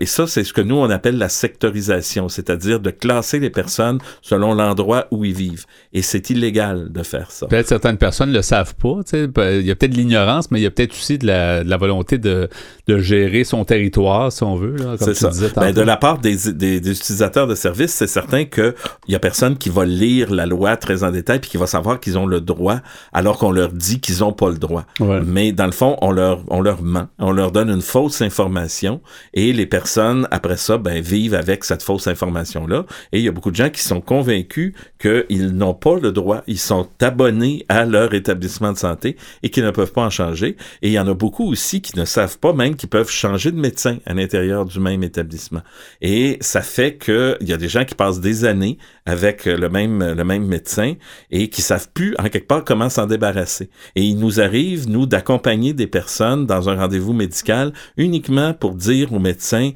et 0.00 0.06
ça 0.06 0.26
c'est 0.26 0.44
ce 0.44 0.52
que 0.52 0.60
nous 0.60 0.76
on 0.76 0.90
appelle 0.90 1.18
la 1.18 1.28
sectorisation, 1.28 2.28
c'est-à-dire 2.28 2.80
de 2.80 2.90
classer 2.90 3.38
les 3.38 3.50
personnes 3.50 3.98
selon 4.22 4.54
l'endroit 4.54 5.06
où 5.10 5.24
ils 5.24 5.34
vivent. 5.34 5.66
Et 5.92 6.02
c'est 6.02 6.30
illégal 6.30 6.92
de 6.92 7.02
faire 7.02 7.30
ça. 7.30 7.46
Peut-être 7.46 7.68
certaines 7.68 7.98
personnes 7.98 8.32
le 8.32 8.42
savent 8.42 8.74
pas. 8.74 9.00
Il 9.12 9.66
y 9.66 9.70
a 9.70 9.76
peut-être 9.76 9.92
de 9.92 9.96
l'ignorance, 9.96 10.50
mais 10.50 10.60
il 10.60 10.62
y 10.62 10.66
a 10.66 10.70
peut-être 10.70 10.92
aussi 10.92 11.18
de 11.18 11.26
la 11.26 11.76
volonté 11.76 12.18
de, 12.18 12.48
de, 12.94 12.98
gérer 12.98 13.44
son 13.44 13.64
territoire, 13.64 14.32
si 14.32 14.42
on 14.42 14.56
veut. 14.56 14.76
C'est 14.98 15.14
ça. 15.14 15.30
Ben, 15.56 15.72
de 15.72 15.80
la 15.80 15.96
part 15.96 16.18
des, 16.18 16.36
des, 16.52 16.80
des 16.80 16.90
utilisateurs 16.90 17.46
de 17.46 17.54
services, 17.54 17.92
c'est 17.92 18.06
certain 18.06 18.44
qu'il 18.44 18.74
y 19.08 19.14
a 19.14 19.18
personne 19.18 19.56
qui 19.56 19.68
va 19.68 19.84
lire 19.84 20.32
la 20.32 20.46
loi 20.46 20.76
très 20.76 21.02
en 21.04 21.10
détail 21.10 21.40
puis 21.40 21.50
qui 21.50 21.56
va 21.56 21.66
savoir 21.66 22.00
qu'ils 22.00 22.18
ont 22.18 22.26
le 22.26 22.40
droit 22.40 22.80
alors 23.12 23.38
qu'on 23.38 23.52
leur 23.52 23.72
dit 23.72 24.00
qu'ils 24.00 24.18
n'ont 24.18 24.32
pas 24.32 24.50
le 24.50 24.58
droit. 24.58 24.84
Mais 25.24 25.52
dans 25.52 25.66
le 25.66 25.72
fond, 25.72 25.96
on 26.02 26.10
leur, 26.10 26.42
on 26.48 26.60
leur 26.60 26.82
ment. 26.82 27.08
On 27.18 27.32
leur 27.32 27.52
donne 27.52 27.70
une 27.70 27.82
fausse 27.82 28.22
information 28.22 29.00
et 29.34 29.52
les 29.52 29.66
personnes, 29.66 30.26
après 30.30 30.56
ça, 30.56 30.78
ben, 30.78 31.00
vivent 31.00 31.34
avec 31.34 31.64
cette 31.64 31.82
fausse 31.82 32.06
information-là. 32.06 32.84
Et 33.12 33.18
il 33.18 33.24
y 33.24 33.28
a 33.28 33.32
beaucoup 33.32 33.50
de 33.50 33.56
gens 33.56 33.70
qui 33.70 33.82
sont 33.82 34.00
convaincus 34.00 34.74
qu'ils 34.98 35.52
n'ont 35.52 35.74
pas 35.74 35.98
le 35.98 36.12
droit, 36.12 36.42
ils 36.46 36.58
sont 36.58 36.88
abonnés 37.00 37.64
à 37.68 37.84
leur 37.84 38.14
établissement 38.14 38.72
de 38.72 38.78
santé 38.78 39.16
et 39.42 39.50
qu'ils 39.50 39.64
ne 39.64 39.70
peuvent 39.70 39.92
pas 39.92 40.02
en 40.02 40.10
changer. 40.10 40.56
Et 40.82 40.88
il 40.88 40.92
y 40.92 40.98
en 40.98 41.08
a 41.08 41.14
beaucoup 41.14 41.50
aussi 41.50 41.80
qui 41.80 41.98
ne 41.98 42.04
savent 42.04 42.38
pas 42.38 42.52
même 42.52 42.76
qu'ils 42.80 42.88
peuvent 42.88 43.10
changer 43.10 43.52
de 43.52 43.60
médecin 43.60 43.98
à 44.06 44.14
l'intérieur 44.14 44.64
du 44.64 44.80
même 44.80 45.02
établissement. 45.02 45.60
Et 46.00 46.38
ça 46.40 46.62
fait 46.62 46.96
qu'il 46.96 47.36
y 47.42 47.52
a 47.52 47.58
des 47.58 47.68
gens 47.68 47.84
qui 47.84 47.94
passent 47.94 48.20
des 48.20 48.46
années 48.46 48.78
avec 49.04 49.44
le 49.44 49.68
même, 49.68 50.14
le 50.14 50.24
même 50.24 50.46
médecin 50.46 50.94
et 51.30 51.50
qui 51.50 51.60
savent 51.60 51.90
plus, 51.92 52.16
en 52.18 52.30
quelque 52.30 52.46
part, 52.46 52.64
comment 52.64 52.88
s'en 52.88 53.06
débarrasser. 53.06 53.68
Et 53.96 54.02
il 54.02 54.18
nous 54.18 54.40
arrive, 54.40 54.88
nous, 54.88 55.04
d'accompagner 55.04 55.74
des 55.74 55.86
personnes 55.86 56.46
dans 56.46 56.70
un 56.70 56.76
rendez-vous 56.76 57.12
médical 57.12 57.74
uniquement 57.98 58.54
pour 58.54 58.74
dire 58.74 59.12
au 59.12 59.18
médecin, 59.18 59.72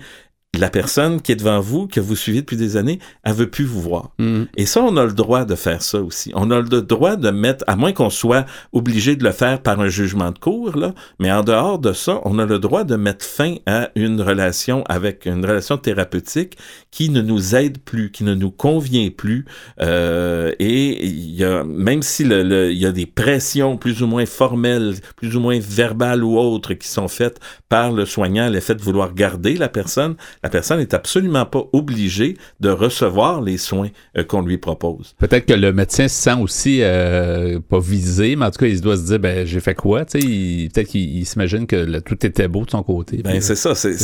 la 0.58 0.70
personne 0.70 1.20
qui 1.20 1.32
est 1.32 1.36
devant 1.36 1.60
vous, 1.60 1.86
que 1.86 2.00
vous 2.00 2.16
suivez 2.16 2.40
depuis 2.40 2.56
des 2.56 2.76
années, 2.76 2.98
elle 3.22 3.34
veut 3.34 3.50
plus 3.50 3.64
vous 3.64 3.80
voir. 3.80 4.10
Mm. 4.18 4.44
Et 4.56 4.66
ça, 4.66 4.82
on 4.82 4.96
a 4.96 5.04
le 5.04 5.12
droit 5.12 5.44
de 5.44 5.54
faire 5.54 5.82
ça 5.82 6.00
aussi. 6.00 6.32
On 6.34 6.50
a 6.50 6.60
le 6.60 6.82
droit 6.82 7.16
de 7.16 7.30
mettre, 7.30 7.64
à 7.66 7.76
moins 7.76 7.92
qu'on 7.92 8.10
soit 8.10 8.46
obligé 8.72 9.16
de 9.16 9.24
le 9.24 9.32
faire 9.32 9.60
par 9.60 9.80
un 9.80 9.88
jugement 9.88 10.30
de 10.30 10.38
cour, 10.38 10.76
là, 10.76 10.94
mais 11.18 11.30
en 11.32 11.42
dehors 11.42 11.78
de 11.78 11.92
ça, 11.92 12.20
on 12.24 12.38
a 12.38 12.46
le 12.46 12.58
droit 12.58 12.84
de 12.84 12.96
mettre 12.96 13.24
fin 13.24 13.56
à 13.66 13.90
une 13.94 14.20
relation 14.20 14.84
avec 14.84 15.26
une 15.26 15.44
relation 15.44 15.76
thérapeutique 15.76 16.56
qui 16.90 17.10
ne 17.10 17.20
nous 17.20 17.54
aide 17.54 17.78
plus, 17.78 18.10
qui 18.10 18.24
ne 18.24 18.34
nous 18.34 18.50
convient 18.50 19.10
plus. 19.10 19.44
Euh, 19.80 20.52
et 20.58 21.04
il 21.04 21.34
y 21.34 21.44
a, 21.44 21.64
même 21.64 22.02
si 22.02 22.24
le, 22.24 22.70
il 22.70 22.78
y 22.78 22.86
a 22.86 22.92
des 22.92 23.06
pressions 23.06 23.76
plus 23.76 24.02
ou 24.02 24.06
moins 24.06 24.26
formelles, 24.26 24.94
plus 25.16 25.36
ou 25.36 25.40
moins 25.40 25.58
verbales 25.60 26.22
ou 26.22 26.38
autres 26.38 26.74
qui 26.74 26.88
sont 26.88 27.08
faites 27.08 27.40
par 27.68 27.92
le 27.92 28.06
soignant, 28.06 28.48
l'effet 28.48 28.74
de 28.74 28.82
vouloir 28.82 29.14
garder 29.14 29.56
la 29.56 29.68
personne, 29.68 30.16
la 30.44 30.50
personne 30.50 30.78
n'est 30.78 30.94
absolument 30.94 31.46
pas 31.46 31.64
obligée 31.72 32.36
de 32.60 32.68
recevoir 32.68 33.40
les 33.40 33.56
soins 33.56 33.88
euh, 34.18 34.24
qu'on 34.24 34.42
lui 34.42 34.58
propose. 34.58 35.14
Peut-être 35.18 35.46
que 35.46 35.54
le 35.54 35.72
médecin 35.72 36.06
se 36.06 36.22
sent 36.22 36.34
aussi 36.38 36.80
euh, 36.82 37.60
pas 37.66 37.80
visé, 37.80 38.36
mais 38.36 38.44
en 38.44 38.50
tout 38.50 38.58
cas, 38.58 38.66
il 38.66 38.78
doit 38.82 38.98
se 38.98 39.06
dire, 39.06 39.18
ben, 39.18 39.46
j'ai 39.46 39.60
fait 39.60 39.74
quoi? 39.74 40.04
Peut-être 40.04 40.88
qu'il 40.88 41.24
s'imagine 41.24 41.66
que 41.66 41.98
tout 42.00 42.26
était 42.26 42.46
beau 42.46 42.66
de 42.66 42.70
son 42.70 42.82
côté. 42.82 43.22
Ben, 43.24 43.40
c'est 43.40 43.56
ça. 43.56 43.74
C'est, 43.74 43.96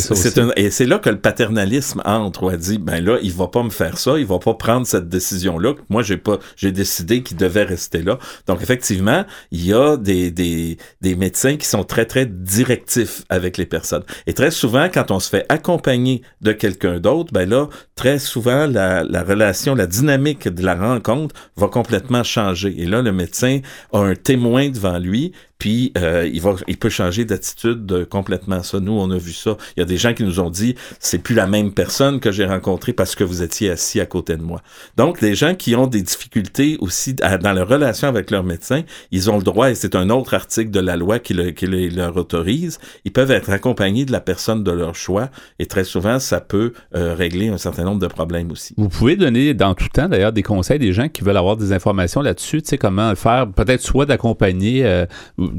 et 0.56 0.70
c'est 0.70 0.86
là 0.86 0.98
que 0.98 1.10
le 1.10 1.20
paternalisme 1.20 2.00
entre. 2.06 2.42
On 2.42 2.56
dit, 2.56 2.78
ben 2.78 3.04
là, 3.04 3.18
il 3.22 3.32
va 3.32 3.48
pas 3.48 3.62
me 3.62 3.68
faire 3.68 3.98
ça, 3.98 4.18
il 4.18 4.24
va 4.24 4.38
pas 4.38 4.54
prendre 4.54 4.86
cette 4.86 5.10
décision-là. 5.10 5.74
Moi, 5.90 6.02
j'ai 6.02 6.16
pas, 6.16 6.38
j'ai 6.56 6.72
décidé 6.72 7.22
qu'il 7.22 7.36
devait 7.36 7.64
rester 7.64 8.02
là. 8.02 8.18
Donc, 8.46 8.62
effectivement, 8.62 9.26
il 9.50 9.66
y 9.66 9.74
a 9.74 9.98
des, 9.98 10.30
des, 10.30 10.78
des 11.02 11.16
médecins 11.16 11.58
qui 11.58 11.66
sont 11.66 11.84
très, 11.84 12.06
très 12.06 12.24
directifs 12.24 13.24
avec 13.28 13.58
les 13.58 13.66
personnes. 13.66 14.04
Et 14.26 14.32
très 14.32 14.50
souvent, 14.50 14.88
quand 14.92 15.10
on 15.10 15.20
se 15.20 15.28
fait 15.28 15.44
accompagner 15.50 16.22
de 16.40 16.52
quelqu'un 16.52 17.00
d'autre, 17.00 17.32
ben 17.32 17.48
là, 17.48 17.68
très 17.94 18.18
souvent, 18.18 18.66
la, 18.66 19.04
la, 19.04 19.22
relation, 19.22 19.74
la 19.74 19.86
dynamique 19.86 20.48
de 20.48 20.64
la 20.64 20.74
rencontre 20.74 21.34
va 21.56 21.68
complètement 21.68 22.22
changer. 22.22 22.74
Et 22.80 22.86
là, 22.86 23.02
le 23.02 23.12
médecin 23.12 23.60
a 23.92 23.98
un 23.98 24.14
témoin 24.14 24.70
devant 24.70 24.98
lui 24.98 25.32
puis 25.60 25.92
euh, 25.98 26.28
il 26.32 26.40
va, 26.40 26.56
il 26.66 26.78
peut 26.78 26.88
changer 26.88 27.24
d'attitude 27.24 28.06
complètement. 28.08 28.62
Ça, 28.64 28.80
nous, 28.80 28.92
on 28.92 29.10
a 29.10 29.18
vu 29.18 29.32
ça. 29.32 29.56
Il 29.76 29.80
y 29.80 29.82
a 29.82 29.86
des 29.86 29.98
gens 29.98 30.14
qui 30.14 30.24
nous 30.24 30.40
ont 30.40 30.50
dit, 30.50 30.74
c'est 30.98 31.18
plus 31.18 31.34
la 31.34 31.46
même 31.46 31.72
personne 31.72 32.18
que 32.18 32.32
j'ai 32.32 32.46
rencontrée 32.46 32.94
parce 32.94 33.14
que 33.14 33.22
vous 33.22 33.42
étiez 33.42 33.70
assis 33.70 34.00
à 34.00 34.06
côté 34.06 34.36
de 34.36 34.42
moi. 34.42 34.62
Donc, 34.96 35.20
les 35.20 35.34
gens 35.34 35.54
qui 35.54 35.76
ont 35.76 35.86
des 35.86 36.00
difficultés 36.00 36.78
aussi 36.80 37.14
dans 37.14 37.52
leur 37.52 37.68
relation 37.68 38.08
avec 38.08 38.30
leur 38.30 38.42
médecin, 38.42 38.82
ils 39.12 39.30
ont 39.30 39.36
le 39.36 39.42
droit, 39.42 39.70
et 39.70 39.74
c'est 39.74 39.94
un 39.94 40.08
autre 40.08 40.32
article 40.32 40.70
de 40.70 40.80
la 40.80 40.96
loi 40.96 41.18
qui, 41.18 41.34
le, 41.34 41.50
qui 41.50 41.66
leur 41.66 42.16
autorise, 42.16 42.78
ils 43.04 43.12
peuvent 43.12 43.30
être 43.30 43.50
accompagnés 43.50 44.06
de 44.06 44.12
la 44.12 44.20
personne 44.20 44.64
de 44.64 44.70
leur 44.70 44.94
choix. 44.94 45.28
Et 45.58 45.66
très 45.66 45.84
souvent, 45.84 46.18
ça 46.18 46.40
peut 46.40 46.72
euh, 46.94 47.14
régler 47.14 47.48
un 47.48 47.58
certain 47.58 47.84
nombre 47.84 48.00
de 48.00 48.06
problèmes 48.06 48.50
aussi. 48.50 48.72
Vous 48.78 48.88
pouvez 48.88 49.16
donner 49.16 49.52
dans 49.52 49.74
tout 49.74 49.88
temps, 49.92 50.08
d'ailleurs, 50.08 50.32
des 50.32 50.42
conseils 50.42 50.78
des 50.78 50.94
gens 50.94 51.08
qui 51.08 51.22
veulent 51.22 51.36
avoir 51.36 51.58
des 51.58 51.74
informations 51.74 52.22
là-dessus, 52.22 52.62
tu 52.62 52.70
sais, 52.70 52.78
comment 52.78 53.14
faire, 53.14 53.46
peut-être 53.52 53.82
soit 53.82 54.06
d'accompagner 54.06 54.86
euh, 54.86 55.04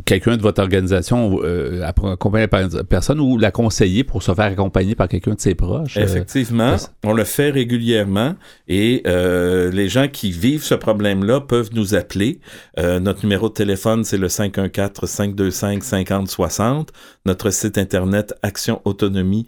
quelqu'un 0.06 0.38
de 0.38 0.41
votre 0.41 0.62
organisation 0.62 1.39
euh, 1.43 1.84
accompagner 1.84 2.47
par 2.47 2.62
personne 2.89 3.19
ou 3.19 3.38
la 3.38 3.51
conseiller 3.51 4.04
pour 4.04 4.23
se 4.23 4.34
faire 4.34 4.45
accompagner 4.45 4.95
par 4.95 5.08
quelqu'un 5.08 5.34
de 5.34 5.39
ses 5.39 5.54
proches. 5.56 5.97
Euh, 5.97 6.04
Effectivement, 6.04 6.75
on 7.04 7.13
le 7.13 7.23
fait 7.23 7.49
régulièrement 7.49 8.36
et 8.67 9.01
euh, 9.08 9.71
les 9.71 9.89
gens 9.89 10.08
qui 10.08 10.30
vivent 10.32 10.63
ce 10.63 10.75
problème-là 10.75 11.41
peuvent 11.41 11.71
nous 11.73 11.95
appeler. 11.95 12.39
Euh, 12.80 12.99
notre 12.99 13.23
numéro 13.23 13.49
de 13.49 13.54
téléphone, 13.54 14.04
c'est 14.04 14.17
le 14.17 14.27
514-525-5060. 14.27 16.89
Notre 17.25 17.49
site 17.49 17.77
internet 17.77 18.34
Action 18.41 18.82
Autonomie 18.86 19.45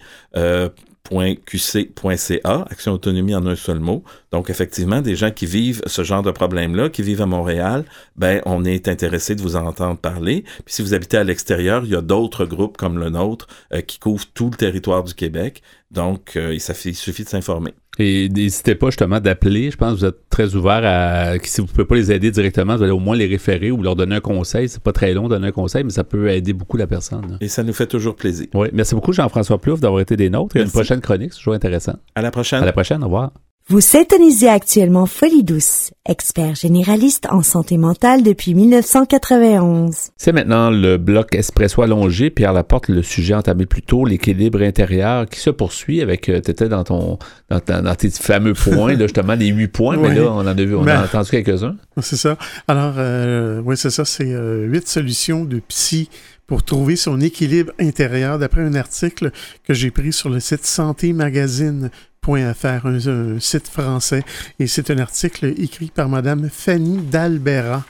.qc.ca, 1.09 2.65
Action 2.69 2.93
Autonomie 2.93 3.35
en 3.35 3.45
un 3.45 3.55
seul 3.55 3.79
mot. 3.79 4.03
Donc, 4.31 4.49
effectivement, 4.49 5.01
des 5.01 5.15
gens 5.15 5.31
qui 5.31 5.45
vivent 5.45 5.81
ce 5.85 6.03
genre 6.03 6.23
de 6.23 6.31
problème-là, 6.31 6.89
qui 6.89 7.01
vivent 7.01 7.21
à 7.21 7.25
Montréal, 7.25 7.83
ben, 8.15 8.41
on 8.45 8.63
est 8.63 8.87
intéressé 8.87 9.35
de 9.35 9.41
vous 9.41 9.55
en 9.55 9.65
entendre 9.65 9.99
parler. 9.99 10.43
Puis 10.65 10.75
si 10.75 10.81
vous 10.81 10.93
habitez 10.93 11.17
à 11.17 11.23
l'extérieur, 11.23 11.83
il 11.83 11.91
y 11.91 11.95
a 11.95 12.01
d'autres 12.01 12.45
groupes 12.45 12.77
comme 12.77 12.97
le 12.97 13.09
nôtre 13.09 13.47
euh, 13.73 13.81
qui 13.81 13.99
couvrent 13.99 14.27
tout 14.33 14.49
le 14.49 14.55
territoire 14.55 15.03
du 15.03 15.13
Québec. 15.13 15.61
Donc, 15.93 16.35
euh, 16.35 16.53
il, 16.53 16.59
suffit, 16.59 17.23
de 17.23 17.29
s'informer. 17.29 17.73
Et 17.99 18.27
n'hésitez 18.29 18.73
pas 18.73 18.87
justement 18.87 19.19
d'appeler. 19.19 19.69
Je 19.69 19.77
pense 19.77 19.93
que 19.93 19.99
vous 19.99 20.05
êtes 20.05 20.27
très 20.29 20.55
ouvert 20.55 20.81
à. 20.83 21.37
Si 21.43 21.61
vous 21.61 21.67
ne 21.67 21.71
pouvez 21.71 21.85
pas 21.85 21.95
les 21.95 22.11
aider 22.11 22.31
directement, 22.31 22.75
vous 22.75 22.83
allez 22.83 22.91
au 22.91 22.99
moins 22.99 23.15
les 23.15 23.27
référer 23.27 23.69
ou 23.69 23.83
leur 23.83 23.95
donner 23.95 24.15
un 24.15 24.19
conseil. 24.19 24.67
C'est 24.67 24.81
pas 24.81 24.91
très 24.91 25.13
long 25.13 25.25
de 25.25 25.35
donner 25.35 25.49
un 25.49 25.51
conseil, 25.51 25.83
mais 25.83 25.91
ça 25.91 26.03
peut 26.03 26.29
aider 26.29 26.53
beaucoup 26.53 26.77
la 26.77 26.87
personne. 26.87 27.37
Et 27.41 27.47
ça 27.47 27.61
nous 27.61 27.73
fait 27.73 27.85
toujours 27.85 28.15
plaisir. 28.15 28.47
Oui. 28.55 28.69
Merci 28.73 28.95
beaucoup, 28.95 29.13
Jean-François 29.13 29.59
Plouffe, 29.61 29.81
d'avoir 29.81 30.01
été 30.01 30.17
des 30.17 30.31
nôtres. 30.31 30.57
Et 30.57 30.61
une 30.61 30.71
prochaine 30.71 30.99
chronique, 30.99 31.33
c'est 31.33 31.37
toujours 31.39 31.53
intéressant. 31.53 31.97
À 32.15 32.23
la 32.23 32.31
prochaine. 32.31 32.63
À 32.63 32.65
la 32.65 32.73
prochaine. 32.73 33.03
Au 33.03 33.05
revoir. 33.05 33.31
Vous 33.69 33.79
s'étonisez 33.79 34.49
actuellement 34.49 35.05
Folie 35.05 35.45
Douce, 35.45 35.91
expert 36.05 36.53
généraliste 36.53 37.27
en 37.29 37.41
santé 37.41 37.77
mentale 37.77 38.21
depuis 38.21 38.55
1991. 38.55 39.95
C'est 40.17 40.33
maintenant 40.33 40.69
le 40.69 40.97
bloc 40.97 41.33
espresso 41.33 41.81
allongé. 41.81 42.29
Pierre 42.29 42.51
Laporte, 42.51 42.89
le 42.89 43.01
sujet 43.01 43.33
entamé 43.33 43.65
plus 43.65 43.81
tôt, 43.81 44.03
l'équilibre 44.03 44.61
intérieur 44.61 45.29
qui 45.29 45.39
se 45.39 45.49
poursuit 45.49 46.01
avec, 46.01 46.27
euh, 46.27 46.41
tu 46.43 46.51
étais 46.51 46.67
dans 46.67 46.83
ton, 46.83 47.17
dans, 47.49 47.95
tes 47.95 48.09
fameux 48.09 48.53
points, 48.53 48.95
là, 48.95 49.03
justement, 49.03 49.35
les 49.35 49.47
huit 49.47 49.69
points, 49.69 49.95
mais 49.95 50.13
là, 50.13 50.23
on 50.23 50.39
en 50.39 50.45
a 50.45 50.53
vu, 50.53 50.75
on 50.75 50.81
a 50.81 50.85
ben, 50.85 51.03
entendu 51.05 51.29
quelques-uns. 51.31 51.77
C'est 52.01 52.17
ça. 52.17 52.37
Alors, 52.67 52.95
euh, 52.97 53.61
oui, 53.63 53.77
c'est 53.77 53.91
ça, 53.91 54.03
c'est 54.03 54.33
euh, 54.33 54.65
huit 54.65 54.89
solutions 54.89 55.45
de 55.45 55.59
psy 55.59 56.09
pour 56.47 56.63
trouver 56.63 56.97
son 56.97 57.21
équilibre 57.21 57.71
intérieur, 57.79 58.39
d'après 58.39 58.61
un 58.61 58.75
article 58.75 59.31
que 59.63 59.73
j'ai 59.73 59.89
pris 59.89 60.11
sur 60.11 60.27
le 60.27 60.41
site 60.41 60.65
Santé 60.65 61.13
Magazine 61.13 61.89
.fr, 62.23 62.85
un, 62.87 63.07
un, 63.07 63.39
site 63.39 63.67
français, 63.67 64.23
et 64.59 64.67
c'est 64.67 64.89
un 64.91 64.99
article 64.99 65.53
écrit 65.57 65.91
par 65.93 66.09
Madame 66.09 66.49
Fanny 66.49 66.97
Dalbera. 66.97 67.83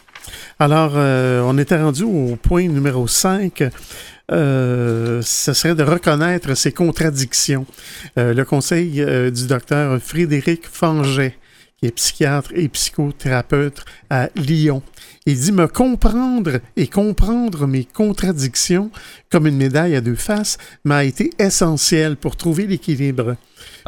Alors, 0.60 0.94
euh, 0.96 1.42
on 1.42 1.58
était 1.58 1.82
rendu 1.82 2.04
au 2.04 2.36
point 2.42 2.68
numéro 2.68 3.08
5. 3.08 3.64
Euh, 4.32 5.22
ce 5.22 5.54
serait 5.54 5.76
de 5.76 5.84
reconnaître 5.84 6.56
ses 6.56 6.72
contradictions. 6.72 7.66
Euh, 8.18 8.34
le 8.34 8.46
conseil 8.46 9.04
du 9.32 9.48
docteur 9.48 10.02
Frédéric 10.02 10.68
Fanget, 10.68 11.38
qui 11.78 11.88
est 11.88 11.92
psychiatre 11.92 12.52
et 12.56 12.70
psychothérapeute 12.70 13.84
à 14.10 14.30
Lyon. 14.36 14.82
Il 15.26 15.40
dit 15.40 15.52
me 15.52 15.68
comprendre 15.68 16.60
et 16.76 16.88
comprendre 16.88 17.66
mes 17.66 17.86
contradictions 17.86 18.92
comme 19.32 19.48
une 19.48 19.58
médaille 19.58 19.96
à 19.96 20.02
deux 20.02 20.16
faces 20.16 20.58
m'a 20.84 21.06
été 21.06 21.32
essentiel 21.40 22.18
pour 22.18 22.36
trouver 22.36 22.68
l'équilibre. 22.68 23.38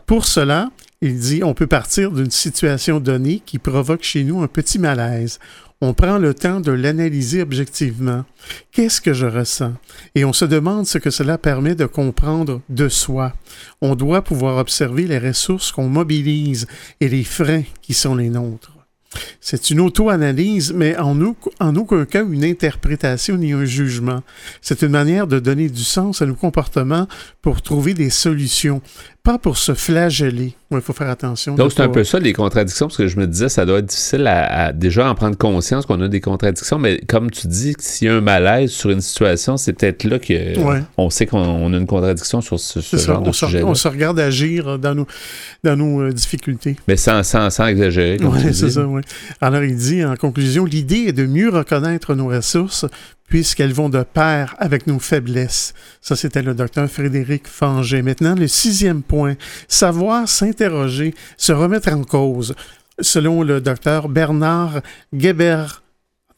Pour 0.06 0.26
cela, 0.26 0.70
il 1.01 1.20
dit 1.20 1.43
on 1.43 1.53
peut 1.53 1.68
partir 1.68 2.12
d'une 2.12 2.32
situation 2.32 2.99
donnée 2.99 3.41
qui 3.45 3.58
provoque 3.58 4.03
chez 4.03 4.24
nous 4.24 4.41
un 4.41 4.47
petit 4.47 4.78
malaise. 4.78 5.39
On 5.82 5.93
prend 5.93 6.20
le 6.20 6.34
temps 6.34 6.62
de 6.62 6.72
l'analyser 6.72 7.41
objectivement. 7.41 8.24
Qu'est-ce 8.72 9.01
que 9.01 9.14
je 9.14 9.26
ressens? 9.26 9.74
Et 10.14 10.24
on 10.24 10.32
se 10.32 10.45
demande 10.45 10.86
ce 10.86 10.99
que 10.99 11.10
cela 11.10 11.38
permet 11.38 11.76
de 11.76 11.86
comprendre 11.86 12.62
de 12.70 12.88
soi. 12.88 13.34
On 13.82 13.95
doit 13.95 14.22
pouvoir 14.22 14.58
observer 14.58 15.06
les 15.06 15.20
ressources 15.20 15.72
qu'on 15.72 15.89
mobilise 15.89 16.68
et 17.01 17.10
les 17.10 17.24
freins 17.24 17.64
qui 17.82 17.93
sont 17.93 18.16
les 18.16 18.30
nôtres. 18.30 18.72
C'est 19.39 19.70
une 19.70 19.80
auto-analyse, 19.80 20.74
mais 20.74 20.97
en, 20.97 21.20
aucun 21.22 22.06
cas 22.06 22.26
une 22.26 22.43
interprétation 22.43 23.38
ni 23.38 23.53
un 23.53 23.66
jugement. 23.66 24.22
C'est 24.62 24.82
une 24.82 24.89
manière 24.89 25.28
de 25.28 25.39
donner 25.39 25.70
du 25.70 25.84
sens 25.84 26.22
à 26.22 26.26
nos 26.26 26.36
comportements 26.36 27.08
pour 27.41 27.62
trouver 27.62 27.93
des 27.93 28.10
solutions 28.10 28.82
pas 29.26 29.39
pour 29.39 29.57
se 29.57 29.73
flageller. 29.73 30.53
Il 30.71 30.82
faut 30.82 30.93
faire 30.93 31.09
attention. 31.09 31.55
Donc, 31.55 31.71
c'est 31.71 31.82
un 31.82 31.89
peu 31.89 32.03
ça, 32.03 32.19
les 32.19 32.34
contradictions, 32.34 32.88
parce 32.88 32.97
que 32.97 33.07
je 33.07 33.17
me 33.17 33.26
disais, 33.26 33.49
ça 33.49 33.65
doit 33.65 33.80
être 33.80 33.88
difficile 33.88 34.28
à, 34.28 34.71
déjà 34.71 35.09
en 35.09 35.15
prendre 35.15 35.36
conscience 35.38 35.86
qu'on 35.86 35.99
a 36.01 36.07
des 36.07 36.21
contradictions, 36.21 36.78
mais 36.78 37.01
comme 37.07 37.32
tu 37.32 37.47
dis, 37.47 37.73
s'il 37.80 38.07
y 38.07 38.11
a 38.11 38.15
un 38.15 38.21
malaise 38.21 38.71
sur 38.71 38.91
une 38.91 39.01
situation, 39.01 39.57
c'est 39.57 39.73
peut-être 39.73 40.03
là 40.03 40.19
qu'on 40.19 41.09
sait 41.09 41.26
qu'on 41.26 41.73
a 41.73 41.78
une 41.78 41.88
contradiction 41.88 42.41
sur 42.41 42.59
ce, 42.59 42.80
genre 42.97 43.21
de 43.21 43.32
sujet. 43.32 43.63
On 43.63 43.73
se 43.73 43.88
regarde 43.88 44.19
agir 44.19 44.78
dans 44.78 44.93
nos, 44.93 45.07
dans 45.63 45.76
nos 45.76 46.01
euh, 46.01 46.11
difficultés. 46.11 46.76
Mais 46.88 46.97
sans, 46.97 47.23
sans, 47.23 47.49
sans 47.49 47.65
exagérer. 47.65 48.17
Oui, 48.21 48.53
c'est 48.53 48.69
ça, 48.69 48.86
oui. 48.86 49.01
Alors, 49.41 49.63
il 49.63 49.76
dit, 49.76 50.05
en 50.05 50.15
conclusion, 50.15 50.65
l'idée 50.65 51.05
est 51.07 51.13
de 51.13 51.26
mieux 51.26 51.49
reconnaître 51.49 52.13
nos 52.13 52.28
ressources 52.28 52.86
puisqu'elles 53.28 53.73
vont 53.73 53.89
de 53.89 54.03
pair 54.03 54.55
avec 54.59 54.88
nos 54.88 54.99
faiblesses. 54.99 55.73
Ça, 56.01 56.15
c'était 56.15 56.41
le 56.41 56.53
docteur 56.53 56.89
Frédéric 56.89 57.47
Fanget. 57.47 58.01
Maintenant, 58.01 58.36
le 58.36 58.47
sixième 58.47 59.01
point, 59.01 59.36
savoir 59.67 60.28
s'interroger, 60.28 61.13
se 61.38 61.51
remettre 61.51 61.91
en 61.91 62.03
cause. 62.03 62.55
Selon 62.99 63.43
le 63.43 63.59
docteur 63.59 64.07
Bernard 64.07 64.82
Geber, 65.11 65.65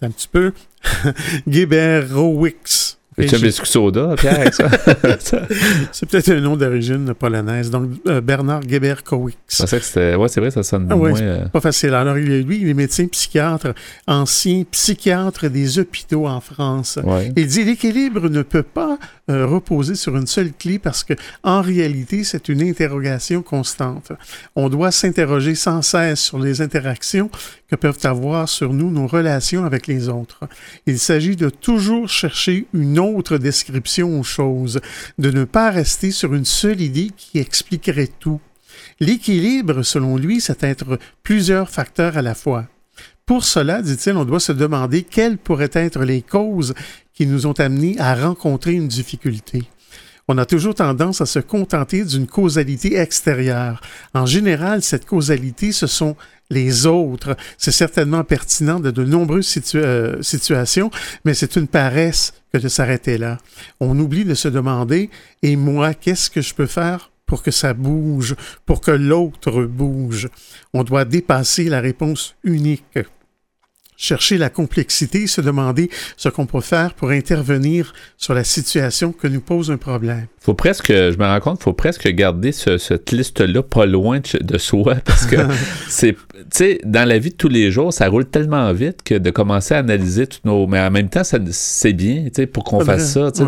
un 0.02 0.10
petit 0.10 0.28
peu, 0.28 0.54
Geberowicz, 1.48 2.97
tu 3.26 3.36
un 3.36 3.40
biscuit 3.40 3.68
soda, 3.68 4.14
Pierre, 4.16 4.40
avec 4.42 4.54
ça? 4.54 4.70
c'est 5.92 6.06
peut-être 6.08 6.30
un 6.30 6.40
nom 6.40 6.56
d'origine 6.56 7.14
polonaise. 7.16 7.72
Donc, 7.72 7.90
euh, 8.08 8.22
Bernard 8.22 8.62
Geberkowicz. 8.68 9.60
Ouais, 9.60 10.28
c'est 10.28 10.40
vrai, 10.40 10.52
ça 10.52 10.62
sonne 10.62 10.88
ah, 10.92 10.96
moins... 10.96 11.20
Euh, 11.20 11.48
pas 11.48 11.62
facile. 11.62 11.96
Alors, 11.96 12.14
lui, 12.14 12.60
il 12.62 12.70
est 12.70 12.74
médecin 12.76 13.08
psychiatre, 13.08 13.74
ancien 14.06 14.64
psychiatre 14.70 15.50
des 15.50 15.80
hôpitaux 15.80 16.28
en 16.28 16.42
France. 16.42 17.00
Il 17.36 17.48
dit 17.48 17.64
l'équilibre 17.64 18.30
ne 18.30 18.44
peut 18.44 18.64
pas 18.64 19.00
euh, 19.30 19.46
reposer 19.46 19.96
sur 19.96 20.16
une 20.16 20.28
seule 20.28 20.54
clé 20.54 20.80
parce 20.80 21.04
que, 21.04 21.14
en 21.44 21.62
réalité, 21.62 22.24
c'est 22.24 22.50
une 22.50 22.62
interrogation 22.62 23.42
constante. 23.42 24.12
On 24.56 24.70
doit 24.70 24.92
s'interroger 24.92 25.56
sans 25.56 25.82
cesse 25.82 26.22
sur 26.22 26.40
les 26.40 26.62
interactions 26.62 27.30
que 27.70 27.76
peuvent 27.76 28.00
avoir 28.04 28.48
sur 28.48 28.74
nous 28.74 28.90
nos 28.90 29.08
relations 29.08 29.66
avec 29.66 29.88
les 29.88 30.08
autres. 30.08 30.48
Il 30.86 31.00
s'agit 31.00 31.36
de 31.36 31.50
toujours 31.50 32.08
chercher 32.08 32.68
une 32.74 33.00
autre 33.00 33.38
description 33.38 34.20
aux 34.20 34.24
choses, 34.24 34.80
de 35.18 35.32
ne 35.32 35.44
pas 35.44 35.72
rester 35.72 36.12
sur 36.12 36.34
une 36.34 36.46
seule 36.46 36.82
idée 36.82 37.12
qui 37.16 37.40
expliquerait 37.40 38.10
tout. 38.20 38.40
L'équilibre, 39.00 39.84
selon 39.84 40.18
lui, 40.18 40.42
c'est 40.42 40.64
être 40.64 41.00
plusieurs 41.24 41.70
facteurs 41.70 42.18
à 42.18 42.22
la 42.22 42.34
fois. 42.34 42.68
Pour 43.28 43.44
cela, 43.44 43.82
dit-il, 43.82 44.16
on 44.16 44.24
doit 44.24 44.40
se 44.40 44.54
demander 44.54 45.04
quelles 45.04 45.38
pourraient 45.38 45.70
être 45.74 46.00
les 46.00 46.22
causes 46.22 46.74
qui 47.14 47.28
nous 47.28 47.46
ont 47.46 47.60
amenés 47.60 47.98
à 48.00 48.16
rencontrer 48.16 48.72
une 48.72 48.88
difficulté. 48.88 49.64
On 50.30 50.38
a 50.38 50.46
toujours 50.46 50.76
tendance 50.76 51.20
à 51.20 51.26
se 51.26 51.40
contenter 51.40 52.06
d'une 52.06 52.26
causalité 52.26 52.98
extérieure. 52.98 53.82
En 54.14 54.26
général, 54.26 54.82
cette 54.82 55.06
causalité, 55.06 55.74
ce 55.74 55.88
sont 55.88 56.16
les 56.50 56.86
autres. 56.86 57.36
C'est 57.58 57.74
certainement 57.74 58.24
pertinent 58.24 58.80
de 58.80 58.92
de 58.92 59.04
nombreuses 59.04 59.60
euh, 59.76 60.22
situations, 60.22 60.90
mais 61.26 61.34
c'est 61.34 61.58
une 61.58 61.68
paresse 61.68 62.34
que 62.54 62.60
de 62.60 62.70
s'arrêter 62.70 63.18
là. 63.18 63.40
On 63.82 64.00
oublie 64.00 64.24
de 64.24 64.36
se 64.36 64.48
demander, 64.48 65.10
et 65.44 65.58
moi, 65.58 65.94
qu'est-ce 65.94 66.30
que 66.30 66.42
je 66.42 66.54
peux 66.54 66.66
faire 66.66 67.12
pour 67.26 67.44
que 67.44 67.52
ça 67.52 67.74
bouge, 67.74 68.38
pour 68.66 68.80
que 68.80 68.92
l'autre 68.92 69.64
bouge? 69.64 70.30
On 70.74 70.86
doit 70.86 71.04
dépasser 71.04 71.66
la 71.66 71.82
réponse 71.82 72.36
unique 72.46 73.00
chercher 73.98 74.38
la 74.38 74.50
complexité, 74.50 75.28
se 75.28 75.42
demander 75.42 75.90
ce 76.16 76.30
qu'on 76.30 76.46
peut 76.46 76.62
faire 76.62 76.94
pour 76.94 77.10
intervenir 77.10 77.94
sur 78.18 78.34
la 78.34 78.44
situation 78.44 79.12
que 79.12 79.28
nous 79.28 79.42
pose 79.42 79.72
un 79.72 79.78
problème. 79.78 80.28
Faut 80.40 80.54
presque, 80.54 80.94
je 80.94 81.18
me 81.18 81.26
rends 81.26 81.40
compte, 81.40 81.62
faut 81.62 81.74
presque 81.74 82.08
garder 82.08 82.52
cette 82.52 83.12
liste-là 83.12 83.64
pas 83.64 83.86
loin 83.86 84.22
de, 84.42 84.58
soi 84.58 84.96
parce 85.04 85.26
que 85.26 85.36
c'est, 85.90 86.16
tu 86.38 86.46
sais, 86.52 86.80
dans 86.84 87.08
la 87.08 87.18
vie 87.20 87.32
de 87.32 87.36
tous 87.36 87.48
les 87.48 87.72
jours, 87.72 87.92
ça 87.92 88.08
roule 88.08 88.26
tellement 88.26 88.72
vite 88.72 89.02
que 89.04 89.16
de 89.16 89.30
commencer 89.32 89.74
à 89.74 89.80
analyser 89.80 90.28
toutes 90.28 90.46
nos, 90.46 90.68
mais 90.68 90.80
en 90.80 90.92
même 90.92 91.10
temps, 91.10 91.24
c'est 91.24 91.94
bien, 91.94 92.26
tu 92.26 92.32
sais, 92.36 92.48
pour 92.48 92.64
qu'on 92.64 92.80
fasse 92.82 93.14
ça, 93.14 93.32
tu 93.32 93.44
sais, 93.44 93.48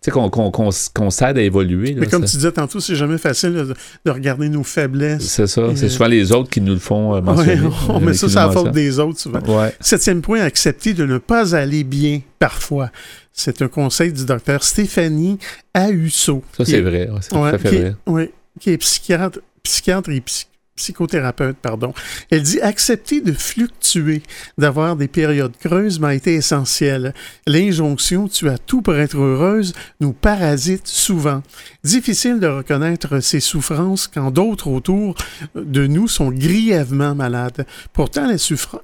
sais, 0.00 0.10
qu'on 0.10 1.10
s'aide 1.10 1.38
à 1.38 1.42
évoluer. 1.42 1.94
Mais 1.94 2.06
comme 2.06 2.24
tu 2.24 2.36
disais 2.36 2.52
tantôt, 2.52 2.80
c'est 2.80 2.94
jamais 2.94 3.18
facile 3.18 3.74
de, 4.04 4.10
regarder 4.10 4.48
nos 4.48 4.62
faiblesses. 4.62 5.22
C'est 5.26 5.46
ça. 5.46 5.62
C'est 5.74 5.88
souvent 5.88 6.08
les 6.08 6.32
autres 6.32 6.48
qui 6.48 6.60
nous 6.60 6.72
le 6.72 6.80
font 6.80 7.14
euh, 7.14 7.20
mentionner. 7.20 7.68
on 7.88 8.00
met 8.00 8.14
ça 8.14 8.28
sur 8.28 8.40
la 8.40 8.50
faute 8.50 8.72
des 8.72 8.98
autres 8.98 9.20
souvent. 9.20 9.40
Septième 9.80 10.22
point, 10.22 10.40
accepter 10.40 10.94
de 10.94 11.04
ne 11.04 11.18
pas 11.18 11.54
aller 11.54 11.84
bien 11.84 12.20
parfois. 12.38 12.90
C'est 13.32 13.62
un 13.62 13.68
conseil 13.68 14.12
du 14.12 14.24
docteur 14.24 14.64
Stéphanie 14.64 15.38
Ahusso. 15.74 16.42
Ça, 16.56 16.64
c'est 16.64 16.80
vrai. 16.80 17.08
C'est 17.20 17.30
tout 17.30 17.44
à 17.44 17.58
fait 17.58 17.68
vrai. 17.68 17.96
Oui, 18.06 18.30
qui 18.58 18.70
est 18.70 18.78
psychiatre, 18.78 19.40
psychiatre 19.62 20.10
et 20.10 20.20
psy 20.20 20.46
psychothérapeute, 20.80 21.58
pardon. 21.58 21.92
Elle 22.30 22.42
dit 22.42 22.60
accepter 22.60 23.20
de 23.20 23.32
fluctuer, 23.32 24.22
d'avoir 24.56 24.96
des 24.96 25.08
périodes 25.08 25.56
creuses 25.58 26.00
m'a 26.00 26.14
été 26.14 26.34
essentiel. 26.34 27.12
L'injonction 27.46 28.28
tu 28.28 28.48
as 28.48 28.56
tout 28.56 28.80
pour 28.80 28.94
être 28.96 29.18
heureuse 29.18 29.74
nous 30.00 30.14
parasite 30.14 30.86
souvent. 30.86 31.42
Difficile 31.84 32.40
de 32.40 32.46
reconnaître 32.46 33.20
ses 33.20 33.40
souffrances 33.40 34.08
quand 34.08 34.30
d'autres 34.30 34.68
autour 34.68 35.14
de 35.54 35.86
nous 35.86 36.08
sont 36.08 36.30
grièvement 36.30 37.14
malades. 37.14 37.66
Pourtant, 37.92 38.26
la, 38.26 38.36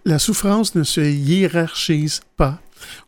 la 0.04 0.18
souffrance 0.18 0.74
ne 0.74 0.82
se 0.82 1.00
hiérarchise 1.00 2.20
pas. 2.36 2.60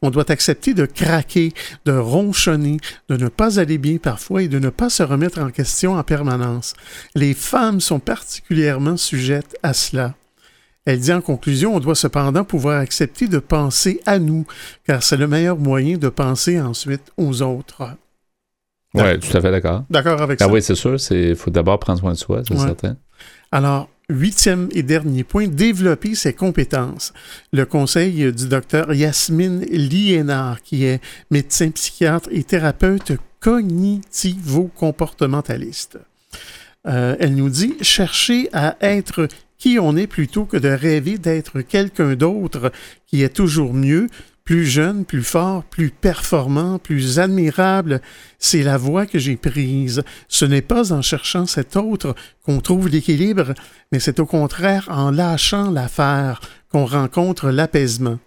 On 0.03 0.11
doit 0.11 0.31
accepter 0.31 0.75
de 0.75 0.87
craquer, 0.87 1.53
de 1.85 1.93
ronchonner, 1.93 2.79
de 3.09 3.17
ne 3.17 3.29
pas 3.29 3.61
aller 3.61 3.79
bien 3.79 3.99
parfois 3.99 4.43
et 4.43 4.49
de 4.49 4.59
ne 4.59 4.71
pas 4.71 4.91
se 4.91 5.03
remettre 5.03 5.41
en 5.41 5.51
question 5.51 5.95
en 5.95 6.03
permanence. 6.03 6.75
Les 7.15 7.35
femmes 7.35 7.81
sont 7.81 8.01
particulièrement 8.01 8.97
sujettes 8.97 9.57
à 9.63 9.73
cela. 9.73 10.15
Elle 10.85 11.01
dit 11.01 11.13
en 11.13 11.21
conclusion, 11.21 11.77
on 11.77 11.81
doit 11.81 11.95
cependant 11.95 12.45
pouvoir 12.45 12.81
accepter 12.81 13.29
de 13.29 13.39
penser 13.39 14.01
à 14.07 14.19
nous, 14.19 14.47
car 14.87 15.03
c'est 15.03 15.19
le 15.19 15.27
meilleur 15.27 15.59
moyen 15.59 15.99
de 15.99 16.09
penser 16.09 16.59
ensuite 16.59 17.13
aux 17.19 17.43
autres. 17.43 17.91
Oui, 18.95 19.19
tout 19.19 19.37
à 19.37 19.41
fait 19.43 19.51
d'accord. 19.51 19.85
D'accord 19.91 20.23
avec 20.23 20.41
ah 20.41 20.47
ça? 20.47 20.51
oui, 20.51 20.63
c'est 20.63 20.75
sûr, 20.75 20.97
il 21.11 21.37
faut 21.37 21.51
d'abord 21.51 21.79
prendre 21.79 21.99
soin 21.99 22.13
de 22.13 22.17
soi, 22.17 22.43
c'est 22.47 22.57
certain. 22.57 22.97
Alors, 23.53 23.91
Huitième 24.11 24.71
et 24.73 24.83
dernier 24.83 25.23
point, 25.23 25.49
développer 25.49 26.15
ses 26.15 26.33
compétences. 26.33 27.13
Le 27.53 27.67
conseil 27.67 28.33
du 28.33 28.49
docteur 28.49 28.95
Yasmine 28.95 29.67
Liénard, 29.67 30.63
qui 30.63 30.85
est 30.85 31.03
médecin 31.31 31.71
psychiatre 31.71 32.31
et 32.33 32.43
thérapeute 32.43 33.13
cognitivo-comportementaliste. 33.41 35.99
Euh, 36.87 37.17
elle 37.21 37.35
nous 37.35 37.51
dit 37.51 37.75
chercher 37.83 38.49
à 38.55 38.79
être 38.81 39.29
qui 39.59 39.79
on 39.79 39.95
est 39.95 40.07
plutôt 40.07 40.47
que 40.47 40.57
de 40.57 40.69
rêver 40.69 41.19
d'être 41.19 41.61
quelqu'un 41.61 42.15
d'autre 42.15 42.73
qui 43.07 43.23
est 43.23 43.37
toujours 43.37 43.75
mieux, 43.75 44.07
plus 44.49 44.65
jeune, 44.65 45.05
plus 45.05 45.25
fort, 45.25 45.63
plus 45.63 45.91
performant, 45.91 46.79
plus 46.79 47.19
admirable. 47.19 48.01
C'est 48.39 48.63
la 48.63 48.79
voie 48.79 49.05
que 49.05 49.19
j'ai 49.19 49.37
prise. 49.37 50.03
Ce 50.27 50.47
n'est 50.47 50.63
pas 50.63 50.91
en 50.95 51.03
cherchant 51.03 51.45
cet 51.45 51.77
autre 51.77 52.15
qu'on 52.43 52.63
trouve 52.63 52.89
l'équilibre, 52.89 53.53
mais 53.93 54.01
c'est 54.01 54.21
au 54.21 54.25
contraire 54.25 54.89
en 54.91 55.11
lâchant 55.11 55.71
l'affaire 55.71 56.41
qu'on 56.73 56.87
rencontre 56.87 57.51
l'apaisement. 57.51 58.19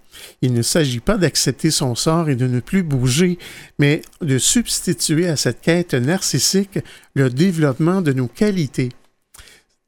Il 0.44 0.54
ne 0.54 0.62
s'agit 0.62 1.00
pas 1.00 1.18
d'accepter 1.18 1.72
son 1.72 1.96
sort 1.96 2.30
et 2.30 2.36
de 2.36 2.46
ne 2.46 2.60
plus 2.60 2.84
bouger, 2.84 3.40
mais 3.80 4.04
de 4.22 4.38
substituer 4.38 5.28
à 5.28 5.36
cette 5.36 5.62
quête 5.62 5.96
narcissique 5.96 6.78
le 7.16 7.32
développement 7.32 8.04
de 8.04 8.14
nos 8.14 8.28
qualités. 8.28 8.90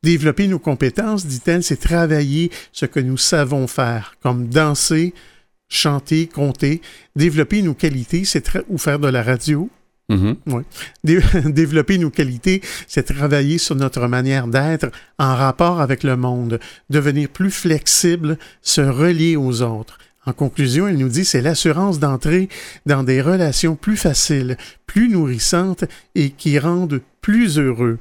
Développer 0.01 0.47
nos 0.47 0.57
compétences, 0.57 1.27
dit-elle, 1.27 1.61
c'est 1.61 1.79
travailler 1.79 2.49
ce 2.71 2.87
que 2.87 2.99
nous 2.99 3.17
savons 3.17 3.67
faire, 3.67 4.15
comme 4.23 4.47
danser, 4.47 5.13
chanter, 5.69 6.27
compter, 6.27 6.81
développer 7.15 7.61
nos 7.61 7.73
qualités, 7.73 8.25
c'est 8.25 8.49
ou 8.69 8.77
faire 8.77 8.99
de 8.99 9.07
la 9.07 9.23
radio. 9.23 9.69
Mm-hmm. 10.09 10.63
développer 11.51 11.97
nos 11.97 12.09
qualités, 12.09 12.61
c'est 12.87 13.13
travailler 13.13 13.57
sur 13.57 13.75
notre 13.75 14.07
manière 14.07 14.47
d'être 14.47 14.91
en 15.17 15.35
rapport 15.35 15.79
avec 15.79 16.03
le 16.03 16.17
monde, 16.17 16.59
devenir 16.89 17.29
plus 17.29 17.51
flexible, 17.51 18.37
se 18.61 18.81
relier 18.81 19.37
aux 19.37 19.61
autres. 19.61 19.97
En 20.25 20.33
conclusion, 20.33 20.87
elle 20.87 20.97
nous 20.97 21.09
dit 21.09 21.25
c'est 21.25 21.41
l'assurance 21.41 21.99
d'entrer 21.99 22.47
dans 22.85 23.03
des 23.03 23.21
relations 23.21 23.75
plus 23.75 23.97
faciles, 23.97 24.57
plus 24.85 25.09
nourrissantes 25.09 25.83
et 26.15 26.29
qui 26.29 26.59
rendent 26.59 27.01
plus 27.21 27.59
heureux. 27.59 27.97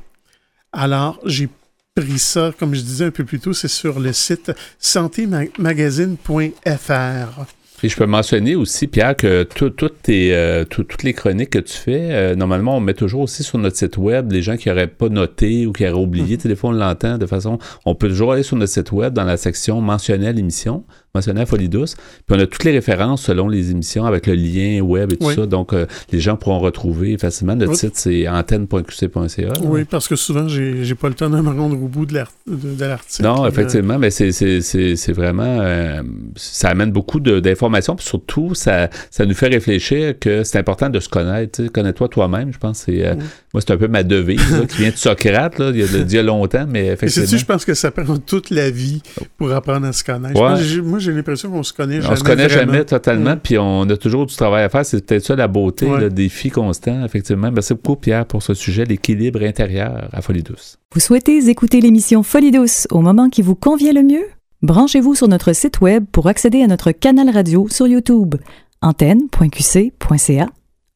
Alors, 0.73 1.21
j'ai 1.25 1.49
pris 1.95 2.18
ça, 2.18 2.53
comme 2.59 2.74
je 2.74 2.80
disais 2.80 3.05
un 3.07 3.11
peu 3.11 3.24
plus 3.24 3.38
tôt, 3.38 3.53
c'est 3.53 3.68
sur 3.68 4.01
le 4.01 4.14
site 4.14 4.51
santémagazine.fr. 4.78 7.45
Et 7.84 7.88
je 7.88 7.97
peux 7.97 8.07
mentionner 8.07 8.55
aussi, 8.55 8.86
Pierre, 8.86 9.16
que 9.16 9.45
euh, 9.45 10.64
toutes 10.64 11.03
les 11.03 11.12
chroniques 11.12 11.51
que 11.51 11.59
tu 11.59 11.76
fais, 11.76 12.12
euh, 12.12 12.36
normalement, 12.36 12.76
on 12.76 12.80
met 12.80 12.95
toujours 12.95 13.22
aussi 13.22 13.43
sur 13.43 13.59
notre 13.59 13.76
site 13.76 13.99
web 13.99 14.30
les 14.30 14.40
gens 14.40 14.57
qui 14.57 14.68
n'auraient 14.68 14.86
pas 14.86 15.09
noté 15.09 15.66
ou 15.66 15.72
qui 15.72 15.86
auraient 15.86 16.01
oublié. 16.01 16.36
Mm-hmm. 16.36 16.43
Téléphone, 16.43 16.76
on 16.76 16.78
l'entend 16.78 17.18
de 17.18 17.26
façon. 17.26 17.59
On 17.84 17.95
peut 17.95 18.09
toujours 18.09 18.32
aller 18.32 18.45
sur 18.45 18.57
notre 18.57 18.72
site 18.72 18.93
web 18.93 19.12
dans 19.12 19.24
la 19.24 19.36
section 19.36 19.80
mentionner 19.80 20.32
l'émission 20.32 20.84
mentionné 21.15 21.43
à 21.43 21.47
Folie 21.47 21.69
Douce. 21.69 21.95
Puis 21.95 22.37
on 22.37 22.39
a 22.39 22.47
toutes 22.47 22.65
les 22.65 22.73
références 22.73 23.23
selon 23.23 23.49
les 23.49 23.71
émissions 23.71 24.07
avec 24.07 24.27
le 24.27 24.35
lien 24.35 24.81
web 24.81 25.13
et 25.13 25.17
tout 25.17 25.31
ça. 25.31 25.47
Donc, 25.47 25.75
euh, 25.75 25.87
les 26.11 26.21
gens 26.21 26.37
pourront 26.37 26.59
retrouver 26.59 27.19
facilement. 27.19 27.55
Notre 27.55 27.75
site, 27.75 27.97
c'est 27.97 28.29
antenne.qc.ca. 28.29 29.53
Oui, 29.63 29.85
parce 29.85 30.09
que 30.09 30.17
souvent, 30.17 30.49
j'ai 30.49 30.95
pas 30.95 31.09
le 31.09 31.15
temps 31.15 31.29
de 31.29 31.39
me 31.39 31.51
rendre 31.51 31.75
au 31.75 31.89
bout 31.89 32.07
de 32.07 32.15
l'article. 32.15 33.23
Non, 33.23 33.47
effectivement, 33.47 33.99
mais 33.99 34.11
c'est 34.11 35.13
vraiment... 35.13 35.59
Euh, 35.61 36.03
ça 36.37 36.71
amène 36.71 36.93
beaucoup 36.93 37.21
d'informations. 37.21 37.95
Puis 37.95 38.07
surtout, 38.07 38.55
ça, 38.55 38.89
ça 39.11 39.27
nous 39.27 39.35
fait 39.35 39.49
réfléchir 39.49 40.19
que 40.19 40.45
c'est 40.45 40.59
important 40.59 40.89
de 40.89 40.99
se 40.99 41.09
connaître. 41.09 41.63
Connais-toi 41.67 42.09
toi-même, 42.09 42.53
je 42.53 42.59
pense. 42.59 42.85
c'est 42.87 43.07
euh, 43.07 43.15
Moi, 43.53 43.61
c'est 43.61 43.73
un 43.73 43.77
peu 43.77 43.89
ma 43.89 44.03
devise 44.03 44.41
qui 44.71 44.79
vient 44.79 44.91
de 44.91 44.97
Socrate, 44.97 45.59
là, 45.59 45.73
il, 45.75 46.13
y 46.13 46.19
a, 46.19 46.23
longtemps, 46.23 46.67
mais 46.67 46.87
effectivement... 46.87 47.29
Et 47.31 47.39
je 47.39 47.45
pense 47.45 47.65
que 47.67 47.75
ça 47.75 47.91
prend 47.91 48.17
toute 48.17 48.49
la 48.51 48.71
vie 48.71 49.03
pour 49.37 49.53
apprendre 49.53 49.87
à 49.87 49.93
se 49.93 50.05
connaître. 50.05 50.41
Moi, 50.83 51.02
j'ai 51.03 51.13
l'impression 51.13 51.51
qu'on 51.51 51.63
se 51.63 51.73
connaît 51.73 52.01
jamais. 52.01 52.15
On 52.15 52.17
se 52.17 52.25
connaît 52.25 52.49
jamais 52.49 52.85
totalement, 52.85 53.37
puis 53.37 53.59
on 53.59 53.83
a 53.83 53.97
toujours 53.97 54.27
du 54.27 54.35
travail 54.35 54.65
à 54.65 54.69
faire. 54.69 54.85
C'est 54.85 55.05
peut-être 55.05 55.25
ça 55.25 55.37
la 55.37 55.49
beauté, 55.49 55.87
le 55.87 56.11
défi 56.11 56.51
constant, 56.51 57.05
effectivement. 57.05 57.51
Merci 57.51 57.75
beaucoup, 57.75 57.97
Pierre, 57.97 58.27
pour 58.27 58.43
ce 58.43 58.55
sujet, 58.55 58.85
l'équilibre 58.85 59.43
intérieur 59.43 60.09
à 60.13 60.23
Folie 60.23 60.43
Douce. 60.43 60.79
Vous 60.95 61.01
souhaitez 61.01 61.49
écouter 61.49 61.81
l'émission 61.81 62.23
Folie 62.23 62.51
Douce 62.51 62.87
au 62.91 63.01
moment 63.01 63.29
qui 63.29 63.43
vous 63.43 63.55
convient 63.55 63.93
le 63.93 64.03
mieux? 64.03 64.27
Branchez-vous 64.63 65.15
sur 65.15 65.29
notre 65.29 65.53
site 65.55 65.81
web 65.81 66.05
pour 66.13 66.29
accéder 66.29 66.63
à 66.63 66.67
notre 66.67 66.93
canal 66.93 67.29
radio 67.31 67.67
sur 67.69 67.87
YouTube. 67.87 68.37
antenne.qc.ca 68.81 70.47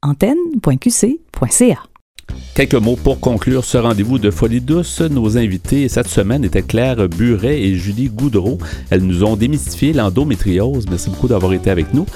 antenne.qc.ca 0.03 1.79
Quelques 2.55 2.75
mots 2.75 2.97
pour 2.97 3.21
conclure 3.21 3.65
ce 3.65 3.77
rendez-vous 3.77 4.19
de 4.19 4.31
Folie 4.31 4.61
douce. 4.63 5.01
Nos 5.03 5.37
invités 5.37 5.89
cette 5.89 6.09
semaine 6.09 6.43
étaient 6.43 6.63
Claire 6.63 7.09
Buret 7.09 7.61
et 7.61 7.75
Julie 7.75 8.09
Goudreau. 8.09 8.59
Elles 8.89 9.03
nous 9.03 9.25
ont 9.25 9.37
démystifié 9.37 9.93
l'endométriose. 9.93 10.87
Merci 10.89 11.11
beaucoup 11.11 11.29
d'avoir 11.29 11.53
été 11.53 11.71
avec 11.71 11.93
nous. 11.93 12.07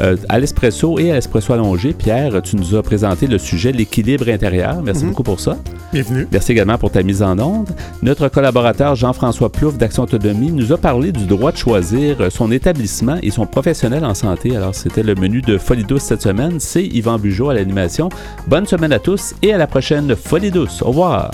Euh, 0.00 0.16
à 0.28 0.38
l'espresso 0.38 0.98
et 0.98 1.10
à 1.10 1.14
l'espresso 1.14 1.52
allongé, 1.52 1.92
Pierre, 1.92 2.40
tu 2.42 2.56
nous 2.56 2.74
as 2.74 2.82
présenté 2.82 3.26
le 3.26 3.38
sujet 3.38 3.72
l'équilibre 3.72 4.28
intérieur. 4.28 4.80
Merci 4.82 5.04
mhm. 5.04 5.10
beaucoup 5.10 5.22
pour 5.22 5.40
ça. 5.40 5.56
Bienvenue. 5.92 6.26
Merci 6.30 6.52
également 6.52 6.78
pour 6.78 6.90
ta 6.90 7.02
mise 7.02 7.22
en 7.22 7.38
onde. 7.38 7.70
Notre 8.02 8.28
collaborateur 8.28 8.94
Jean-François 8.94 9.50
Plouf 9.50 9.76
d'Action 9.76 10.04
Autonomie 10.04 10.52
nous 10.52 10.72
a 10.72 10.78
parlé 10.78 11.12
du 11.12 11.26
droit 11.26 11.52
de 11.52 11.56
choisir 11.56 12.30
son 12.30 12.50
établissement 12.52 13.16
et 13.22 13.30
son 13.30 13.46
professionnel 13.46 14.04
en 14.04 14.14
santé. 14.14 14.56
Alors, 14.56 14.74
c'était 14.74 15.02
le 15.02 15.14
menu 15.14 15.42
de 15.42 15.58
Folie 15.58 15.84
douce 15.84 16.02
cette 16.02 16.22
semaine. 16.22 16.60
C'est 16.60 16.84
Yvan 16.84 17.18
Bugeaud 17.18 17.50
à 17.50 17.54
l'animation. 17.54 18.08
Bonne 18.46 18.66
semaine 18.66 18.92
à 18.92 18.98
tous 18.98 19.34
et 19.42 19.52
à 19.52 19.58
la 19.58 19.66
prochaine 19.66 20.14
Folie 20.14 20.50
douce. 20.50 20.82
Au 20.82 20.88
revoir. 20.88 21.30